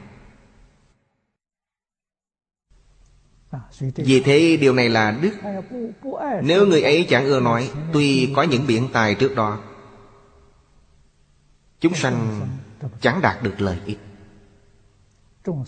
[3.95, 5.31] Vì thế, điều này là đức.
[6.43, 9.59] Nếu người ấy chẳng ưa nói, Tuy có những biện tài trước đó,
[11.79, 12.47] Chúng sanh
[13.01, 13.99] chẳng đạt được lợi ích.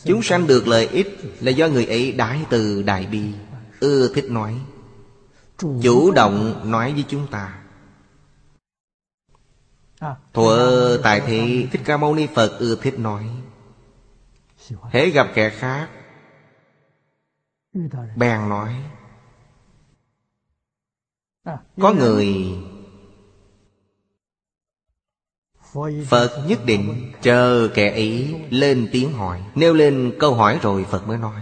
[0.04, 3.24] Chúng sanh được lợi ích Là do người ấy đại từ đại bi,
[3.80, 4.56] Ưa thích nói,
[5.58, 7.58] Chủ động nói với chúng ta.
[10.34, 13.26] Thuở tại thị Thích Ca Mâu Ni Phật ưa thích nói,
[14.92, 15.90] Hễ gặp kẻ khác
[18.16, 18.76] bèn nói,
[21.82, 22.58] có người
[26.08, 31.08] phật nhất định chờ kẻ ấy lên tiếng hỏi, nêu lên câu hỏi rồi phật
[31.08, 31.42] mới nói,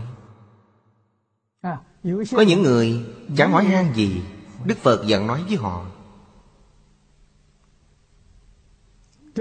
[2.32, 3.06] có những người
[3.38, 4.24] chẳng hỏi han gì,
[4.66, 5.86] đức phật giận nói với họ,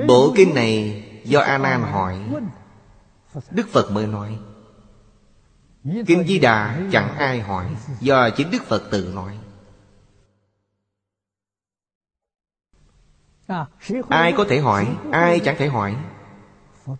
[0.08, 2.28] bộ kinh này do a nan hỏi.
[3.50, 4.38] Đức phật mới nói
[5.84, 7.66] Kinh Di Đà chẳng ai hỏi
[8.00, 9.38] Do chính Đức Phật tự nói.
[14.08, 15.96] Ai có thể hỏi Ai chẳng thể hỏi.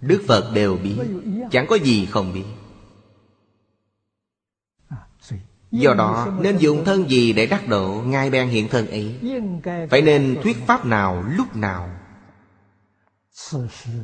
[0.01, 0.99] Đức Phật đều biết
[1.51, 2.45] Chẳng có gì không biết.
[5.71, 9.21] Do đó nên dùng thân gì để đắc độ Ngài bèn hiện thân ấy?
[9.91, 11.91] Phải nên thuyết pháp nào lúc nào?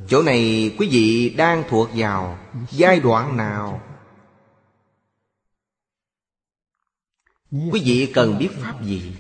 [0.08, 2.38] Chỗ này quý vị đang thuộc vào
[2.70, 3.80] Giai đoạn nào
[7.54, 9.12] Quý vị cần biết pháp gì?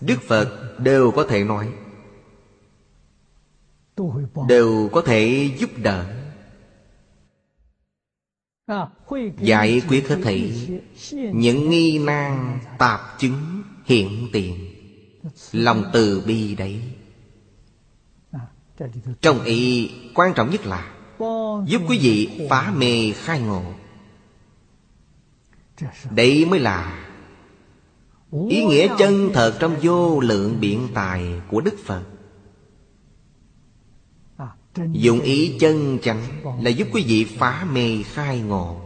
[0.00, 1.72] Đức Phật đều có thể nói.
[4.48, 6.14] Đều có thể giúp đỡ.
[9.40, 10.68] Giải quyết hết thảy
[11.12, 14.74] Những nghi nan tạp chứng hiện tiền
[15.52, 16.82] Lòng từ bi đấy.
[19.20, 20.94] Trong ý quan trọng nhất là
[21.66, 23.62] Giúp quý vị phá mê khai ngộ
[26.10, 27.04] Đấy mới là
[28.48, 32.04] Ý nghĩa chân thật trong vô lượng biện tài của Đức Phật.
[34.92, 36.22] Dụng ý chân chánh
[36.62, 38.80] Là giúp quý vị phá mê khai ngộ.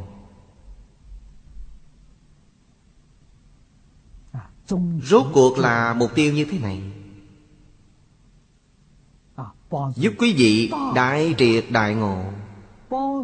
[5.03, 6.83] Rốt cuộc là mục tiêu như thế này.
[9.97, 12.25] Giúp quý vị đại triệt đại ngộ.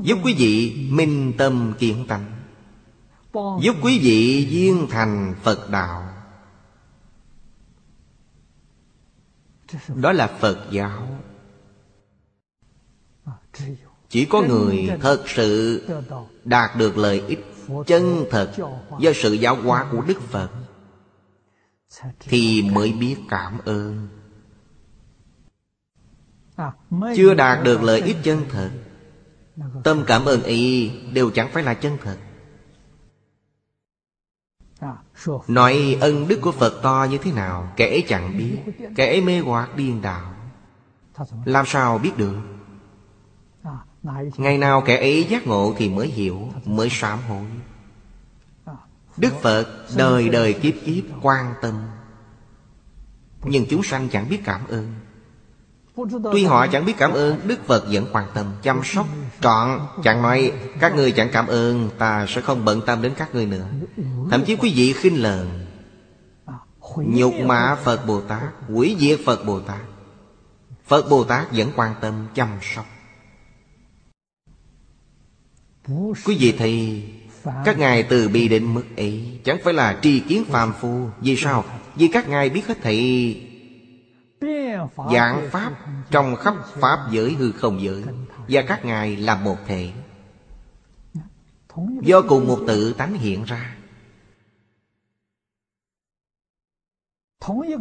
[0.03, 2.38] Giúp quý vị minh tâm kiện tánh.
[3.35, 6.09] Giúp quý vị duyên thành Phật đạo.
[9.95, 11.09] Đó là Phật giáo.
[14.09, 15.83] Chỉ có người thật sự
[16.45, 17.45] đạt được lợi ích
[17.87, 18.53] chân thật
[19.01, 20.51] Do sự giáo hóa của Đức Phật
[22.21, 24.09] Thì mới biết cảm ơn.
[27.17, 28.71] Chưa đạt được lợi ích chân thật.
[29.85, 32.17] Tâm cảm ơn ấy đều chẳng phải là chân thật
[35.49, 38.59] Nói ân đức của Phật to như thế nào, Kẻ ấy chẳng biết,
[38.97, 40.35] Kẻ ấy mê hoặc điên đạo
[41.45, 42.37] Làm sao biết được?
[44.37, 47.45] Ngày nào kẻ ấy giác ngộ thì mới hiểu, Mới sám hối.
[49.17, 51.75] Đức Phật đời đời kiếp kiếp quan tâm.
[53.45, 54.95] Nhưng chúng sanh chẳng biết cảm ơn.
[56.33, 59.07] Tuy họ chẳng biết cảm ơn, Đức Phật vẫn quan tâm, chăm sóc.
[59.41, 63.35] Trọn chẳng nói, Các người chẳng cảm ơn, Ta sẽ không bận tâm đến các
[63.35, 63.69] người nữa.
[64.31, 65.47] Thậm chí quý vị khinh lờn.
[66.97, 68.43] Nhục mạ Phật Bồ Tát,
[68.75, 69.81] Quỷ diệt Phật Bồ Tát.
[70.87, 72.87] Phật Bồ Tát vẫn quan tâm, chăm sóc.
[76.25, 77.03] Quý vị thì,
[77.65, 81.09] Các ngài từ bi đến mức ấy, Chẳng phải là tri kiến phàm phu.
[81.21, 81.65] Vì sao?
[81.95, 83.35] Vì các ngài biết hết thảy
[85.13, 85.73] Dạng Pháp
[86.11, 88.05] trong khắp Pháp giới hư không giới
[88.49, 89.93] Và các ngài là một thể.
[92.03, 93.77] Do cùng một tự tánh hiện ra.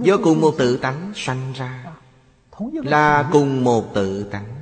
[0.02, 1.86] Do cùng một tự tánh sanh ra.
[2.74, 4.58] Là cùng một tự tánh,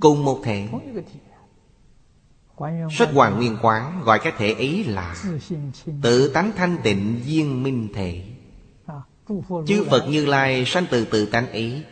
[0.00, 0.68] Cùng một thể.
[2.90, 5.16] Sách Hoàng Nguyên Quán gọi cái thể ấy là
[6.02, 8.35] Tự tánh thanh tịnh viên minh thể.
[9.66, 11.82] Chư Phật Như Lai sanh từ tự tánh ý,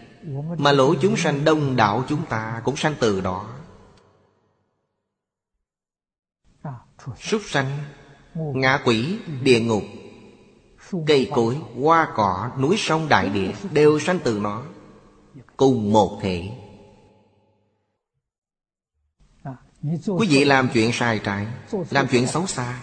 [0.59, 3.51] Mà lỗ chúng sanh đông đảo chúng ta cũng sanh từ đó.
[7.21, 7.79] Súc sanh
[8.35, 9.83] Ngạ quỷ Địa ngục
[11.07, 14.63] Cây cối Hoa cỏ Núi sông đại địa Đều sanh từ nó
[15.57, 16.51] Cùng một thể.
[20.19, 21.47] Quý vị làm chuyện sai trái
[21.91, 22.81] Làm chuyện xấu xa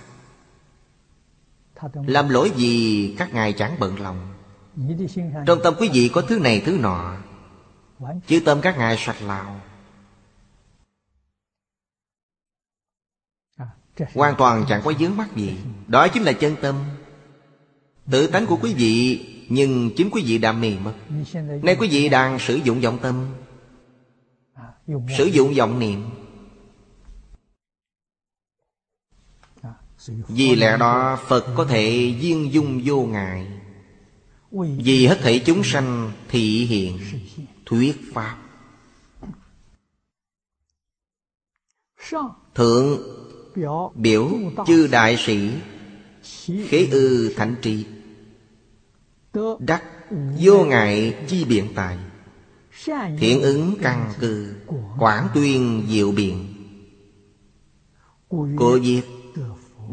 [1.94, 4.41] Làm lỗi gì các ngài chẳng bận lòng.
[5.46, 7.18] Trong tâm quý vị có thứ này thứ nọ.
[8.28, 9.62] Chứ tâm các ngài sạch lào.
[14.14, 15.58] Hoàn toàn chẳng có dướng mắt gì.
[15.88, 16.76] Đó chính là chân tâm.
[18.12, 20.94] Tự tánh của quý vị Nhưng chính quý vị đã mì mất.
[21.64, 23.28] Nay quý vị đang sử dụng vọng tâm.
[25.18, 26.10] Sử dụng vọng niệm.
[30.28, 33.61] Vì lẽ đó Phật có thể duyên dung vô ngại
[34.52, 37.00] Vì hết thảy chúng sanh thị hiện
[37.66, 38.38] Thuyết Pháp.
[42.56, 43.00] Thượng
[43.96, 44.32] biểu
[44.68, 45.50] chư đại sĩ
[46.68, 47.86] Khế ư thánh tri.
[49.60, 49.84] Đắc
[50.40, 51.98] vô ngại chi biện tài.
[53.20, 54.56] Thiện ứng căn cư
[55.00, 56.54] Quảng tuyên diệu biện.
[58.30, 59.02] Cô viết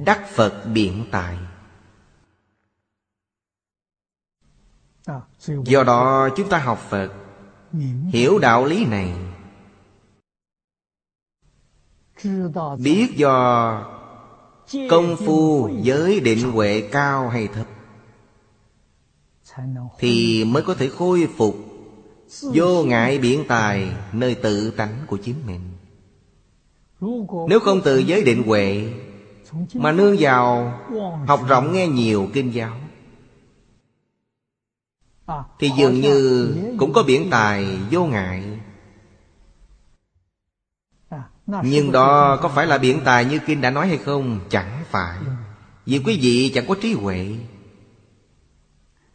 [0.04, 1.38] Đắc Phật biện tài
[5.64, 7.12] do đó chúng ta học phật
[8.12, 9.12] hiểu đạo lý này.
[12.78, 13.84] Biết do
[14.90, 17.66] công phu giới định huệ cao hay thấp
[19.98, 21.56] thì mới có thể khôi phục
[22.40, 25.60] vô ngại biển tài nơi tự tánh của chính mình.
[27.48, 28.92] Nếu không từ giới định huệ
[29.74, 30.78] mà nương vào
[31.26, 32.76] học rộng nghe nhiều kinh giáo
[35.58, 38.58] thì dường như cũng có biển tài vô ngại.
[41.62, 44.40] Nhưng đó có phải là biển tài như kinh đã nói hay không?
[44.50, 45.18] Chẳng phải.
[45.86, 47.36] Vì quý vị chẳng có trí huệ.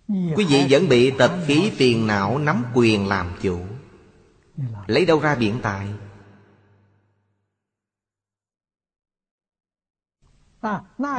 [0.07, 3.60] Quý vị vẫn bị tập khí phiền não nắm quyền làm chủ.
[4.88, 5.88] Lấy đâu ra biển tài?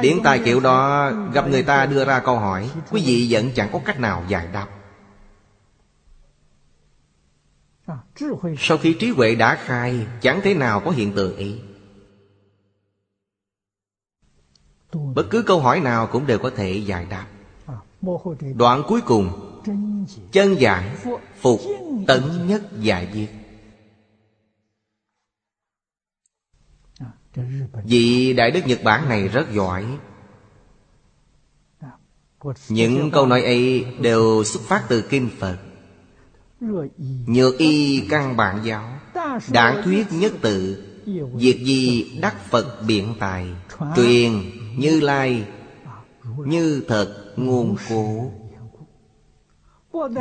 [0.01, 3.69] Biển tài kiểu đó Gặp người ta đưa ra câu hỏi, Quý vị vẫn chẳng
[3.73, 4.67] có cách nào giải đáp
[8.57, 11.61] sau khi trí huệ đã khai chẳng thế nào có hiện tượng ấy
[14.91, 17.27] bất cứ câu hỏi nào cũng đều có thể giải đáp
[18.55, 19.51] đoạn cuối cùng
[20.31, 20.95] chân giải
[21.41, 21.59] phục
[22.07, 23.29] tận nhất giải diệt
[27.83, 29.97] vị đại đức nhật bản này rất giỏi
[32.69, 35.57] những câu nói ấy đều xuất phát từ kinh phật
[37.27, 38.99] Nhược y căn bản giáo
[39.51, 40.83] Đảng thuyết nhất tự.
[41.33, 43.47] Việc gì đắc Phật biện tài,
[43.95, 44.31] Truyền
[44.77, 45.43] như lai,
[46.45, 48.31] Như thật nguồn cố.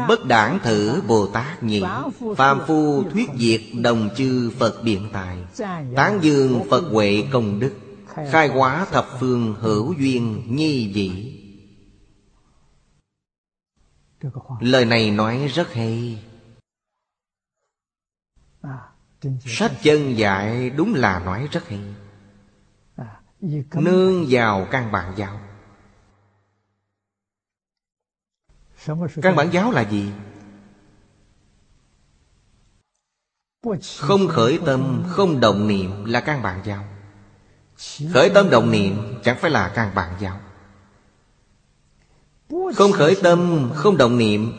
[0.08, 1.82] Bất đảng thử Bồ Tát nhị
[2.36, 5.36] Phạm phu thuyết diệt đồng chư Phật biện tài.
[5.96, 7.72] Tán dương Phật huệ công đức,
[8.30, 11.40] Khai hóa thập phương hữu duyên nhi dị
[14.60, 16.24] lời này nói rất hay.
[19.46, 21.80] Sách chân dạy đúng là nói rất hay.
[23.74, 25.40] Nương vào căn bản giáo.
[29.22, 30.12] Căn bản giáo là gì?
[33.98, 36.84] Không khởi tâm không động niệm là căn bản giáo.
[38.12, 40.40] Khởi tâm động niệm chẳng phải là căn bản giáo.
[42.74, 44.52] Không khởi tâm, không động niệm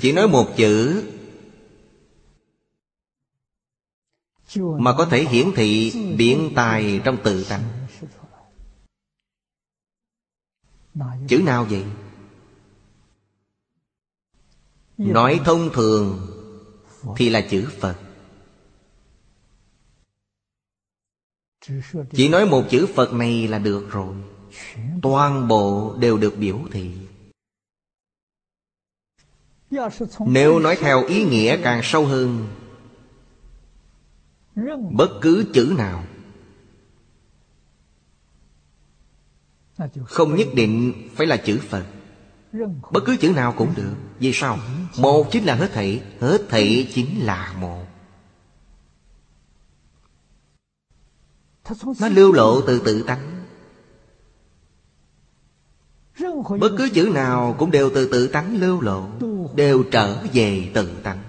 [0.00, 1.02] Chỉ nói một chữ.
[4.56, 7.62] Mà có thể hiển thị biển tài trong tự tánh
[11.28, 11.84] Chữ nào vậy?
[14.98, 16.26] Nói thông thường
[17.16, 17.96] Thì là chữ Phật.
[22.12, 24.14] Chỉ nói một chữ Phật này là được rồi.
[25.02, 27.05] Toàn bộ đều được biểu thị.
[30.26, 32.46] Nếu nói theo ý nghĩa càng sâu hơn
[34.90, 36.04] Bất cứ chữ nào
[40.04, 41.84] Không nhất định phải là chữ Phật.
[42.92, 43.94] Bất cứ chữ nào cũng được.
[44.18, 44.58] Vì sao?
[44.98, 47.84] Một chính là hết thảy Hết thảy chính là một.
[52.00, 53.36] Nó lưu lộ từ tự tánh.
[56.60, 59.08] Bất cứ chữ nào cũng đều từ tự tánh lưu lộ
[59.54, 61.22] đều trở về tự tánh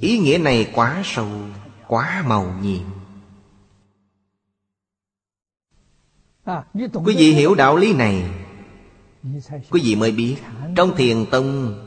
[0.00, 1.28] ý nghĩa này quá sâu,
[1.86, 2.82] quá màu nhiệm.
[6.74, 8.30] Quý vị hiểu đạo lý này.
[9.70, 10.36] Quý vị mới biết,
[10.76, 11.78] trong thiền tông,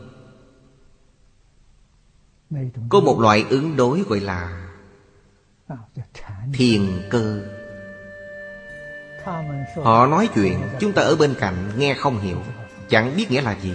[2.89, 4.67] có một loại ứng đối gọi là
[6.53, 7.41] thiền cơ.
[9.83, 12.41] Họ nói chuyện, chúng ta ở bên cạnh nghe không hiểu
[12.91, 13.73] chẳng biết nghĩa là gì.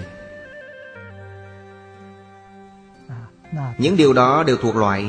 [3.79, 5.05] Những điều đó đều thuộc loại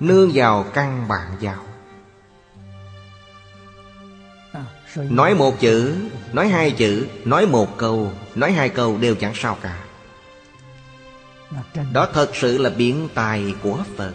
[0.00, 1.64] nương vào căn bản vào.
[4.96, 5.94] Nói một chữ
[6.32, 9.84] nói hai chữ nói một câu nói hai câu đều chẳng sao cả.
[11.92, 14.12] Đó thật sự là biện tài của phật.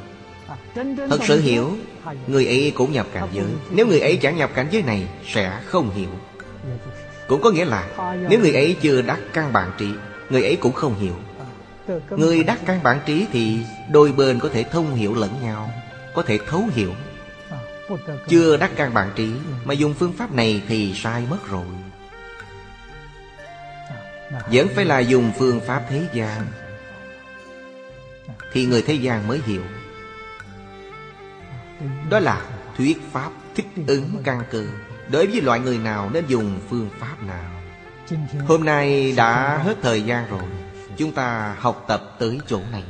[1.09, 1.77] Thật sự hiểu
[2.27, 3.45] người ấy cũng nhập cảnh giới.
[3.71, 6.09] nếu người ấy chẳng nhập cảnh giới này sẽ không hiểu.
[7.31, 7.87] Cũng có nghĩa là
[8.29, 9.89] Nếu người ấy chưa đắc căn bản trí
[10.29, 11.15] Người ấy cũng không hiểu.
[12.09, 13.59] Người đắc căn bản trí thì
[13.91, 15.71] Đôi bên có thể thông hiểu lẫn nhau
[16.13, 16.93] Có thể thấu hiểu.
[18.27, 19.31] Chưa đắc căn bản trí
[19.65, 21.65] Mà dùng phương pháp này thì sai mất rồi.
[24.51, 26.45] Vẫn phải là dùng phương pháp thế gian.
[28.53, 29.61] Thì người thế gian mới hiểu.
[32.09, 32.41] Đó là
[32.77, 34.65] thuyết pháp thích ứng căn cơ.
[35.11, 37.51] Đối với loại người nào nên dùng phương pháp nào?
[38.47, 40.43] Hôm nay đã hết thời gian rồi.
[40.97, 42.83] Chúng ta học tập tới chỗ này